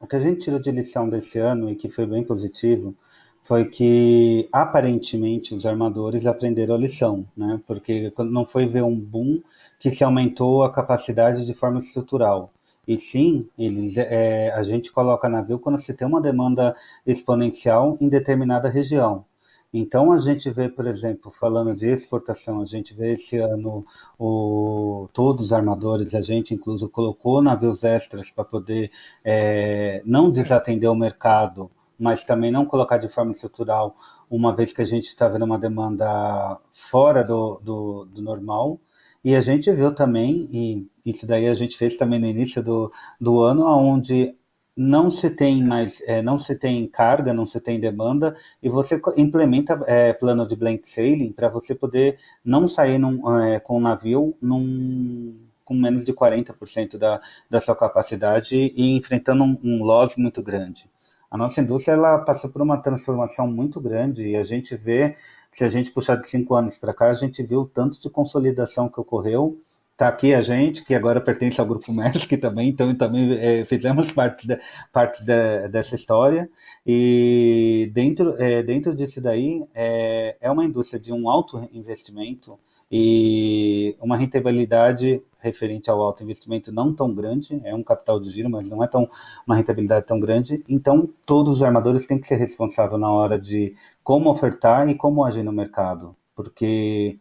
O 0.00 0.08
que 0.08 0.16
a 0.16 0.20
gente 0.20 0.40
tirou 0.40 0.58
de 0.58 0.72
lição 0.72 1.08
desse 1.08 1.38
ano 1.38 1.70
e 1.70 1.76
que 1.76 1.88
foi 1.88 2.04
bem 2.04 2.24
positivo 2.24 2.96
foi 3.42 3.64
que 3.64 4.48
aparentemente 4.52 5.54
os 5.54 5.66
armadores 5.66 6.26
aprenderam 6.26 6.74
a 6.74 6.78
lição, 6.78 7.26
né? 7.36 7.60
Porque 7.66 8.12
não 8.18 8.44
foi 8.44 8.66
ver 8.66 8.82
um 8.82 8.98
boom 8.98 9.40
que 9.78 9.90
se 9.90 10.04
aumentou 10.04 10.62
a 10.62 10.72
capacidade 10.72 11.44
de 11.46 11.54
forma 11.54 11.78
estrutural. 11.78 12.52
E 12.86 12.98
sim, 12.98 13.48
eles, 13.58 13.96
é, 13.98 14.50
a 14.52 14.62
gente 14.62 14.90
coloca 14.92 15.28
navio 15.28 15.58
quando 15.58 15.80
se 15.80 15.94
tem 15.94 16.06
uma 16.06 16.20
demanda 16.20 16.76
exponencial 17.06 17.96
em 18.00 18.08
determinada 18.08 18.68
região. 18.68 19.24
Então 19.72 20.12
a 20.12 20.18
gente 20.18 20.50
vê, 20.50 20.68
por 20.68 20.86
exemplo, 20.86 21.30
falando 21.30 21.74
de 21.74 21.88
exportação, 21.88 22.60
a 22.60 22.66
gente 22.66 22.92
vê 22.92 23.12
esse 23.12 23.38
ano 23.38 23.86
o, 24.18 25.08
todos 25.12 25.46
os 25.46 25.52
armadores, 25.52 26.12
a 26.14 26.22
gente 26.22 26.52
incluso 26.52 26.88
colocou 26.88 27.40
navios 27.40 27.84
extras 27.84 28.30
para 28.30 28.44
poder 28.44 28.90
é, 29.24 30.02
não 30.04 30.30
desatender 30.30 30.90
o 30.90 30.96
mercado, 30.96 31.70
mas 32.00 32.24
também 32.24 32.50
não 32.50 32.64
colocar 32.64 32.96
de 32.96 33.08
forma 33.08 33.32
estrutural, 33.32 33.94
uma 34.30 34.56
vez 34.56 34.72
que 34.72 34.80
a 34.80 34.86
gente 34.86 35.04
está 35.04 35.28
vendo 35.28 35.44
uma 35.44 35.58
demanda 35.58 36.58
fora 36.72 37.22
do, 37.22 37.60
do, 37.62 38.06
do 38.06 38.22
normal. 38.22 38.80
E 39.22 39.36
a 39.36 39.40
gente 39.42 39.70
viu 39.70 39.94
também, 39.94 40.48
e 40.50 40.88
isso 41.04 41.26
daí 41.26 41.46
a 41.46 41.54
gente 41.54 41.76
fez 41.76 41.96
também 41.96 42.18
no 42.18 42.26
início 42.26 42.62
do, 42.62 42.90
do 43.20 43.40
ano, 43.42 43.66
onde 43.66 44.34
não 44.74 45.10
se 45.10 45.28
tem 45.28 45.62
mais, 45.62 46.00
é, 46.06 46.22
não 46.22 46.38
se 46.38 46.56
tem 46.58 46.86
carga, 46.88 47.34
não 47.34 47.44
se 47.44 47.60
tem 47.60 47.78
demanda, 47.78 48.34
e 48.62 48.68
você 48.70 48.98
implementa 49.18 49.78
é, 49.86 50.14
plano 50.14 50.46
de 50.46 50.56
blank 50.56 50.88
sailing 50.88 51.32
para 51.32 51.50
você 51.50 51.74
poder 51.74 52.18
não 52.42 52.66
sair 52.66 52.98
num, 52.98 53.42
é, 53.42 53.60
com 53.60 53.76
o 53.76 53.80
navio 53.80 54.34
num, 54.40 55.36
com 55.66 55.74
menos 55.74 56.06
de 56.06 56.14
40% 56.14 56.96
da, 56.96 57.20
da 57.50 57.60
sua 57.60 57.76
capacidade 57.76 58.56
e 58.56 58.96
enfrentando 58.96 59.44
um, 59.44 59.58
um 59.62 59.84
loss 59.84 60.16
muito 60.16 60.42
grande. 60.42 60.88
A 61.30 61.38
nossa 61.38 61.60
indústria 61.60 61.94
ela 61.94 62.18
passou 62.18 62.50
por 62.50 62.60
uma 62.60 62.76
transformação 62.76 63.46
muito 63.46 63.80
grande 63.80 64.28
e 64.28 64.36
a 64.36 64.42
gente 64.42 64.74
vê, 64.76 65.16
se 65.52 65.64
a 65.64 65.68
gente 65.68 65.90
puxar 65.92 66.16
de 66.16 66.28
cinco 66.28 66.54
anos 66.54 66.76
para 66.76 66.92
cá, 66.92 67.08
a 67.10 67.14
gente 67.14 67.42
viu 67.42 67.60
o 67.60 67.66
tanto 67.66 68.00
de 68.00 68.10
consolidação 68.10 68.88
que 68.88 69.00
ocorreu 69.00 69.60
Está 70.00 70.08
aqui 70.08 70.32
a 70.32 70.40
gente, 70.40 70.82
que 70.82 70.94
agora 70.94 71.20
pertence 71.20 71.60
ao 71.60 71.66
Grupo 71.66 71.92
Magic 71.92 72.34
também, 72.38 72.70
então 72.70 72.94
também 72.94 73.38
é, 73.38 73.66
fizemos 73.66 74.10
parte, 74.10 74.48
de, 74.48 74.58
parte 74.90 75.22
de, 75.22 75.68
dessa 75.68 75.94
história. 75.94 76.48
E 76.86 77.90
dentro, 77.92 78.34
é, 78.42 78.62
dentro 78.62 78.94
disso 78.94 79.20
daí, 79.20 79.62
é, 79.74 80.38
é 80.40 80.50
uma 80.50 80.64
indústria 80.64 80.98
de 80.98 81.12
um 81.12 81.28
alto 81.28 81.68
investimento 81.70 82.58
e 82.90 83.96
uma 84.00 84.16
rentabilidade 84.16 85.22
referente 85.38 85.90
ao 85.90 86.02
alto 86.02 86.22
investimento 86.22 86.72
não 86.72 86.92
tão 86.94 87.14
grande, 87.14 87.60
é 87.64 87.74
um 87.74 87.82
capital 87.82 88.20
de 88.20 88.30
giro, 88.30 88.50
mas 88.50 88.68
não 88.68 88.82
é 88.82 88.88
tão 88.88 89.08
uma 89.46 89.56
rentabilidade 89.56 90.06
tão 90.06 90.18
grande. 90.20 90.64
Então, 90.68 91.08
todos 91.24 91.52
os 91.52 91.62
armadores 91.62 92.06
têm 92.06 92.18
que 92.18 92.26
ser 92.26 92.36
responsáveis 92.36 93.00
na 93.00 93.10
hora 93.10 93.38
de 93.38 93.74
como 94.02 94.30
ofertar 94.30 94.88
e 94.88 94.94
como 94.94 95.24
agir 95.24 95.42
no 95.42 95.52
mercado, 95.52 96.14
porque 96.34 97.18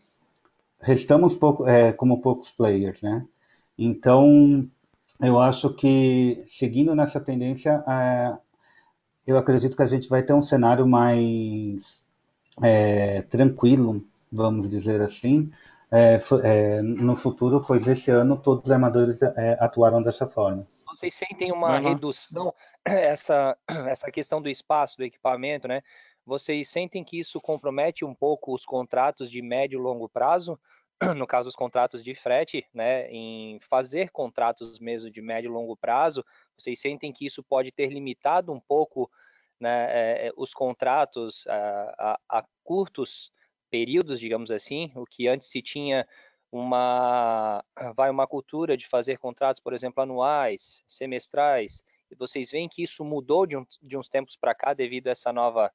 restamos 0.82 1.36
pouco, 1.36 1.68
é, 1.68 1.94
como 1.94 2.22
poucos 2.22 2.52
players, 2.52 3.02
né? 3.02 3.26
Então, 3.78 4.68
eu 5.22 5.40
acho 5.40 5.74
que 5.74 6.44
seguindo 6.48 6.96
nessa 6.96 7.20
tendência, 7.20 7.84
é, 7.88 8.38
eu 9.28 9.38
acredito 9.38 9.76
que 9.78 9.84
a 9.84 9.88
gente 9.88 10.10
vai 10.10 10.24
ter 10.24 10.34
um 10.34 10.42
cenário 10.42 10.88
mais 10.88 12.06
é, 12.62 13.22
tranquilo, 13.24 14.02
vamos 14.32 14.70
dizer 14.70 15.02
assim, 15.02 15.52
é, 15.92 16.20
é, 16.44 16.82
no 16.82 17.16
futuro, 17.16 17.64
pois 17.66 17.88
esse 17.88 18.12
ano 18.12 18.38
todos 18.38 18.66
os 18.66 18.72
armadores 18.72 19.22
é, 19.22 19.58
atuaram 19.60 20.02
dessa 20.02 20.28
forma. 20.28 20.68
Vocês 20.88 21.14
sentem 21.14 21.52
uma 21.52 21.78
uhum. 21.78 21.90
redução, 21.90 22.54
essa, 22.86 23.58
essa 23.88 24.12
questão 24.12 24.42
do 24.42 24.50
espaço, 24.50 24.98
do 24.98 25.04
equipamento, 25.04 25.68
né? 25.68 25.82
Vocês 26.26 26.70
sentem 26.70 27.04
que 27.04 27.20
isso 27.20 27.42
compromete 27.42 28.06
um 28.06 28.14
pouco 28.14 28.54
os 28.54 28.66
contratos 28.66 29.32
de 29.32 29.42
médio 29.42 29.80
e 29.80 29.82
longo 29.82 30.08
prazo? 30.08 30.60
No 31.16 31.26
caso, 31.26 31.48
os 31.48 31.56
contratos 31.56 32.04
de 32.04 32.14
frete, 32.14 32.68
né? 32.74 33.10
Em 33.10 33.58
fazer 33.62 34.10
contratos 34.10 34.80
mesmo 34.80 35.10
de 35.10 35.22
médio 35.22 35.48
e 35.48 35.54
longo 35.54 35.78
prazo, 35.78 36.26
vocês 36.58 36.80
sentem 36.80 37.14
que 37.14 37.26
isso 37.26 37.42
pode 37.42 37.72
ter 37.72 37.88
limitado 37.88 38.52
um 38.52 38.60
pouco 38.60 39.10
né, 39.60 40.28
é, 40.28 40.32
os 40.38 40.54
contratos 40.54 41.46
a, 41.48 42.18
a, 42.30 42.40
a 42.40 42.46
curtos 42.64 43.32
períodos, 43.70 44.20
digamos 44.20 44.52
assim, 44.52 44.92
o 44.96 45.06
que 45.06 45.28
antes 45.28 45.48
se 45.48 45.62
tinha 45.62 46.08
uma 46.52 47.64
vai 47.96 48.10
uma 48.10 48.28
cultura 48.28 48.76
de 48.76 48.88
fazer 48.88 49.18
contratos, 49.18 49.62
por 49.62 49.74
exemplo, 49.74 50.02
anuais, 50.02 50.84
semestrais. 50.88 51.84
E 52.10 52.16
vocês 52.16 52.50
veem 52.50 52.68
que 52.68 52.82
isso 52.84 53.06
mudou 53.06 53.46
de, 53.46 53.56
um, 53.56 53.66
de 53.82 53.96
uns 53.96 54.10
tempos 54.10 54.36
para 54.36 54.56
cá 54.56 54.74
devido 54.74 55.08
a 55.08 55.12
essa 55.12 55.32
nova 55.32 55.72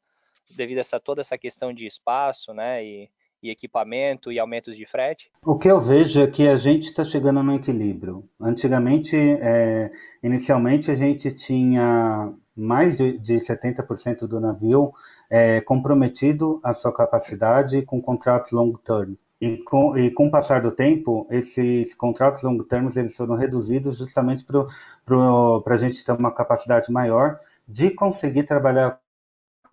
devido 0.51 0.79
a 0.79 0.81
essa, 0.81 1.01
toda 1.01 1.21
essa 1.21 1.39
questão 1.39 1.73
de 1.73 1.87
espaço, 1.87 2.53
né, 2.53 2.85
e, 2.85 3.11
e 3.45 3.51
equipamento 3.51 4.33
e 4.33 4.39
aumentos 4.39 4.75
de 4.75 4.87
frete? 4.87 5.31
O 5.45 5.59
que 5.59 5.71
eu 5.71 5.79
vejo 5.79 6.23
é 6.23 6.27
que 6.27 6.49
a 6.49 6.57
gente 6.57 6.85
está 6.85 7.05
chegando 7.05 7.43
no 7.43 7.55
equilíbrio. 7.55 8.25
Antigamente, 8.41 9.17
é, 9.17 9.91
inicialmente, 10.23 10.91
a 10.91 10.97
gente 10.97 11.31
tinha 11.35 12.33
mais 12.57 12.97
de, 12.97 13.19
de 13.19 13.35
70% 13.35 14.27
do 14.27 14.41
navio 14.41 14.93
é, 15.29 15.61
comprometido 15.61 16.59
a 16.65 16.73
sua 16.73 16.93
capacidade 16.93 17.83
com 17.83 18.01
contratos 18.01 18.53
long 18.53 18.73
term. 18.73 19.15
E 19.39 19.59
com, 19.59 19.99
e 19.99 20.11
com 20.11 20.29
o 20.29 20.31
passar 20.31 20.63
do 20.63 20.71
tempo, 20.71 21.27
esses 21.31 21.95
contratos 21.95 22.43
long 22.45 22.63
term 22.63 22.89
eles 22.97 23.15
foram 23.15 23.35
reduzidos 23.35 23.99
justamente 23.99 24.43
para 24.45 25.75
a 25.75 25.77
gente 25.77 26.03
ter 26.03 26.13
uma 26.13 26.33
capacidade 26.33 26.91
maior 26.91 27.39
de 27.69 27.91
conseguir 27.91 28.45
trabalhar 28.45 28.99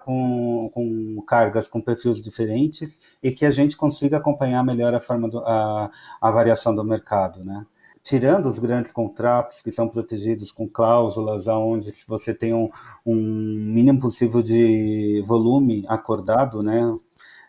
com, 0.04 0.70
com 0.74 1.22
cargas 1.28 1.68
com 1.68 1.82
perfis 1.82 2.22
diferentes 2.22 3.00
e 3.22 3.32
que 3.32 3.46
a 3.46 3.52
gente 3.52 3.78
consiga 3.78 4.18
acompanhar 4.18 4.64
melhor 4.64 4.94
a 4.94 5.00
forma 5.00 5.30
do, 5.30 5.40
a, 5.40 5.90
a 6.22 6.32
variação 6.32 6.74
do 6.76 6.84
mercado, 6.84 7.44
né? 7.44 7.66
Tirando 8.04 8.48
os 8.48 8.58
grandes 8.58 8.92
contratos 8.92 9.62
que 9.62 9.72
são 9.72 9.88
protegidos 9.88 10.52
com 10.52 10.68
cláusulas, 10.68 11.48
aonde 11.48 11.94
você 12.08 12.34
tem 12.34 12.54
um, 12.54 12.70
um 13.06 13.16
mínimo 13.16 14.00
possível 14.00 14.42
de 14.42 15.22
volume 15.26 15.86
acordado, 15.88 16.64
né? 16.64 16.82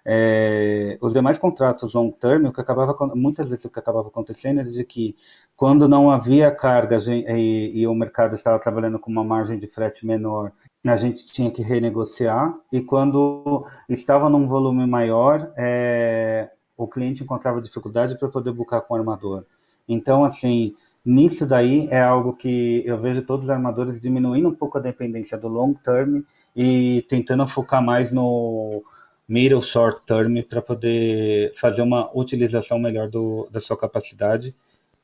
É, 0.05 0.99
os 1.01 1.13
demais 1.13 1.39
contratos 1.39 1.95
long 1.95 2.11
term, 2.11 2.47
o 2.47 2.53
que 2.53 2.61
acabava 2.61 2.95
muitas 3.15 3.49
vezes 3.49 3.65
o 3.65 3.71
que 3.71 3.79
acabava 3.79 4.09
acontecendo 4.09 4.59
era 4.61 4.69
de 4.69 4.85
que 4.85 5.15
quando 5.57 5.89
não 5.89 6.11
havia 6.11 6.51
carga 6.51 6.99
e, 7.09 7.83
e, 7.83 7.87
o 7.87 7.95
mercado 7.95 8.35
estava 8.35 8.59
trabalhando 8.59 8.99
com 8.99 9.11
uma 9.11 9.23
margem 9.23 9.59
de 9.59 9.67
frete 9.69 10.05
menor, 10.05 10.53
a 10.85 10.97
gente 10.97 11.27
tinha 11.27 11.51
que 11.51 11.63
renegociar 11.63 12.55
e 12.73 12.81
quando 12.81 13.65
estava 13.89 14.29
num 14.29 14.49
volume 14.49 14.87
maior, 14.87 15.53
é, 15.57 16.51
o 16.77 16.89
cliente 16.89 17.23
encontrava 17.23 17.61
dificuldade 17.61 18.19
para 18.19 18.29
poder 18.29 18.53
buscar 18.53 18.81
com 18.81 18.95
o 18.95 18.97
armador. 18.97 19.45
Então, 19.89 20.25
assim, 20.25 20.75
nisso 21.05 21.47
daí 21.47 21.89
é 21.91 22.01
algo 22.01 22.35
que 22.35 22.83
eu 22.85 22.99
vejo 23.01 23.23
todos 23.23 23.45
os 23.47 23.51
armadores 23.51 24.01
diminuindo 24.01 24.49
um 24.49 24.55
pouco 24.55 24.79
a 24.79 24.81
dependência 24.81 25.39
do 25.39 25.49
long 25.49 25.73
term 25.75 26.23
e 26.55 27.05
tentando 27.09 27.47
focar 27.47 27.83
mais 27.83 28.13
no 28.13 28.83
middle 29.29 29.63
short 29.63 30.03
term 30.05 30.43
para 30.43 30.61
poder 30.61 31.53
fazer 31.55 31.83
uma 31.83 32.11
utilização 32.17 32.79
melhor 32.79 33.09
do, 33.09 33.49
da 33.51 33.61
sua 33.61 33.77
capacidade 33.77 34.55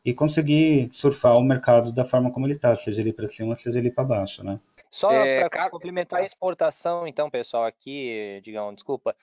e 0.04 0.12
conseguir 0.12 0.88
surfar 0.92 1.36
o 1.36 1.44
mercado 1.44 1.92
da 1.92 2.04
forma 2.04 2.30
como 2.30 2.46
ele 2.46 2.54
está, 2.54 2.74
seja 2.74 3.00
ele 3.00 3.12
para 3.12 3.28
cima, 3.28 3.54
seja 3.54 3.78
ele 3.78 3.90
para 3.90 4.04
baixo, 4.04 4.44
né? 4.44 4.58
Só 4.90 5.12
é, 5.12 5.48
para 5.48 5.70
complementar 5.70 6.20
a 6.20 6.24
exportação, 6.24 7.06
então, 7.06 7.30
pessoal, 7.30 7.64
aqui, 7.64 8.40
Digão, 8.42 8.74
desculpa. 8.74 9.14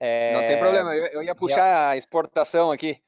É... 0.00 0.32
Não 0.32 0.40
tem 0.48 0.58
problema, 0.58 0.94
eu, 0.94 1.06
eu 1.06 1.22
ia 1.22 1.34
puxar 1.34 1.90
a 1.90 1.96
exportação 1.96 2.72
aqui. 2.72 3.00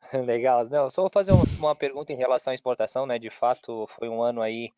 Legal, 0.12 0.68
não, 0.68 0.88
só 0.88 1.02
vou 1.02 1.10
fazer 1.10 1.32
uma 1.58 1.74
pergunta 1.74 2.12
em 2.12 2.16
relação 2.16 2.50
à 2.52 2.54
exportação, 2.54 3.06
né? 3.06 3.18
De 3.18 3.30
fato, 3.30 3.88
foi 3.98 4.08
um 4.08 4.22
ano 4.22 4.42
aí 4.42 4.72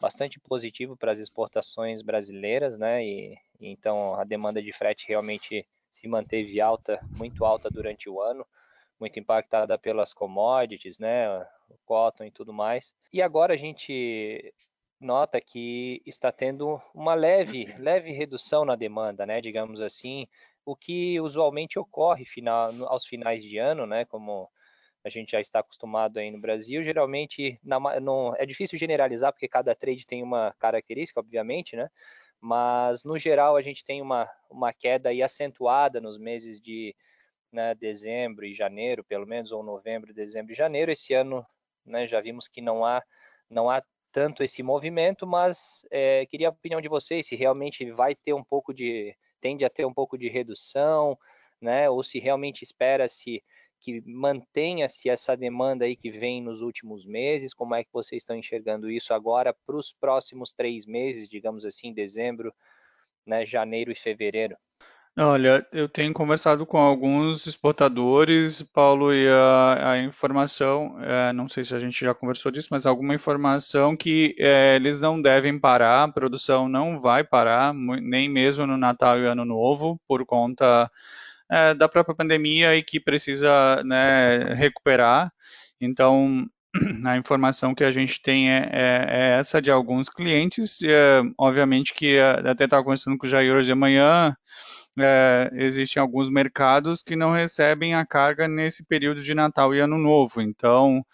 bastante 0.00 0.40
positivo 0.40 0.96
para 0.96 1.12
as 1.12 1.18
exportações 1.18 2.02
brasileiras, 2.02 2.78
né? 2.78 3.04
E, 3.04 3.34
e, 3.60 3.68
então 3.68 4.14
a 4.14 4.24
demanda 4.24 4.60
de 4.60 4.72
frete 4.72 5.06
realmente 5.08 5.66
se 5.90 6.08
manteve 6.08 6.60
alta, 6.60 6.98
muito 7.16 7.44
alta 7.44 7.70
durante 7.70 8.08
o 8.08 8.20
ano, 8.20 8.44
muito 8.98 9.18
impactada 9.20 9.78
pelas 9.78 10.12
commodities, 10.12 10.98
né? 10.98 11.28
O 11.68 11.78
cotton 11.84 12.24
e 12.24 12.30
tudo 12.30 12.52
mais. 12.52 12.92
E 13.12 13.22
agora 13.22 13.54
a 13.54 13.56
gente 13.56 14.52
nota 15.02 15.40
que 15.40 16.00
está 16.06 16.30
tendo 16.30 16.80
uma 16.94 17.14
leve, 17.14 17.74
leve 17.78 18.12
redução 18.12 18.64
na 18.64 18.76
demanda, 18.76 19.26
né? 19.26 19.40
Digamos 19.40 19.80
assim, 19.80 20.26
o 20.64 20.76
que 20.76 21.20
usualmente 21.20 21.78
ocorre 21.78 22.24
final, 22.24 22.70
aos 22.86 23.04
finais 23.04 23.42
de 23.42 23.58
ano, 23.58 23.86
né? 23.86 24.04
Como 24.04 24.48
a 25.04 25.10
gente 25.10 25.32
já 25.32 25.40
está 25.40 25.58
acostumado 25.58 26.18
aí 26.18 26.30
no 26.30 26.40
Brasil. 26.40 26.84
Geralmente, 26.84 27.58
na, 27.62 28.00
não, 28.00 28.34
é 28.36 28.46
difícil 28.46 28.78
generalizar, 28.78 29.32
porque 29.32 29.48
cada 29.48 29.74
trade 29.74 30.06
tem 30.06 30.22
uma 30.22 30.54
característica, 30.58 31.20
obviamente, 31.20 31.74
né? 31.74 31.90
Mas, 32.40 33.04
no 33.04 33.18
geral, 33.18 33.56
a 33.56 33.62
gente 33.62 33.84
tem 33.84 34.00
uma, 34.00 34.28
uma 34.50 34.72
queda 34.72 35.10
aí 35.10 35.22
acentuada 35.22 36.00
nos 36.00 36.18
meses 36.18 36.60
de 36.60 36.94
né, 37.52 37.74
dezembro 37.74 38.44
e 38.44 38.54
janeiro, 38.54 39.04
pelo 39.04 39.26
menos, 39.26 39.52
ou 39.52 39.62
novembro, 39.62 40.14
dezembro 40.14 40.52
e 40.52 40.56
janeiro. 40.56 40.90
Esse 40.90 41.14
ano, 41.14 41.46
né, 41.84 42.06
já 42.06 42.20
vimos 42.20 42.48
que 42.48 42.60
não 42.60 42.84
há, 42.84 43.02
não 43.48 43.70
há 43.70 43.82
tanto 44.12 44.42
esse 44.42 44.62
movimento, 44.62 45.26
mas 45.26 45.86
é, 45.90 46.26
queria 46.26 46.48
a 46.48 46.50
opinião 46.50 46.80
de 46.80 46.88
vocês, 46.88 47.26
se 47.26 47.34
realmente 47.34 47.90
vai 47.90 48.14
ter 48.14 48.34
um 48.34 48.44
pouco 48.44 48.72
de, 48.74 49.16
tende 49.40 49.64
a 49.64 49.70
ter 49.70 49.84
um 49.84 49.92
pouco 49.92 50.18
de 50.18 50.28
redução, 50.28 51.18
né, 51.60 51.88
ou 51.88 52.02
se 52.02 52.18
realmente 52.18 52.62
espera-se 52.62 53.42
que 53.80 54.00
mantenha-se 54.06 55.10
essa 55.10 55.36
demanda 55.36 55.84
aí 55.84 55.96
que 55.96 56.10
vem 56.10 56.40
nos 56.40 56.62
últimos 56.62 57.04
meses? 57.04 57.52
Como 57.52 57.74
é 57.74 57.82
que 57.82 57.90
vocês 57.92 58.22
estão 58.22 58.36
enxergando 58.36 58.88
isso 58.88 59.12
agora 59.12 59.52
para 59.66 59.76
os 59.76 59.92
próximos 59.92 60.52
três 60.52 60.86
meses, 60.86 61.28
digamos 61.28 61.64
assim, 61.64 61.92
dezembro, 61.92 62.54
né, 63.26 63.44
janeiro 63.44 63.90
e 63.90 63.96
fevereiro? 63.96 64.56
Olha, 65.18 65.66
eu 65.72 65.90
tenho 65.90 66.10
conversado 66.14 66.64
com 66.64 66.78
alguns 66.78 67.46
exportadores, 67.46 68.62
Paulo, 68.62 69.12
e 69.12 69.28
a, 69.28 69.90
a 69.90 69.98
informação, 69.98 70.96
é, 71.02 71.34
não 71.34 71.46
sei 71.50 71.64
se 71.64 71.74
a 71.74 71.78
gente 71.78 72.02
já 72.02 72.14
conversou 72.14 72.50
disso, 72.50 72.68
mas 72.70 72.86
alguma 72.86 73.14
informação 73.14 73.94
que 73.94 74.34
é, 74.38 74.74
eles 74.76 75.00
não 75.00 75.20
devem 75.20 75.58
parar, 75.58 76.04
a 76.04 76.08
produção 76.08 76.66
não 76.66 76.98
vai 76.98 77.22
parar, 77.22 77.74
nem 77.74 78.26
mesmo 78.26 78.66
no 78.66 78.78
Natal 78.78 79.18
e 79.18 79.26
Ano 79.26 79.44
Novo, 79.44 80.00
por 80.08 80.24
conta 80.24 80.90
é, 81.50 81.74
da 81.74 81.88
própria 81.90 82.16
pandemia 82.16 82.74
e 82.74 82.82
que 82.82 82.98
precisa 82.98 83.82
né, 83.84 84.54
recuperar. 84.54 85.30
Então, 85.78 86.46
a 87.04 87.18
informação 87.18 87.74
que 87.74 87.84
a 87.84 87.92
gente 87.92 88.22
tem 88.22 88.50
é, 88.50 88.70
é, 88.72 89.06
é 89.10 89.38
essa 89.38 89.60
de 89.60 89.70
alguns 89.70 90.08
clientes. 90.08 90.78
Obviamente 91.38 91.92
que 91.92 92.18
até 92.18 92.64
estava 92.64 92.82
conversando 92.82 93.18
com 93.18 93.26
o 93.26 93.28
Jair 93.28 93.54
hoje 93.54 93.66
de 93.66 93.74
manhã, 93.74 94.34
é, 94.98 95.50
existem 95.54 96.00
alguns 96.00 96.28
mercados 96.28 97.02
que 97.02 97.16
não 97.16 97.32
recebem 97.32 97.94
a 97.94 98.04
carga 98.04 98.46
nesse 98.46 98.84
período 98.84 99.22
de 99.22 99.34
Natal 99.34 99.74
e 99.74 99.80
Ano 99.80 99.98
Novo. 99.98 100.40
Então, 100.40 101.04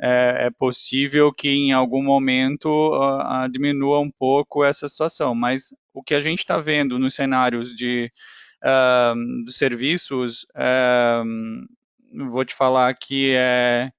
é, 0.00 0.46
é 0.46 0.50
possível 0.50 1.32
que 1.32 1.48
em 1.48 1.72
algum 1.72 2.02
momento 2.02 2.66
uh, 2.68 3.44
uh, 3.44 3.48
diminua 3.48 4.00
um 4.00 4.10
pouco 4.10 4.64
essa 4.64 4.88
situação. 4.88 5.34
Mas 5.34 5.74
o 5.94 6.02
que 6.02 6.14
a 6.14 6.20
gente 6.20 6.40
está 6.40 6.58
vendo 6.58 6.98
nos 6.98 7.14
cenários 7.14 7.74
de 7.74 8.12
uh, 8.64 9.44
dos 9.44 9.56
serviços, 9.56 10.46
vou 12.12 12.44
te 12.44 12.54
falar 12.54 12.94
que 12.94 13.32
é 13.34 13.92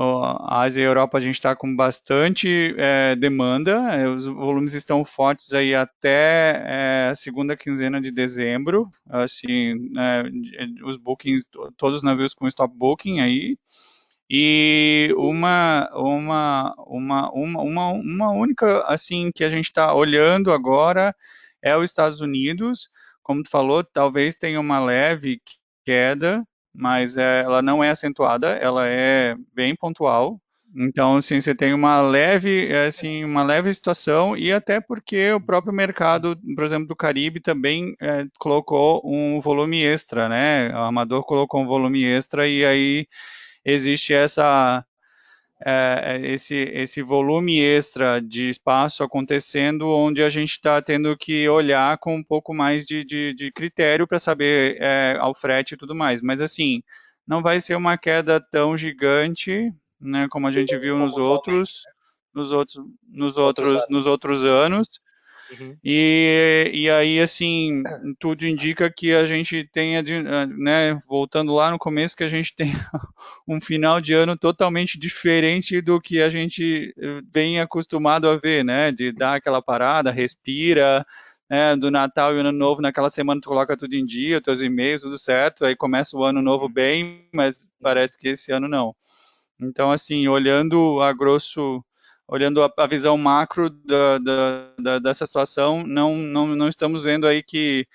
a 0.00 0.62
Ásia 0.62 0.82
e 0.82 0.84
a 0.84 0.88
Europa 0.88 1.18
a 1.18 1.20
gente 1.20 1.34
está 1.34 1.56
com 1.56 1.74
bastante 1.74 2.74
é, 2.78 3.16
demanda, 3.16 3.72
é, 3.94 4.08
os 4.08 4.26
volumes 4.26 4.74
estão 4.74 5.04
fortes 5.04 5.52
aí 5.52 5.74
até 5.74 6.62
é, 6.66 7.08
a 7.10 7.16
segunda 7.16 7.56
quinzena 7.56 8.00
de 8.00 8.12
dezembro, 8.12 8.90
assim, 9.08 9.90
é, 9.98 10.22
os 10.84 10.96
bookings, 10.96 11.44
todos 11.76 11.98
os 11.98 12.02
navios 12.02 12.32
com 12.32 12.46
stop 12.46 12.72
booking 12.76 13.20
aí, 13.20 13.58
e 14.30 15.12
uma, 15.16 15.88
uma, 15.94 16.74
uma, 16.86 17.30
uma, 17.32 17.62
uma, 17.62 17.88
uma 17.92 18.30
única, 18.30 18.82
assim, 18.86 19.30
que 19.34 19.42
a 19.42 19.50
gente 19.50 19.66
está 19.66 19.92
olhando 19.94 20.52
agora 20.52 21.14
é 21.62 21.76
os 21.76 21.84
Estados 21.90 22.20
Unidos, 22.20 22.88
como 23.22 23.42
tu 23.42 23.50
falou, 23.50 23.82
talvez 23.82 24.36
tenha 24.36 24.60
uma 24.60 24.78
leve 24.78 25.40
queda, 25.84 26.44
mas 26.78 27.16
é, 27.16 27.42
ela 27.42 27.60
não 27.62 27.82
é 27.82 27.90
acentuada, 27.90 28.48
ela 28.50 28.86
é 28.86 29.34
bem 29.54 29.74
pontual. 29.76 30.40
Então, 30.76 31.16
assim, 31.16 31.40
você 31.40 31.54
tem 31.54 31.72
uma 31.72 32.00
leve, 32.02 32.74
assim, 32.76 33.24
uma 33.24 33.42
leve 33.42 33.72
situação 33.72 34.36
e 34.36 34.52
até 34.52 34.80
porque 34.80 35.32
o 35.32 35.40
próprio 35.40 35.72
mercado, 35.72 36.38
por 36.54 36.62
exemplo, 36.64 36.86
do 36.88 36.96
Caribe 36.96 37.40
também 37.40 37.94
é, 38.00 38.26
colocou 38.38 39.00
um 39.04 39.40
volume 39.40 39.82
extra, 39.82 40.28
né? 40.28 40.70
O 40.74 40.82
Amador 40.84 41.24
colocou 41.24 41.62
um 41.62 41.66
volume 41.66 42.04
extra 42.04 42.46
e 42.46 42.64
aí 42.64 43.06
existe 43.64 44.12
essa 44.14 44.84
é, 45.64 46.20
esse, 46.22 46.54
esse 46.54 47.02
volume 47.02 47.58
extra 47.60 48.20
de 48.20 48.48
espaço 48.48 49.02
acontecendo, 49.02 49.88
onde 49.88 50.22
a 50.22 50.30
gente 50.30 50.50
está 50.50 50.80
tendo 50.80 51.16
que 51.16 51.48
olhar 51.48 51.98
com 51.98 52.16
um 52.16 52.22
pouco 52.22 52.54
mais 52.54 52.86
de, 52.86 53.04
de, 53.04 53.34
de 53.34 53.50
critério 53.52 54.06
para 54.06 54.18
saber 54.18 54.76
é, 54.80 55.16
ao 55.18 55.34
frete 55.34 55.74
e 55.74 55.76
tudo 55.76 55.94
mais. 55.94 56.22
Mas 56.22 56.40
assim, 56.40 56.82
não 57.26 57.42
vai 57.42 57.60
ser 57.60 57.76
uma 57.76 57.98
queda 57.98 58.40
tão 58.40 58.76
gigante, 58.76 59.72
né, 60.00 60.28
como 60.30 60.46
a 60.46 60.52
gente 60.52 60.76
viu 60.78 60.96
nos 60.96 61.16
outros, 61.16 61.82
nos 62.32 62.52
outros, 62.52 62.80
nos 63.08 63.36
outros, 63.36 63.86
nos 63.88 64.06
outros 64.06 64.44
anos. 64.44 64.88
Uhum. 65.50 65.76
E, 65.82 66.70
e 66.74 66.90
aí, 66.90 67.20
assim, 67.20 67.82
tudo 68.18 68.46
indica 68.46 68.92
que 68.92 69.14
a 69.14 69.24
gente 69.24 69.68
tenha, 69.72 70.02
né, 70.46 71.00
voltando 71.08 71.54
lá 71.54 71.70
no 71.70 71.78
começo, 71.78 72.16
que 72.16 72.24
a 72.24 72.28
gente 72.28 72.54
tem 72.56 72.72
um 73.46 73.60
final 73.60 74.00
de 74.00 74.12
ano 74.12 74.36
totalmente 74.36 74.98
diferente 74.98 75.80
do 75.80 76.00
que 76.00 76.20
a 76.20 76.28
gente 76.28 76.94
eh, 76.98 77.20
vem 77.32 77.60
acostumado 77.60 78.28
a 78.28 78.36
ver, 78.36 78.64
né, 78.64 78.92
de 78.92 79.12
dar 79.12 79.36
aquela 79.36 79.62
parada, 79.62 80.10
respira, 80.10 81.06
né, 81.48 81.74
do 81.76 81.90
Natal 81.90 82.36
e 82.36 82.40
Ano 82.40 82.52
Novo, 82.52 82.82
naquela 82.82 83.08
semana 83.08 83.40
tu 83.40 83.48
coloca 83.48 83.76
tudo 83.76 83.94
em 83.94 84.04
dia, 84.04 84.40
teus 84.40 84.60
e-mails, 84.60 85.02
tudo 85.02 85.18
certo, 85.18 85.64
aí 85.64 85.74
começa 85.74 86.16
o 86.16 86.24
Ano 86.24 86.42
Novo 86.42 86.68
bem, 86.68 87.26
mas 87.32 87.70
parece 87.80 88.18
que 88.18 88.28
esse 88.28 88.52
ano 88.52 88.68
não. 88.68 88.94
Então, 89.60 89.90
assim, 89.90 90.28
olhando 90.28 91.00
a 91.00 91.12
grosso 91.12 91.82
olhando 92.28 92.62
a, 92.62 92.72
a 92.76 92.86
visão 92.86 93.16
macro 93.16 93.70
da, 93.70 94.18
da, 94.18 94.70
da, 94.78 94.98
dessa 94.98 95.26
situação, 95.26 95.84
não, 95.86 96.14
não, 96.16 96.46
não 96.48 96.68
estamos 96.68 97.02
vendo 97.02 97.26
aí 97.26 97.42
que 97.42 97.86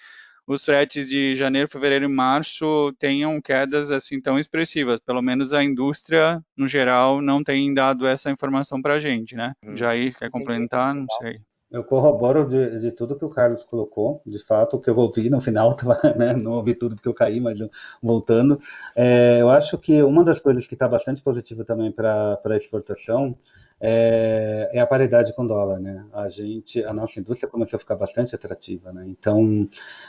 os 0.46 0.66
fretes 0.66 1.08
de 1.08 1.36
janeiro, 1.36 1.70
fevereiro 1.70 2.06
e 2.06 2.08
março 2.08 2.94
tenham 3.00 3.40
quedas 3.42 3.92
assim 3.92 4.20
tão 4.20 4.38
expressivas. 4.38 5.00
Pelo 5.00 5.22
menos 5.22 5.54
a 5.54 5.64
indústria, 5.64 6.44
no 6.58 6.68
geral, 6.68 7.22
não 7.22 7.44
tem 7.44 7.74
dado 7.74 8.06
essa 8.06 8.30
informação 8.30 8.82
para 8.82 8.96
a 8.96 9.00
gente, 9.00 9.36
né? 9.36 9.54
Hum. 9.64 9.78
Jair, 9.78 10.18
quer 10.18 10.30
complementar? 10.30 10.94
Não 10.94 11.06
sei. 11.22 11.40
Eu 11.74 11.84
corroboro 11.84 12.48
de, 12.48 12.80
de, 12.80 12.92
tudo 12.92 13.16
que 13.16 13.26
o 13.26 13.30
Carlos 13.30 13.64
colocou, 13.64 14.22
de 14.28 14.38
fato, 14.38 14.78
o 14.78 14.80
que 14.80 14.92
eu 14.92 14.96
ouvi 14.96 15.28
no 15.28 15.42
final, 15.42 15.74
tava, 15.76 15.98
né, 16.16 16.34
não 16.34 16.54
ouvi 16.54 16.76
tudo 16.76 16.96
porque 16.96 17.10
eu 17.10 17.16
caí, 17.16 17.42
mas 17.42 17.58
voltando. 18.02 18.60
É, 18.96 19.42
eu 19.42 19.50
acho 19.50 19.76
que 19.80 20.04
uma 20.04 20.24
das 20.24 20.40
coisas 20.40 20.68
que 20.68 20.76
está 20.76 20.88
bastante 20.88 21.24
positiva 21.24 21.66
também 21.66 21.92
para 21.92 22.40
a 22.46 22.56
exportação 22.56 23.36
é, 23.82 24.70
é, 24.72 24.80
a 24.80 24.88
paridade 24.88 25.34
com 25.36 25.44
o 25.44 25.48
dólar, 25.48 25.80
né? 25.80 26.06
A 26.14 26.30
gente, 26.30 26.82
a 26.86 26.94
nossa 26.94 27.20
indústria 27.20 27.50
começou 27.50 27.78
a 27.78 27.80
ficar 27.80 27.96
bastante 27.96 28.36
atrativa, 28.36 28.94
né? 28.94 29.06
Então, 29.08 29.68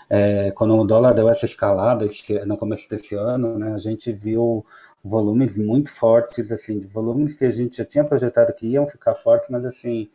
é, 0.08 0.50
quando 0.52 0.76
o 0.76 0.84
dólar 0.84 1.14
deu 1.14 1.28
essa 1.30 1.46
escalada 1.46 2.04
esse, 2.04 2.38
no 2.44 2.58
começo 2.58 2.88
desse 2.90 3.16
ano, 3.16 3.58
né, 3.58 3.72
a 3.72 3.78
gente 3.78 4.12
viu 4.12 4.64
volumes 5.02 5.56
muito 5.56 5.90
fortes, 5.90 6.52
assim, 6.52 6.78
volumes 6.80 7.34
que 7.34 7.44
a 7.44 7.50
gente 7.50 7.78
já 7.78 7.84
tinha 7.84 8.04
projetado 8.04 8.52
que 8.52 8.66
iam 8.66 8.86
ficar 8.86 9.14
fortes, 9.14 9.48
mas 9.48 9.64
assim 9.64 10.08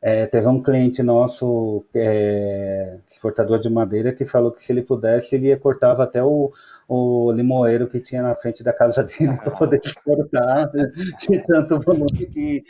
é, 0.00 0.26
teve 0.26 0.46
um 0.46 0.62
cliente 0.62 1.02
nosso, 1.02 1.84
é, 1.94 2.98
exportador 3.06 3.58
de 3.58 3.68
madeira, 3.68 4.12
que 4.12 4.24
falou 4.24 4.52
que 4.52 4.62
se 4.62 4.72
ele 4.72 4.82
pudesse, 4.82 5.34
ele 5.34 5.56
cortava 5.56 6.04
até 6.04 6.22
o, 6.22 6.52
o 6.86 7.32
limoeiro 7.32 7.88
que 7.88 7.98
tinha 7.98 8.22
na 8.22 8.34
frente 8.34 8.62
da 8.62 8.72
casa 8.72 9.02
dele 9.02 9.36
para 9.42 9.50
poder 9.50 9.80
exportar 9.82 10.70
de 10.70 11.44
tanto 11.46 11.80
volume 11.80 12.26
que, 12.32 12.64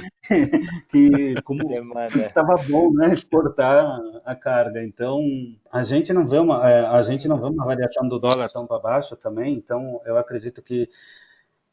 que 0.88 1.34
como 1.42 1.60
estava 2.16 2.56
bom, 2.68 2.92
né, 2.94 3.12
exportar 3.12 4.00
a 4.24 4.34
carga. 4.34 4.82
Então, 4.82 5.20
a 5.70 5.82
gente 5.82 6.12
não 6.14 6.26
vê 6.26 6.38
uma, 6.38 6.68
é, 6.68 6.86
a 6.86 7.02
gente 7.02 7.28
não 7.28 7.38
vê 7.38 7.46
uma 7.46 7.66
variação 7.66 8.08
do 8.08 8.18
dólar 8.18 8.48
tão 8.48 8.66
para 8.66 8.78
baixo 8.78 9.16
também. 9.16 9.54
Então, 9.54 10.00
eu 10.06 10.16
acredito 10.16 10.62
que 10.62 10.88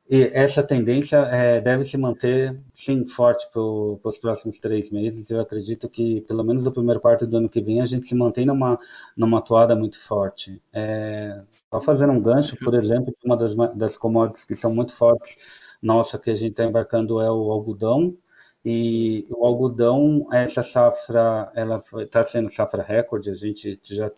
e 0.08 0.30
essa 0.34 0.62
tendência 0.62 1.18
é, 1.18 1.60
deve 1.60 1.84
se 1.84 1.98
manter, 1.98 2.60
sim, 2.76 3.08
forte 3.08 3.50
para 3.52 3.62
os 3.62 4.18
próximos 4.20 4.60
três 4.60 4.92
meses. 4.92 5.32
Eu 5.32 5.42
acredito 5.42 5.90
que, 5.90 6.22
pelo 6.22 6.44
menos 6.44 6.64
no 6.64 6.72
primeiro 6.72 7.02
quarto 7.02 7.26
do 7.26 7.38
ano 7.38 7.50
que 7.50 7.60
vem, 7.60 7.82
a 7.82 7.86
gente 7.86 8.06
se 8.06 8.14
mantém 8.14 8.46
numa, 8.46 8.80
numa 9.18 9.40
atuada 9.40 9.76
muito 9.76 10.00
forte. 10.00 10.62
É, 10.72 11.42
só 11.72 11.82
fazendo 11.82 12.14
um 12.14 12.22
gancho, 12.22 12.56
por 12.60 12.76
exemplo, 12.76 13.16
uma 13.26 13.36
das, 13.36 13.56
das 13.76 13.98
commodities 13.98 14.46
que 14.46 14.56
são 14.56 14.74
muito 14.74 14.94
fortes, 14.94 15.38
nossa, 15.82 16.20
que 16.20 16.30
a 16.30 16.36
gente 16.36 16.52
está 16.52 16.66
embarcando 16.66 17.20
é 17.20 17.32
o 17.32 17.52
algodão. 17.52 18.16
E 18.64 19.28
o 19.30 19.46
algodão, 19.46 20.28
essa 20.32 20.64
safra, 20.64 21.52
ela 21.56 21.82
está 22.00 22.24
sendo 22.24 22.50
safra 22.52 22.84
recorde, 22.84 23.30
a 23.30 23.36
gente 23.36 23.80
já 23.84 24.12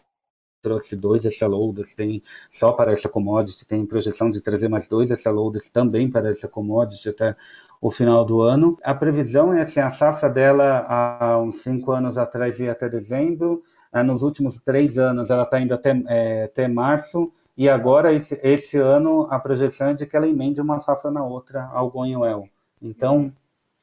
trouxe 0.67 0.95
dois 0.95 1.23
loaders 1.41 1.95
tem 1.95 2.21
só 2.49 2.73
para 2.73 2.91
essa 2.91 3.07
commodity, 3.07 3.65
tem 3.65 3.85
projeção 3.85 4.29
de 4.29 4.41
trazer 4.41 4.67
mais 4.67 4.87
dois 4.89 5.09
loaders 5.25 5.69
também 5.69 6.09
para 6.09 6.29
essa 6.29 6.47
commodity 6.47 7.09
até 7.09 7.35
o 7.79 7.89
final 7.89 8.25
do 8.25 8.41
ano. 8.41 8.77
A 8.83 8.93
previsão 8.93 9.53
é 9.53 9.61
assim, 9.61 9.79
a 9.79 9.89
safra 9.89 10.29
dela 10.29 10.85
há 10.87 11.39
uns 11.39 11.61
cinco 11.61 11.91
anos 11.91 12.17
atrás 12.17 12.59
ia 12.59 12.71
até 12.71 12.89
dezembro, 12.89 13.63
ah, 13.91 14.03
nos 14.03 14.23
últimos 14.23 14.57
três 14.59 14.97
anos 14.97 15.29
ela 15.29 15.43
está 15.43 15.59
indo 15.61 15.73
até, 15.73 15.91
é, 16.07 16.43
até 16.43 16.67
março, 16.67 17.31
e 17.55 17.67
agora, 17.67 18.13
esse, 18.13 18.39
esse, 18.43 18.77
ano, 18.77 19.27
a 19.31 19.39
projeção 19.39 19.87
é 19.89 19.93
de 19.95 20.05
que 20.05 20.15
ela 20.15 20.27
emende 20.27 20.61
uma 20.61 20.77
safra 20.79 21.09
na 21.09 21.23
outra, 21.23 21.65
algo 21.73 22.05
em 22.05 22.15
UEL. 22.15 22.47
Então, 22.79 23.33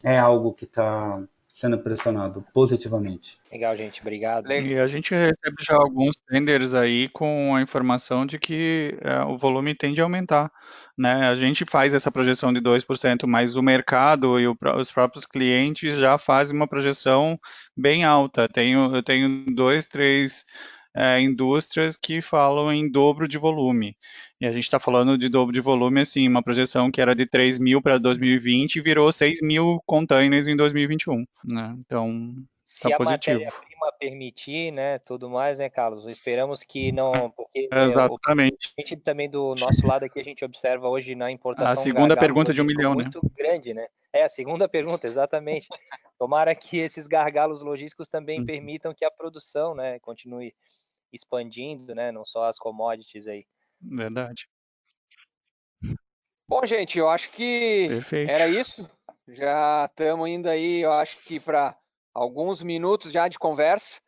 é 0.00 0.16
algo 0.16 0.52
que 0.52 0.64
está 0.64 1.20
sendo 1.54 1.78
pressionado 1.78 2.44
positivamente. 2.52 3.38
Legal, 3.50 3.76
gente, 3.76 4.00
obrigado. 4.00 4.50
E 4.50 4.76
a 4.76 4.86
gente 4.88 5.14
recebe 5.14 5.56
já 5.60 5.76
alguns 5.76 6.16
tenders 6.28 6.74
aí 6.74 7.08
com 7.10 7.54
a 7.54 7.62
informação 7.62 8.26
de 8.26 8.40
que 8.40 8.98
é, 9.00 9.22
o 9.22 9.38
volume 9.38 9.72
tende 9.72 10.00
a 10.00 10.04
aumentar. 10.04 10.50
Né? 10.98 11.28
A 11.28 11.36
gente 11.36 11.64
faz 11.64 11.94
essa 11.94 12.10
projeção 12.10 12.52
de 12.52 12.60
2%, 12.60 13.24
mas 13.28 13.54
o 13.54 13.62
mercado 13.62 14.38
e 14.40 14.48
o, 14.48 14.56
os 14.76 14.90
próprios 14.90 15.24
clientes 15.24 15.96
já 15.96 16.18
fazem 16.18 16.56
uma 16.56 16.66
projeção 16.66 17.38
bem 17.76 18.04
alta. 18.04 18.48
Tenho, 18.48 18.94
eu 18.94 19.02
tenho 19.02 19.46
dois, 19.54 19.86
três 19.86 20.44
é, 20.94 21.20
indústrias 21.20 21.96
que 21.96 22.22
falam 22.22 22.72
em 22.72 22.88
dobro 22.88 23.26
de 23.26 23.36
volume. 23.36 23.96
E 24.40 24.46
a 24.46 24.52
gente 24.52 24.64
está 24.64 24.78
falando 24.78 25.18
de 25.18 25.28
dobro 25.28 25.52
de 25.52 25.60
volume, 25.60 26.00
assim, 26.00 26.28
uma 26.28 26.42
projeção 26.42 26.90
que 26.90 27.00
era 27.00 27.14
de 27.14 27.26
3 27.26 27.58
mil 27.58 27.82
para 27.82 27.98
2020 27.98 28.80
virou 28.80 29.10
6 29.10 29.40
mil 29.42 29.82
containers 29.84 30.46
em 30.46 30.56
2021. 30.56 31.24
Né? 31.44 31.74
Então, 31.80 32.34
se 32.64 32.88
tá 32.88 32.96
a 32.98 33.04
matéria-prima 33.04 33.92
permitir, 33.98 34.72
né, 34.72 34.98
tudo 35.00 35.28
mais, 35.28 35.58
né, 35.58 35.68
Carlos? 35.68 36.10
Esperamos 36.10 36.62
que 36.62 36.90
não, 36.92 37.30
porque 37.30 37.68
é, 37.70 37.84
exatamente. 37.84 38.72
gente 38.78 38.96
também 38.96 39.28
do 39.28 39.54
nosso 39.56 39.86
lado 39.86 40.04
aqui 40.04 40.18
a 40.18 40.24
gente 40.24 40.44
observa 40.44 40.88
hoje 40.88 41.14
na 41.14 41.30
importação. 41.30 41.72
A 41.72 41.76
segunda 41.76 42.16
pergunta 42.16 42.54
de 42.54 42.62
um 42.62 42.64
milhão, 42.64 42.94
muito 42.94 43.16
né? 43.16 43.20
Muito 43.22 43.36
grande, 43.36 43.74
né? 43.74 43.86
É 44.12 44.22
a 44.24 44.28
segunda 44.28 44.66
pergunta, 44.68 45.06
exatamente. 45.06 45.68
Tomara 46.18 46.54
que 46.54 46.78
esses 46.78 47.06
gargalos 47.06 47.62
logísticos 47.62 48.08
também 48.08 48.40
uhum. 48.40 48.46
permitam 48.46 48.94
que 48.94 49.04
a 49.04 49.10
produção, 49.10 49.74
né, 49.74 49.98
continue 49.98 50.54
expandindo, 51.14 51.94
né? 51.94 52.10
Não 52.10 52.24
só 52.24 52.44
as 52.44 52.58
commodities 52.58 53.26
aí. 53.26 53.46
Verdade. 53.80 54.48
Bom, 56.46 56.64
gente, 56.66 56.98
eu 56.98 57.08
acho 57.08 57.30
que 57.30 57.86
Perfeito. 57.88 58.30
era 58.30 58.48
isso. 58.48 58.88
Já 59.28 59.86
estamos 59.86 60.28
indo 60.28 60.48
aí, 60.48 60.80
eu 60.80 60.92
acho 60.92 61.18
que 61.24 61.40
para 61.40 61.76
alguns 62.12 62.62
minutos 62.62 63.10
já 63.10 63.28
de 63.28 63.38
conversa. 63.38 64.00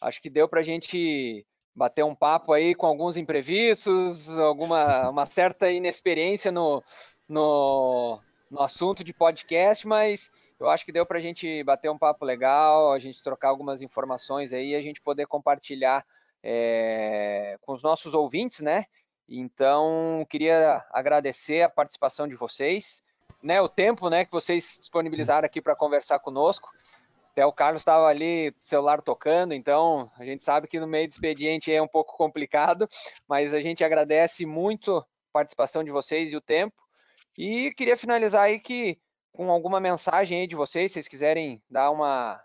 Acho 0.00 0.20
que 0.20 0.30
deu 0.30 0.48
para 0.48 0.60
a 0.60 0.64
gente 0.64 1.46
bater 1.74 2.04
um 2.04 2.14
papo 2.14 2.52
aí 2.52 2.74
com 2.74 2.86
alguns 2.86 3.16
imprevistos, 3.16 4.28
alguma 4.30 5.08
uma 5.10 5.26
certa 5.26 5.70
inexperiência 5.70 6.52
no, 6.52 6.82
no, 7.28 8.20
no 8.50 8.60
assunto 8.60 9.02
de 9.02 9.12
podcast, 9.12 9.86
mas 9.86 10.30
eu 10.60 10.68
acho 10.68 10.84
que 10.84 10.92
deu 10.92 11.06
para 11.06 11.18
a 11.18 11.20
gente 11.20 11.62
bater 11.62 11.90
um 11.90 11.98
papo 11.98 12.24
legal, 12.24 12.92
a 12.92 12.98
gente 12.98 13.22
trocar 13.22 13.48
algumas 13.48 13.80
informações 13.80 14.52
aí 14.52 14.70
e 14.70 14.76
a 14.76 14.82
gente 14.82 15.00
poder 15.00 15.26
compartilhar 15.26 16.04
é, 16.42 17.56
com 17.60 17.72
os 17.72 17.82
nossos 17.82 18.14
ouvintes, 18.14 18.60
né? 18.60 18.86
Então, 19.28 20.26
queria 20.30 20.84
agradecer 20.90 21.62
a 21.62 21.68
participação 21.68 22.26
de 22.26 22.34
vocês, 22.34 23.02
né? 23.42 23.60
O 23.60 23.68
tempo, 23.68 24.08
né, 24.08 24.24
que 24.24 24.32
vocês 24.32 24.78
disponibilizaram 24.80 25.46
aqui 25.46 25.60
para 25.60 25.76
conversar 25.76 26.18
conosco. 26.18 26.70
Até 27.32 27.44
o 27.46 27.52
Carlos 27.52 27.82
estava 27.82 28.06
ali, 28.06 28.52
celular 28.60 29.00
tocando, 29.00 29.54
então 29.54 30.10
a 30.18 30.24
gente 30.24 30.42
sabe 30.42 30.66
que 30.66 30.80
no 30.80 30.88
meio 30.88 31.06
do 31.06 31.12
expediente 31.12 31.72
é 31.72 31.80
um 31.80 31.86
pouco 31.86 32.16
complicado, 32.16 32.88
mas 33.28 33.54
a 33.54 33.60
gente 33.60 33.84
agradece 33.84 34.44
muito 34.44 34.96
a 34.96 35.04
participação 35.32 35.84
de 35.84 35.92
vocês 35.92 36.32
e 36.32 36.36
o 36.36 36.40
tempo. 36.40 36.74
E 37.36 37.72
queria 37.76 37.96
finalizar 37.96 38.42
aí 38.42 38.58
que 38.58 38.98
com 39.30 39.52
alguma 39.52 39.78
mensagem 39.78 40.40
aí 40.40 40.46
de 40.48 40.56
vocês, 40.56 40.90
se 40.90 40.94
vocês 40.94 41.06
quiserem 41.06 41.62
dar 41.70 41.92
uma, 41.92 42.42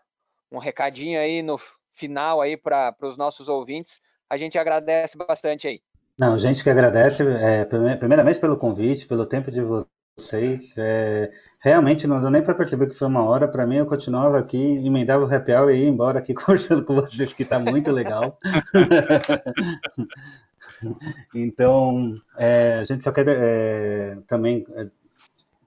um 0.51 0.59
recadinho 0.59 1.19
aí 1.19 1.41
no 1.41 1.59
final 1.93 2.41
aí 2.41 2.57
para 2.57 2.95
os 3.01 3.17
nossos 3.17 3.47
ouvintes, 3.47 3.99
a 4.29 4.37
gente 4.37 4.57
agradece 4.57 5.17
bastante 5.17 5.67
aí. 5.67 5.81
Não, 6.17 6.37
gente 6.37 6.63
que 6.63 6.69
agradece, 6.69 7.23
é, 7.23 7.65
primeiramente 7.65 8.39
pelo 8.39 8.57
convite, 8.57 9.07
pelo 9.07 9.25
tempo 9.25 9.51
de 9.51 9.61
vocês. 9.61 10.75
É, 10.77 11.31
realmente 11.59 12.05
não 12.05 12.21
deu 12.21 12.29
nem 12.29 12.43
para 12.43 12.53
perceber 12.53 12.87
que 12.87 12.95
foi 12.95 13.07
uma 13.07 13.23
hora. 13.23 13.47
Para 13.47 13.65
mim, 13.65 13.77
eu 13.77 13.85
continuava 13.85 14.37
aqui, 14.37 14.57
emendava 14.57 15.25
o 15.25 15.33
happy 15.33 15.51
e 15.51 15.55
ia 15.55 15.87
embora 15.87 16.19
aqui 16.19 16.33
conversando 16.33 16.85
com 16.85 16.95
vocês, 16.95 17.33
que 17.33 17.43
está 17.43 17.57
muito 17.57 17.91
legal. 17.91 18.37
então, 21.35 22.15
é, 22.37 22.75
a 22.75 22.85
gente 22.85 23.03
só 23.03 23.11
quer 23.11 23.27
é, 23.27 24.17
também 24.27 24.63
é, 24.75 24.87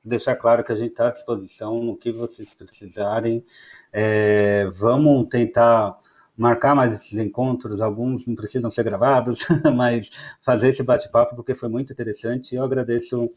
deixar 0.04 0.36
claro 0.36 0.62
que 0.62 0.72
a 0.72 0.76
gente 0.76 0.92
está 0.92 1.08
à 1.08 1.12
disposição 1.12 1.82
no 1.82 1.96
que 1.96 2.12
vocês 2.12 2.54
precisarem. 2.54 3.44
É, 3.92 4.70
vamos 4.72 5.28
tentar 5.28 5.98
marcar 6.36 6.74
mais 6.74 6.92
esses 6.92 7.18
encontros, 7.18 7.80
alguns 7.80 8.26
não 8.26 8.34
precisam 8.34 8.70
ser 8.70 8.84
gravados, 8.84 9.40
mas 9.74 10.10
fazer 10.42 10.68
esse 10.68 10.82
bate-papo 10.82 11.34
porque 11.34 11.54
foi 11.54 11.68
muito 11.68 11.92
interessante. 11.92 12.54
Eu 12.54 12.64
agradeço 12.64 13.30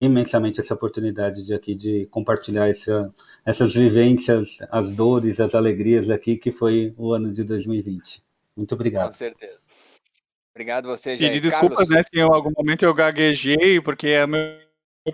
imensamente 0.00 0.60
essa 0.60 0.74
oportunidade 0.74 1.44
de 1.44 1.54
aqui 1.54 1.74
de 1.74 2.06
compartilhar 2.06 2.68
essa, 2.68 3.12
essas 3.44 3.72
vivências, 3.74 4.58
as 4.70 4.90
dores, 4.90 5.40
as 5.40 5.54
alegrias 5.54 6.10
aqui 6.10 6.36
que 6.36 6.52
foi 6.52 6.94
o 6.96 7.12
ano 7.12 7.32
de 7.32 7.44
2020. 7.44 8.22
Muito 8.56 8.74
obrigado. 8.74 9.08
Com 9.08 9.14
certeza. 9.14 9.58
Obrigado 10.54 10.88
você, 10.88 11.18
gente. 11.18 11.28
Pedir 11.28 11.40
desculpas, 11.40 11.88
né, 11.88 12.02
se 12.02 12.10
em 12.14 12.22
algum 12.22 12.50
momento 12.56 12.82
eu 12.84 12.94
gaguejei, 12.94 13.78
porque 13.80 14.08
é 14.08 14.26
meu 14.26 14.58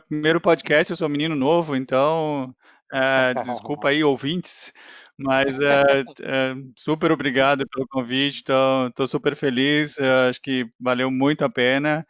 primeiro 0.08 0.40
podcast, 0.40 0.92
eu 0.92 0.96
sou 0.96 1.08
um 1.08 1.10
menino 1.10 1.34
novo, 1.34 1.74
então 1.74 2.54
é, 2.92 3.34
desculpa 3.42 3.88
aí, 3.88 4.02
ouvintes. 4.04 4.72
Mas 5.18 5.58
é, 5.58 6.00
é, 6.22 6.54
super 6.76 7.12
obrigado 7.12 7.66
pelo 7.68 7.86
convite, 7.86 8.38
estou 8.38 9.06
super 9.06 9.36
feliz, 9.36 9.98
é, 9.98 10.28
acho 10.28 10.40
que 10.40 10.66
valeu 10.80 11.10
muito 11.10 11.44
a 11.44 11.50
pena. 11.50 12.06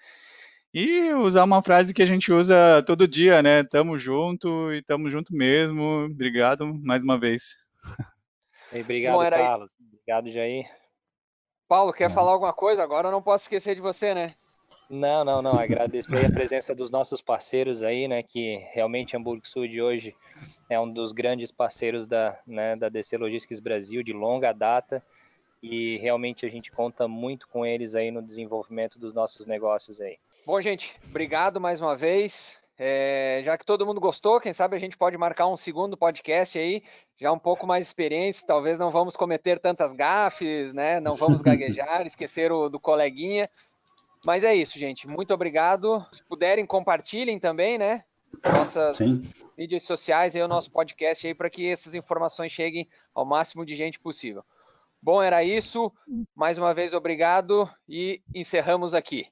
E 0.74 1.12
usar 1.12 1.44
uma 1.44 1.62
frase 1.62 1.92
que 1.92 2.02
a 2.02 2.06
gente 2.06 2.32
usa 2.32 2.82
todo 2.86 3.06
dia, 3.06 3.42
né? 3.42 3.62
Tamo 3.62 3.98
junto 3.98 4.72
e 4.72 4.82
tamo 4.82 5.10
junto 5.10 5.34
mesmo. 5.34 6.06
Obrigado 6.10 6.74
mais 6.82 7.04
uma 7.04 7.18
vez. 7.18 7.56
Obrigado, 8.72 9.18
Bom, 9.18 9.30
Carlos. 9.30 9.72
Obrigado, 9.78 10.32
Jair. 10.32 10.64
Paulo, 11.68 11.92
quer 11.92 12.10
falar 12.10 12.32
alguma 12.32 12.54
coisa? 12.54 12.82
Agora 12.82 13.08
eu 13.08 13.12
não 13.12 13.22
posso 13.22 13.44
esquecer 13.44 13.74
de 13.74 13.82
você, 13.82 14.14
né? 14.14 14.34
Não, 14.92 15.24
não, 15.24 15.40
não. 15.40 15.58
Agradecer 15.58 16.26
a 16.26 16.30
presença 16.30 16.74
dos 16.74 16.90
nossos 16.90 17.22
parceiros 17.22 17.82
aí, 17.82 18.06
né? 18.06 18.22
Que 18.22 18.56
realmente 18.74 19.16
Hamburgo 19.16 19.48
Sul 19.48 19.66
de 19.66 19.80
hoje 19.80 20.14
é 20.68 20.78
um 20.78 20.92
dos 20.92 21.12
grandes 21.12 21.50
parceiros 21.50 22.06
da, 22.06 22.38
né, 22.46 22.76
da 22.76 22.90
DC 22.90 23.16
Logistics 23.16 23.58
Brasil 23.58 24.02
de 24.02 24.12
longa 24.12 24.52
data 24.52 25.02
e 25.62 25.96
realmente 25.96 26.44
a 26.44 26.50
gente 26.50 26.70
conta 26.70 27.08
muito 27.08 27.48
com 27.48 27.64
eles 27.64 27.94
aí 27.94 28.10
no 28.10 28.20
desenvolvimento 28.20 28.98
dos 28.98 29.14
nossos 29.14 29.46
negócios 29.46 29.98
aí. 29.98 30.18
Bom, 30.44 30.60
gente, 30.60 30.94
obrigado 31.08 31.58
mais 31.58 31.80
uma 31.80 31.96
vez. 31.96 32.60
É, 32.78 33.40
já 33.44 33.56
que 33.56 33.64
todo 33.64 33.86
mundo 33.86 34.00
gostou, 34.00 34.40
quem 34.40 34.52
sabe 34.52 34.76
a 34.76 34.78
gente 34.78 34.98
pode 34.98 35.16
marcar 35.16 35.46
um 35.46 35.56
segundo 35.56 35.96
podcast 35.96 36.58
aí, 36.58 36.82
já 37.18 37.32
um 37.32 37.38
pouco 37.38 37.66
mais 37.66 37.86
experiência, 37.86 38.46
talvez 38.46 38.78
não 38.78 38.90
vamos 38.90 39.16
cometer 39.16 39.58
tantas 39.58 39.94
gafes, 39.94 40.74
né? 40.74 41.00
Não 41.00 41.14
vamos 41.14 41.40
gaguejar, 41.42 42.06
esquecer 42.06 42.52
o 42.52 42.68
do 42.68 42.78
coleguinha. 42.78 43.48
Mas 44.24 44.44
é 44.44 44.54
isso, 44.54 44.78
gente. 44.78 45.06
Muito 45.08 45.34
obrigado. 45.34 46.04
Se 46.12 46.22
puderem, 46.24 46.64
compartilhem 46.64 47.38
também, 47.38 47.76
né? 47.76 48.04
Nossas 48.44 48.96
Sim. 48.96 49.22
mídias 49.58 49.82
sociais 49.82 50.34
e 50.34 50.40
o 50.40 50.48
nosso 50.48 50.70
podcast 50.70 51.26
aí 51.26 51.34
para 51.34 51.50
que 51.50 51.68
essas 51.68 51.94
informações 51.94 52.52
cheguem 52.52 52.88
ao 53.14 53.24
máximo 53.24 53.66
de 53.66 53.74
gente 53.74 53.98
possível. 53.98 54.44
Bom, 55.02 55.20
era 55.20 55.42
isso. 55.42 55.92
Mais 56.34 56.56
uma 56.56 56.72
vez, 56.72 56.94
obrigado 56.94 57.68
e 57.88 58.22
encerramos 58.32 58.94
aqui. 58.94 59.26